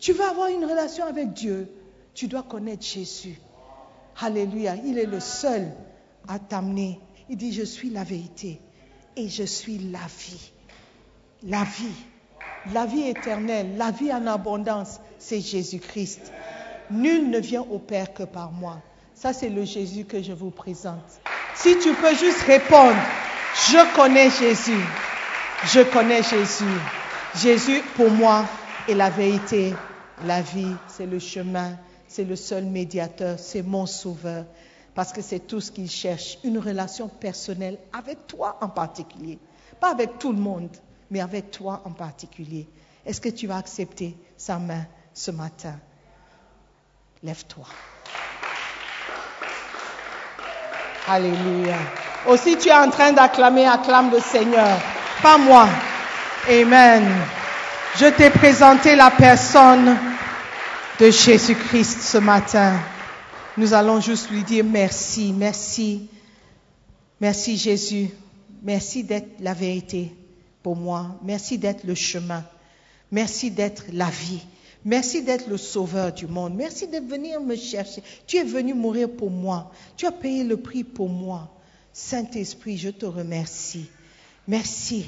Tu 0.00 0.12
veux 0.12 0.24
avoir 0.24 0.48
une 0.48 0.64
relation 0.64 1.04
avec 1.04 1.32
Dieu. 1.32 1.68
Tu 2.14 2.26
dois 2.26 2.42
connaître 2.42 2.84
Jésus. 2.84 3.38
Alléluia. 4.20 4.74
Il 4.84 4.98
est 4.98 5.06
le 5.06 5.20
seul 5.20 5.70
à 6.26 6.40
t'amener. 6.40 6.98
Il 7.28 7.36
dit, 7.36 7.52
je 7.52 7.62
suis 7.62 7.90
la 7.90 8.02
vérité 8.02 8.60
et 9.16 9.28
je 9.28 9.44
suis 9.44 9.78
la 9.78 9.98
vie. 9.98 10.50
La 11.42 11.64
vie. 11.64 11.94
La 12.72 12.86
vie 12.86 13.08
éternelle, 13.08 13.76
la 13.76 13.90
vie 13.90 14.12
en 14.12 14.26
abondance, 14.26 15.00
c'est 15.18 15.40
Jésus-Christ. 15.40 16.32
Nul 16.90 17.30
ne 17.30 17.38
vient 17.38 17.62
au 17.62 17.78
Père 17.78 18.12
que 18.12 18.24
par 18.24 18.52
moi. 18.52 18.82
Ça, 19.14 19.32
c'est 19.32 19.48
le 19.48 19.64
Jésus 19.64 20.04
que 20.04 20.22
je 20.22 20.32
vous 20.32 20.50
présente. 20.50 21.20
Si 21.54 21.78
tu 21.78 21.94
peux 21.94 22.14
juste 22.14 22.42
répondre, 22.42 22.96
je 23.54 23.96
connais 23.96 24.30
Jésus. 24.30 24.84
Je 25.64 25.80
connais 25.80 26.22
Jésus. 26.22 26.64
Jésus, 27.36 27.82
pour 27.96 28.10
moi, 28.10 28.44
est 28.88 28.94
la 28.94 29.10
vérité, 29.10 29.72
la 30.24 30.42
vie, 30.42 30.74
c'est 30.88 31.06
le 31.06 31.18
chemin, 31.18 31.76
c'est 32.08 32.24
le 32.24 32.36
seul 32.36 32.64
médiateur, 32.64 33.38
c'est 33.38 33.62
mon 33.62 33.86
sauveur. 33.86 34.44
Parce 35.00 35.14
que 35.14 35.22
c'est 35.22 35.38
tout 35.38 35.62
ce 35.62 35.70
qu'il 35.70 35.90
cherche, 35.90 36.36
une 36.44 36.58
relation 36.58 37.08
personnelle 37.08 37.78
avec 37.90 38.26
toi 38.26 38.58
en 38.60 38.68
particulier. 38.68 39.38
Pas 39.80 39.92
avec 39.92 40.18
tout 40.18 40.30
le 40.30 40.38
monde, 40.38 40.76
mais 41.10 41.22
avec 41.22 41.50
toi 41.50 41.80
en 41.86 41.92
particulier. 41.92 42.68
Est-ce 43.06 43.18
que 43.18 43.30
tu 43.30 43.46
vas 43.46 43.56
accepter 43.56 44.14
sa 44.36 44.58
main 44.58 44.84
ce 45.14 45.30
matin? 45.30 45.76
Lève-toi. 47.22 47.64
Alléluia. 51.08 51.78
Aussi, 52.26 52.58
tu 52.58 52.68
es 52.68 52.74
en 52.74 52.90
train 52.90 53.12
d'acclamer, 53.12 53.64
acclame 53.64 54.10
le 54.10 54.20
Seigneur. 54.20 54.78
Pas 55.22 55.38
moi. 55.38 55.66
Amen. 56.46 57.08
Je 57.96 58.04
t'ai 58.04 58.28
présenté 58.28 58.96
la 58.96 59.10
personne 59.10 59.96
de 60.98 61.10
Jésus-Christ 61.10 62.02
ce 62.02 62.18
matin. 62.18 62.74
Nous 63.60 63.74
allons 63.74 64.00
juste 64.00 64.30
lui 64.30 64.42
dire 64.42 64.64
merci, 64.64 65.34
merci, 65.34 66.08
merci 67.20 67.58
Jésus, 67.58 68.08
merci 68.62 69.04
d'être 69.04 69.38
la 69.38 69.52
vérité 69.52 70.14
pour 70.62 70.76
moi, 70.76 71.18
merci 71.22 71.58
d'être 71.58 71.84
le 71.84 71.94
chemin, 71.94 72.42
merci 73.12 73.50
d'être 73.50 73.84
la 73.92 74.08
vie, 74.08 74.40
merci 74.82 75.22
d'être 75.22 75.46
le 75.46 75.58
sauveur 75.58 76.10
du 76.10 76.26
monde, 76.26 76.54
merci 76.56 76.86
de 76.86 77.00
venir 77.00 77.38
me 77.42 77.54
chercher. 77.54 78.02
Tu 78.26 78.38
es 78.38 78.44
venu 78.44 78.72
mourir 78.72 79.10
pour 79.10 79.30
moi, 79.30 79.70
tu 79.94 80.06
as 80.06 80.12
payé 80.12 80.42
le 80.42 80.56
prix 80.56 80.82
pour 80.82 81.10
moi. 81.10 81.54
Saint-Esprit, 81.92 82.78
je 82.78 82.88
te 82.88 83.04
remercie. 83.04 83.90
Merci. 84.48 85.04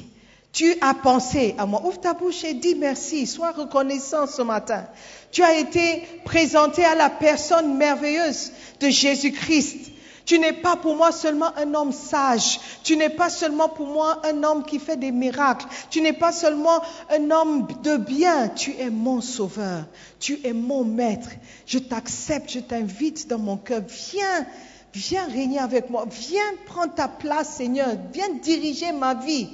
Tu 0.53 0.75
as 0.83 0.95
pensé 0.95 1.55
à 1.57 1.65
moi. 1.65 1.83
Ouvre 1.85 1.99
ta 1.99 2.13
bouche 2.13 2.45
et 2.45 2.53
dis 2.53 2.75
merci. 2.75 3.27
Sois 3.27 3.53
reconnaissant 3.53 4.27
ce 4.27 4.43
matin. 4.43 4.85
Tu 5.31 5.43
as 5.43 5.59
été 5.59 6.03
présenté 6.25 6.85
à 6.85 6.95
la 6.95 7.09
personne 7.09 7.77
merveilleuse 7.77 8.53
de 8.81 8.91
Jésus-Christ. 8.91 9.93
Tu 10.27 10.39
n'es 10.39 10.53
pas 10.53 10.77
pour 10.77 10.95
moi 10.95 11.11
seulement 11.11 11.57
un 11.57 11.75
homme 11.75 11.91
sage. 11.91 12.61
Tu 12.85 12.97
n'es 12.97 13.09
pas 13.09 13.31
seulement 13.31 13.69
pour 13.71 13.87
moi 13.87 14.21
un 14.25 14.45
homme 14.45 14.65
qui 14.65 14.79
fait 14.79 14.99
des 14.99 15.11
miracles. 15.11 15.67
Tu 15.91 16.01
n'es 16.01 16.13
pas 16.13 16.33
seulement 16.33 16.81
un 17.11 17.31
homme 17.31 17.67
de 17.83 17.97
bien. 17.97 18.49
Tu 18.49 18.75
es 18.79 18.91
mon 18.91 19.21
sauveur. 19.21 19.87
Tu 20.21 20.39
es 20.45 20.53
mon 20.53 20.85
maître. 20.85 21.31
Je 21.67 21.79
t'accepte. 21.79 22.53
Je 22.53 22.61
t'invite 22.61 23.27
dans 23.27 23.39
mon 23.39 23.57
cœur. 23.57 23.81
Viens. 24.13 24.47
Viens 24.95 25.25
régner 25.25 25.59
avec 25.59 25.89
moi. 25.89 26.05
Viens 26.11 26.53
prendre 26.67 26.95
ta 26.95 27.09
place, 27.09 27.55
Seigneur. 27.57 27.89
Viens 28.13 28.29
diriger 28.43 28.93
ma 28.93 29.15
vie. 29.15 29.49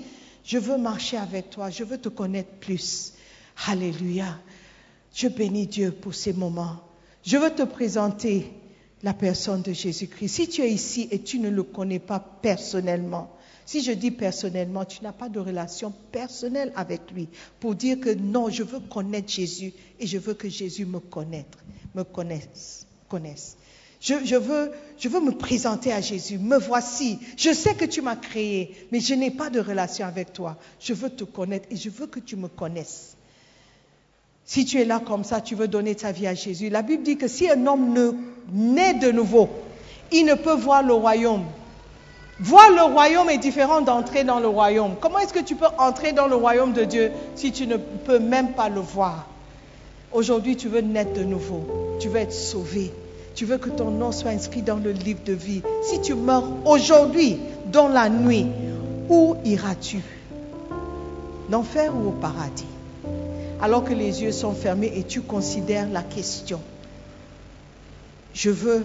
Je 0.49 0.57
veux 0.57 0.79
marcher 0.79 1.19
avec 1.19 1.51
toi. 1.51 1.69
Je 1.69 1.85
veux 1.85 1.99
te 1.99 2.09
connaître 2.09 2.49
plus. 2.59 3.13
Alléluia. 3.67 4.41
Je 5.13 5.29
bénis 5.29 5.67
Dieu 5.67 5.93
pour 5.93 6.15
ces 6.15 6.33
moments. 6.33 6.81
Je 7.23 7.37
veux 7.37 7.51
te 7.51 7.65
présenter 7.65 8.51
la 9.03 9.13
personne 9.13 9.61
de 9.61 9.75
Jésus-Christ. 9.75 10.29
Si 10.29 10.49
tu 10.49 10.63
es 10.63 10.71
ici 10.71 11.07
et 11.11 11.21
tu 11.21 11.39
ne 11.39 11.51
le 11.51 11.63
connais 11.65 11.99
pas 11.99 12.19
personnellement, 12.19 13.37
si 13.67 13.83
je 13.83 13.93
dis 13.93 14.11
personnellement, 14.11 14.87
tu 14.87 15.05
n'as 15.05 15.13
pas 15.13 15.29
de 15.29 15.39
relation 15.39 15.93
personnelle 16.11 16.73
avec 16.77 17.11
lui 17.13 17.29
pour 17.61 17.75
dire 17.75 18.01
que 18.01 18.15
non, 18.15 18.49
je 18.49 18.63
veux 18.63 18.81
connaître 18.81 19.29
Jésus 19.31 19.75
et 20.01 20.07
je 20.07 20.17
veux 20.17 20.33
que 20.33 20.49
Jésus 20.49 20.87
me 20.87 20.99
connaisse, 20.99 21.45
me 21.95 22.05
connaisse, 22.05 22.87
connaisse. 23.07 23.59
Je, 24.01 24.37
veux, 24.37 24.71
veux 25.03 25.21
me 25.21 25.33
présenter 25.33 25.93
à 25.93 26.01
Jésus. 26.01 26.39
Me 26.39 26.57
voici. 26.57 27.19
Je 27.37 27.53
sais 27.53 27.75
que 27.75 27.85
tu 27.85 28.01
m'as 28.01 28.17
créé, 28.17 28.75
mais 28.93 29.01
je 29.01 29.15
n'ai 29.15 29.31
pas 29.31 29.51
de 29.51 29.61
relation 29.61 30.07
avec 30.07 30.33
toi. 30.33 30.57
Je 30.81 30.95
veux 30.95 31.11
te 31.11 31.25
connaître 31.25 31.67
et 31.71 31.77
je 31.77 31.91
veux 31.91 32.07
que 32.07 32.21
tu 32.21 32.37
me 32.37 32.49
connaisses. 32.49 33.17
Si 34.45 34.65
tu 34.65 34.81
es 34.81 34.85
là 34.85 35.01
comme 35.05 35.25
ça, 35.25 35.41
tu 35.41 35.55
veux 35.55 35.69
donner 35.69 35.95
ta 35.95 36.13
vie 36.13 36.27
à 36.27 36.35
Jésus. 36.35 36.71
La 36.71 36.83
Bible 36.83 37.03
dit 37.03 37.19
que 37.19 37.29
si 37.29 37.51
un 37.51 37.67
homme 37.67 37.93
ne 37.93 38.13
naît 38.53 38.95
de 38.95 39.11
nouveau, 39.11 39.49
il 40.11 40.25
ne 40.25 40.35
peut 40.35 40.55
voir 40.55 40.83
le 40.83 40.95
royaume. 40.95 41.45
Voir 42.41 42.71
le 42.71 42.83
royaume 42.83 43.29
est 43.31 43.39
différent 43.39 43.81
d'entrer 43.81 44.23
dans 44.23 44.39
le 44.39 44.47
royaume. 44.47 44.95
Comment 45.01 45.19
est-ce 45.19 45.35
que 45.35 45.43
tu 45.43 45.57
peux 45.57 45.67
entrer 45.77 46.13
dans 46.13 46.29
le 46.29 46.37
royaume 46.37 46.73
de 46.73 46.85
Dieu 46.85 47.11
si 47.35 47.51
tu 47.51 47.67
ne 47.67 47.77
peux 47.77 48.21
même 48.21 48.53
pas 48.53 48.69
le 48.69 48.81
voir? 48.81 49.27
Aujourd'hui, 50.13 50.57
tu 50.57 50.69
veux 50.69 50.81
naître 50.81 51.13
de 51.15 51.25
nouveau. 51.25 51.97
Tu 52.01 52.09
veux 52.09 52.21
être 52.21 52.33
sauvé. 52.33 52.93
Tu 53.39 53.45
veux 53.45 53.59
que 53.59 53.71
ton 53.71 53.93
nom 53.93 54.11
soit 54.11 54.33
inscrit 54.33 54.63
dans 54.63 54.79
le 54.79 54.91
livre 54.91 55.21
de 55.25 55.33
vie. 55.33 55.63
Si 55.85 56.01
tu 56.01 56.15
meurs 56.15 56.43
aujourd'hui, 56.67 57.39
dans 57.71 57.87
la 57.87 58.09
nuit, 58.09 58.49
où 59.09 59.37
iras-tu? 59.45 60.01
L'enfer 61.49 61.95
ou 61.95 62.09
au 62.09 62.11
paradis? 62.11 62.67
Alors 63.63 63.85
que 63.85 63.95
les 63.95 64.25
yeux 64.25 64.33
sont 64.33 64.55
fermés 64.55 64.93
et 64.93 65.05
tu 65.05 65.21
considères 65.21 65.89
la 65.89 66.03
question. 66.03 66.61
Je 68.35 68.51
veux 68.51 68.85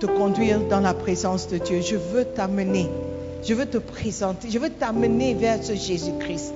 te 0.00 0.06
conduire 0.06 0.60
dans 0.60 0.80
la 0.80 0.94
présence 0.94 1.46
de 1.48 1.58
Dieu. 1.58 1.82
Je 1.82 1.96
veux 1.96 2.24
t'amener. 2.24 2.88
Je 3.44 3.52
veux 3.52 3.66
te 3.66 3.76
présenter. 3.76 4.48
Je 4.48 4.58
veux 4.58 4.70
t'amener 4.70 5.34
vers 5.34 5.62
ce 5.62 5.74
Jésus-Christ. 5.74 6.54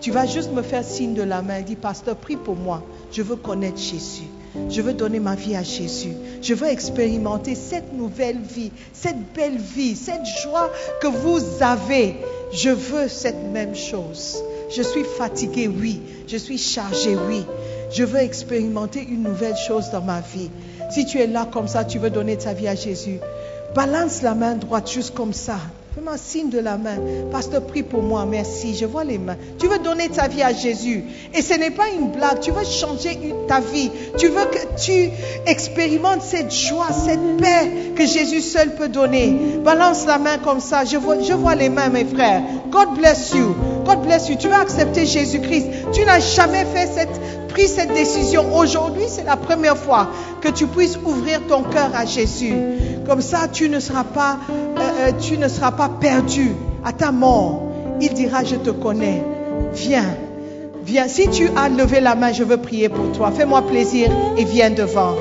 Tu 0.00 0.12
vas 0.12 0.24
juste 0.24 0.50
me 0.50 0.62
faire 0.62 0.82
signe 0.82 1.12
de 1.12 1.24
la 1.24 1.42
main. 1.42 1.60
Dis, 1.60 1.76
pasteur, 1.76 2.16
prie 2.16 2.36
pour 2.36 2.56
moi. 2.56 2.82
Je 3.12 3.20
veux 3.20 3.36
connaître 3.36 3.76
Jésus. 3.76 4.30
Je 4.70 4.82
veux 4.82 4.92
donner 4.92 5.20
ma 5.20 5.34
vie 5.34 5.56
à 5.56 5.62
Jésus. 5.62 6.12
Je 6.40 6.54
veux 6.54 6.68
expérimenter 6.68 7.54
cette 7.54 7.92
nouvelle 7.92 8.40
vie, 8.40 8.70
cette 8.92 9.34
belle 9.34 9.58
vie, 9.58 9.96
cette 9.96 10.26
joie 10.42 10.70
que 11.00 11.08
vous 11.08 11.40
avez. 11.60 12.16
Je 12.52 12.70
veux 12.70 13.08
cette 13.08 13.42
même 13.52 13.74
chose. 13.74 14.42
Je 14.74 14.82
suis 14.82 15.04
fatigué, 15.04 15.68
oui. 15.68 16.00
Je 16.28 16.36
suis 16.36 16.58
chargé, 16.58 17.16
oui. 17.28 17.44
Je 17.90 18.04
veux 18.04 18.20
expérimenter 18.20 19.00
une 19.00 19.22
nouvelle 19.22 19.56
chose 19.56 19.90
dans 19.90 20.02
ma 20.02 20.20
vie. 20.20 20.50
Si 20.90 21.04
tu 21.06 21.18
es 21.18 21.26
là 21.26 21.48
comme 21.50 21.68
ça, 21.68 21.84
tu 21.84 21.98
veux 21.98 22.10
donner 22.10 22.36
ta 22.36 22.52
vie 22.52 22.68
à 22.68 22.74
Jésus, 22.74 23.18
balance 23.74 24.22
la 24.22 24.34
main 24.34 24.54
droite 24.54 24.90
juste 24.90 25.14
comme 25.14 25.32
ça. 25.32 25.58
Fais-moi 25.94 26.16
signe 26.18 26.50
de 26.50 26.58
la 26.58 26.76
main. 26.76 26.96
Pasteur, 27.30 27.62
prie 27.62 27.84
pour 27.84 28.02
moi. 28.02 28.26
Merci. 28.26 28.74
Je 28.74 28.84
vois 28.84 29.04
les 29.04 29.16
mains. 29.16 29.36
Tu 29.60 29.68
veux 29.68 29.78
donner 29.78 30.08
ta 30.08 30.26
vie 30.26 30.42
à 30.42 30.52
Jésus. 30.52 31.04
Et 31.32 31.40
ce 31.40 31.54
n'est 31.54 31.70
pas 31.70 31.88
une 31.88 32.10
blague. 32.10 32.40
Tu 32.40 32.50
veux 32.50 32.64
changer 32.64 33.16
ta 33.46 33.60
vie. 33.60 33.92
Tu 34.18 34.26
veux 34.26 34.44
que 34.46 34.82
tu 34.84 35.10
expérimentes 35.46 36.22
cette 36.22 36.52
joie, 36.52 36.88
cette 36.90 37.36
paix 37.36 37.92
que 37.94 38.06
Jésus 38.06 38.40
seul 38.40 38.74
peut 38.74 38.88
donner. 38.88 39.36
Balance 39.64 40.04
la 40.06 40.18
main 40.18 40.38
comme 40.38 40.58
ça. 40.58 40.84
Je 40.84 40.96
vois, 40.96 41.22
je 41.22 41.32
vois 41.32 41.54
les 41.54 41.68
mains, 41.68 41.90
mes 41.90 42.04
frères. 42.04 42.42
God 42.72 42.96
bless 42.98 43.32
you. 43.32 43.54
God 43.86 44.02
bless 44.02 44.28
you. 44.28 44.34
Tu 44.34 44.48
veux 44.48 44.54
accepter 44.54 45.06
Jésus-Christ. 45.06 45.68
Tu 45.92 46.04
n'as 46.04 46.18
jamais 46.18 46.64
fait 46.64 46.88
cette, 46.92 47.20
pris 47.54 47.68
cette 47.68 47.94
décision. 47.94 48.44
Aujourd'hui, 48.56 49.04
c'est 49.08 49.24
la 49.24 49.36
première 49.36 49.76
fois 49.76 50.08
que 50.40 50.48
tu 50.48 50.66
puisses 50.66 50.98
ouvrir 51.04 51.40
ton 51.48 51.62
cœur 51.62 51.90
à 51.94 52.04
Jésus. 52.04 52.52
Comme 53.06 53.22
ça, 53.22 53.46
tu 53.50 53.68
ne 53.68 53.78
seras 53.78 54.02
pas, 54.02 54.38
euh, 54.50 54.80
euh, 54.80 55.12
tu 55.20 55.38
ne 55.38 55.46
seras 55.46 55.70
pas 55.70 55.88
perdu 55.88 56.50
à 56.84 56.92
ta 56.92 57.12
mort. 57.12 57.62
Il 58.00 58.12
dira, 58.12 58.42
je 58.42 58.56
te 58.56 58.70
connais. 58.70 59.22
Viens, 59.72 60.16
viens. 60.84 61.06
Si 61.06 61.28
tu 61.28 61.48
as 61.56 61.68
levé 61.68 62.00
la 62.00 62.16
main, 62.16 62.32
je 62.32 62.42
veux 62.42 62.56
prier 62.56 62.88
pour 62.88 63.12
toi. 63.12 63.30
Fais-moi 63.30 63.62
plaisir 63.62 64.08
et 64.36 64.44
viens 64.44 64.70
devant. 64.70 65.14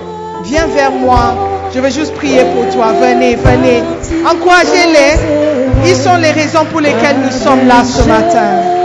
Viens 0.44 0.66
vers 0.66 0.92
moi. 0.92 1.36
Je 1.74 1.80
veux 1.80 1.92
juste 1.92 2.16
prier 2.16 2.42
pour 2.56 2.74
toi. 2.74 2.94
Venez, 2.94 3.36
venez. 3.36 3.84
Encouragez-les. 4.26 5.88
Ils 5.88 5.96
sont 5.96 6.16
les 6.16 6.32
raisons 6.32 6.66
pour 6.72 6.82
lesquelles 6.82 7.18
nous 7.24 7.32
sommes 7.32 7.68
là 7.68 7.84
ce 7.84 8.08
matin. 8.08 8.83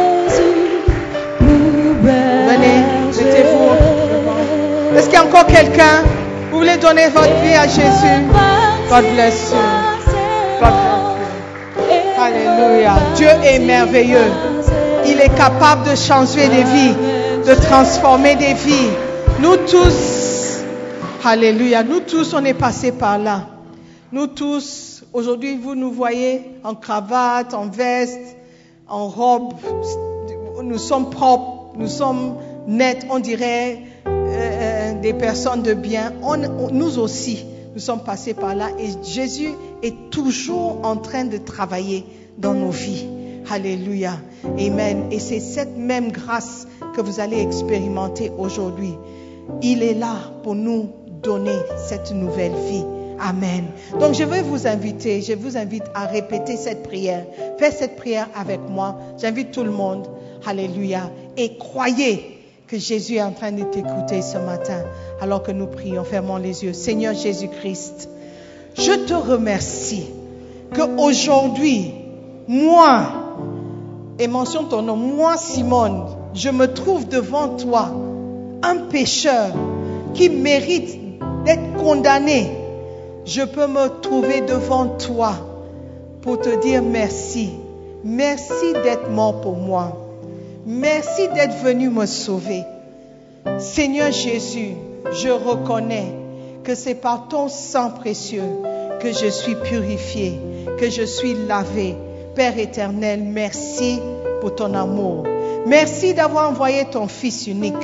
Mettez-vous. 3.28 4.96
Est-ce 4.96 5.04
qu'il 5.06 5.14
y 5.14 5.16
a 5.16 5.24
encore 5.24 5.46
quelqu'un? 5.46 6.02
Vous 6.50 6.58
voulez 6.58 6.76
donner 6.76 7.08
votre 7.08 7.34
vie 7.42 7.54
à 7.54 7.66
Jésus? 7.66 8.24
God 8.88 9.04
bless 9.14 9.52
you. 9.52 9.58
God 10.60 10.72
bless 10.72 11.90
you. 11.90 12.22
Alléluia. 12.22 12.94
Dieu 13.14 13.28
est 13.44 13.58
merveilleux. 13.58 14.30
Il 15.06 15.20
est 15.20 15.34
capable 15.36 15.88
de 15.88 15.94
changer 15.94 16.48
des 16.48 16.62
vies, 16.62 16.94
de 17.46 17.54
transformer 17.54 18.34
des 18.36 18.54
vies. 18.54 18.90
Nous 19.40 19.56
tous, 19.56 20.18
Alléluia, 21.24 21.82
nous 21.82 22.00
tous, 22.00 22.32
on 22.32 22.44
est 22.44 22.54
passés 22.54 22.92
par 22.92 23.18
là. 23.18 23.48
Nous 24.12 24.28
tous, 24.28 25.04
aujourd'hui, 25.12 25.58
vous 25.62 25.74
nous 25.74 25.92
voyez 25.92 26.52
en 26.64 26.74
cravate, 26.74 27.52
en 27.52 27.66
veste, 27.66 28.36
en 28.88 29.08
robe. 29.08 29.52
Nous 30.62 30.78
sommes 30.78 31.10
propres, 31.10 31.76
nous 31.76 31.88
sommes 31.88 32.36
nets, 32.68 33.06
on 33.10 33.18
dirait 33.18 33.78
euh, 34.06 35.00
des 35.00 35.14
personnes 35.14 35.62
de 35.62 35.74
bien. 35.74 36.12
Nous 36.70 36.98
aussi, 36.98 37.44
nous 37.74 37.80
sommes 37.80 38.04
passés 38.04 38.34
par 38.34 38.54
là 38.54 38.68
et 38.78 38.90
Jésus 39.02 39.50
est 39.82 40.10
toujours 40.10 40.78
en 40.84 40.96
train 40.96 41.24
de 41.24 41.38
travailler 41.38 42.04
dans 42.36 42.54
nos 42.54 42.70
vies. 42.70 43.06
Alléluia. 43.50 44.18
Amen. 44.58 45.06
Et 45.10 45.18
c'est 45.18 45.40
cette 45.40 45.76
même 45.76 46.12
grâce 46.12 46.68
que 46.94 47.00
vous 47.00 47.18
allez 47.18 47.40
expérimenter 47.40 48.30
aujourd'hui. 48.36 48.94
Il 49.62 49.82
est 49.82 49.94
là 49.94 50.16
pour 50.42 50.54
nous 50.54 50.90
donner 51.22 51.56
cette 51.88 52.12
nouvelle 52.12 52.52
vie. 52.70 52.84
Amen. 53.18 53.64
Donc 53.98 54.14
je 54.14 54.22
vais 54.22 54.42
vous 54.42 54.66
inviter, 54.66 55.22
je 55.22 55.32
vous 55.32 55.56
invite 55.56 55.84
à 55.94 56.06
répéter 56.06 56.56
cette 56.56 56.82
prière. 56.82 57.24
Faites 57.58 57.72
cette 57.78 57.96
prière 57.96 58.28
avec 58.36 58.60
moi. 58.68 58.98
J'invite 59.18 59.50
tout 59.50 59.64
le 59.64 59.72
monde. 59.72 60.06
Alléluia. 60.46 61.10
Et 61.36 61.56
croyez 61.56 62.37
que 62.68 62.78
Jésus 62.78 63.14
est 63.14 63.22
en 63.22 63.32
train 63.32 63.50
de 63.50 63.62
t'écouter 63.62 64.20
ce 64.20 64.36
matin 64.36 64.82
alors 65.22 65.42
que 65.42 65.50
nous 65.52 65.66
prions. 65.66 66.04
Fermons 66.04 66.36
les 66.36 66.64
yeux. 66.64 66.74
Seigneur 66.74 67.14
Jésus-Christ, 67.14 68.10
je 68.74 68.92
te 68.92 69.14
remercie 69.14 70.06
que 70.74 70.82
aujourd'hui, 71.00 71.92
moi, 72.46 73.06
et 74.18 74.28
mentionne 74.28 74.68
ton 74.68 74.82
nom, 74.82 74.96
moi 74.96 75.38
Simone, 75.38 76.04
je 76.34 76.50
me 76.50 76.66
trouve 76.66 77.08
devant 77.08 77.56
toi, 77.56 77.90
un 78.62 78.76
pécheur 78.90 79.54
qui 80.12 80.28
mérite 80.28 80.98
d'être 81.46 81.74
condamné. 81.78 82.50
Je 83.24 83.42
peux 83.42 83.66
me 83.66 84.00
trouver 84.00 84.42
devant 84.42 84.88
toi 84.98 85.32
pour 86.20 86.38
te 86.38 86.60
dire 86.60 86.82
merci. 86.82 87.50
Merci 88.04 88.74
d'être 88.84 89.08
mort 89.10 89.40
pour 89.40 89.56
moi. 89.56 90.07
Merci 90.66 91.28
d'être 91.28 91.56
venu 91.62 91.88
me 91.88 92.06
sauver. 92.06 92.64
Seigneur 93.58 94.12
Jésus, 94.12 94.74
je 95.12 95.28
reconnais 95.28 96.12
que 96.64 96.74
c'est 96.74 96.94
par 96.94 97.28
ton 97.28 97.48
sang 97.48 97.90
précieux 97.90 98.42
que 99.00 99.12
je 99.12 99.28
suis 99.28 99.54
purifié, 99.54 100.38
que 100.78 100.90
je 100.90 101.02
suis 101.02 101.34
lavé. 101.46 101.94
Père 102.34 102.58
éternel, 102.58 103.22
merci 103.22 104.00
pour 104.40 104.54
ton 104.54 104.74
amour. 104.74 105.24
Merci 105.66 106.14
d'avoir 106.14 106.50
envoyé 106.50 106.84
ton 106.84 107.08
Fils 107.08 107.46
unique 107.46 107.74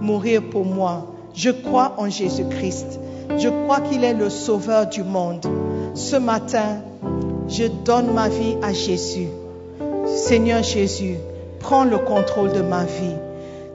mourir 0.00 0.42
pour 0.50 0.64
moi. 0.64 1.06
Je 1.34 1.50
crois 1.50 1.94
en 1.98 2.08
Jésus-Christ. 2.08 2.98
Je 3.38 3.48
crois 3.48 3.80
qu'il 3.80 4.04
est 4.04 4.14
le 4.14 4.30
sauveur 4.30 4.86
du 4.86 5.02
monde. 5.02 5.46
Ce 5.94 6.16
matin, 6.16 6.78
je 7.48 7.64
donne 7.64 8.12
ma 8.12 8.28
vie 8.28 8.56
à 8.62 8.72
Jésus. 8.72 9.28
Seigneur 10.06 10.62
Jésus, 10.62 11.16
prends 11.60 11.84
le 11.84 11.98
contrôle 11.98 12.52
de 12.52 12.62
ma 12.62 12.84
vie. 12.84 13.16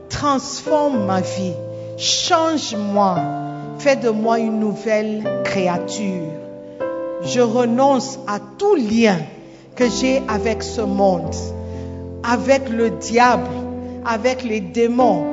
Transforme 0.10 1.06
ma 1.06 1.22
vie. 1.22 1.54
Change-moi. 1.98 3.18
Fais 3.80 3.96
de 3.96 4.10
moi 4.10 4.40
une 4.40 4.60
nouvelle 4.60 5.24
créature. 5.46 6.28
Je 7.24 7.40
renonce 7.40 8.20
à 8.28 8.40
tout 8.58 8.76
lien 8.76 9.18
que 9.76 9.86
j'ai 9.90 10.22
avec 10.28 10.64
ce 10.64 10.82
monde, 10.82 11.34
avec 12.24 12.70
le 12.70 12.90
diable, 12.90 13.50
avec 14.06 14.44
les 14.44 14.60
démons. 14.60 15.24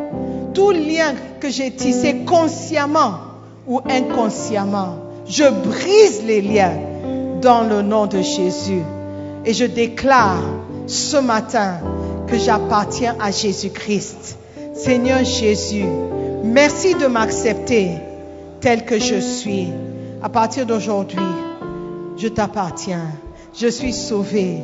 Tout 0.54 0.70
lien 0.70 1.14
que 1.40 1.48
j'ai 1.48 1.70
tissé 1.70 2.24
consciemment 2.26 3.14
ou 3.66 3.80
inconsciemment. 3.88 4.96
Je 5.26 5.44
brise 5.44 6.22
les 6.26 6.42
liens 6.42 6.74
dans 7.40 7.62
le 7.62 7.82
nom 7.82 8.06
de 8.06 8.20
Jésus. 8.20 8.82
Et 9.44 9.54
je 9.54 9.64
déclare 9.64 10.42
ce 10.86 11.16
matin 11.16 11.78
j'appartiens 12.38 13.16
à 13.20 13.30
Jésus-Christ. 13.30 14.38
Seigneur 14.74 15.24
Jésus, 15.24 15.84
merci 16.44 16.94
de 16.94 17.06
m'accepter 17.06 17.90
tel 18.60 18.84
que 18.84 18.98
je 18.98 19.20
suis. 19.20 19.68
À 20.22 20.28
partir 20.28 20.66
d'aujourd'hui, 20.66 21.18
je 22.16 22.28
t'appartiens. 22.28 23.08
Je 23.54 23.68
suis 23.68 23.92
sauvé. 23.92 24.58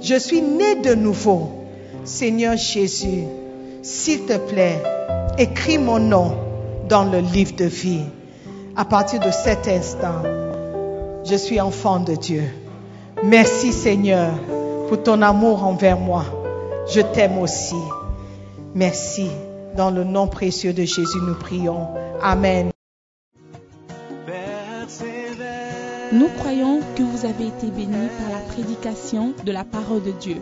Je 0.00 0.14
suis 0.18 0.42
né 0.42 0.76
de 0.76 0.94
nouveau. 0.94 1.50
Seigneur 2.04 2.56
Jésus, 2.56 3.24
s'il 3.82 4.22
te 4.22 4.36
plaît, 4.36 4.82
écris 5.38 5.78
mon 5.78 5.98
nom 5.98 6.32
dans 6.88 7.04
le 7.04 7.18
livre 7.18 7.54
de 7.54 7.66
vie. 7.66 8.04
À 8.74 8.84
partir 8.84 9.20
de 9.20 9.30
cet 9.30 9.68
instant, 9.68 10.22
je 11.24 11.36
suis 11.36 11.60
enfant 11.60 12.00
de 12.00 12.14
Dieu. 12.14 12.42
Merci 13.22 13.72
Seigneur 13.72 14.30
pour 14.88 15.02
ton 15.02 15.22
amour 15.22 15.64
envers 15.64 15.98
moi. 15.98 16.41
Je 16.88 17.00
t'aime 17.00 17.38
aussi. 17.38 17.76
Merci. 18.74 19.28
Dans 19.76 19.90
le 19.90 20.04
nom 20.04 20.26
précieux 20.26 20.72
de 20.72 20.84
Jésus, 20.84 21.18
nous 21.22 21.34
prions. 21.34 21.86
Amen. 22.22 22.70
Nous 26.12 26.28
croyons 26.38 26.80
que 26.94 27.02
vous 27.02 27.24
avez 27.24 27.46
été 27.46 27.68
bénis 27.68 28.08
par 28.18 28.38
la 28.38 28.44
prédication 28.52 29.32
de 29.46 29.50
la 29.50 29.64
parole 29.64 30.02
de 30.02 30.10
Dieu. 30.10 30.36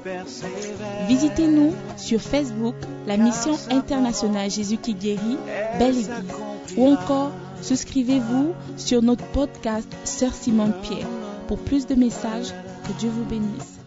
Visitez-nous 1.07 1.72
sur 1.97 2.20
Facebook, 2.20 2.74
la 3.07 3.16
mission 3.16 3.53
internationale 3.70 4.51
Jésus 4.51 4.78
qui 4.78 4.95
guérit, 4.95 5.38
Belle 5.78 5.99
Église. 5.99 6.11
Ou 6.76 6.88
encore, 6.88 7.30
souscrivez-vous 7.62 8.53
sur 8.76 9.01
notre 9.01 9.24
podcast 9.26 9.88
Sœur 10.05 10.34
Simone 10.34 10.74
Pierre. 10.82 11.07
Pour 11.47 11.59
plus 11.59 11.86
de 11.86 11.95
messages, 11.95 12.53
que 12.86 12.93
Dieu 12.99 13.11
vous 13.11 13.24
bénisse. 13.24 13.80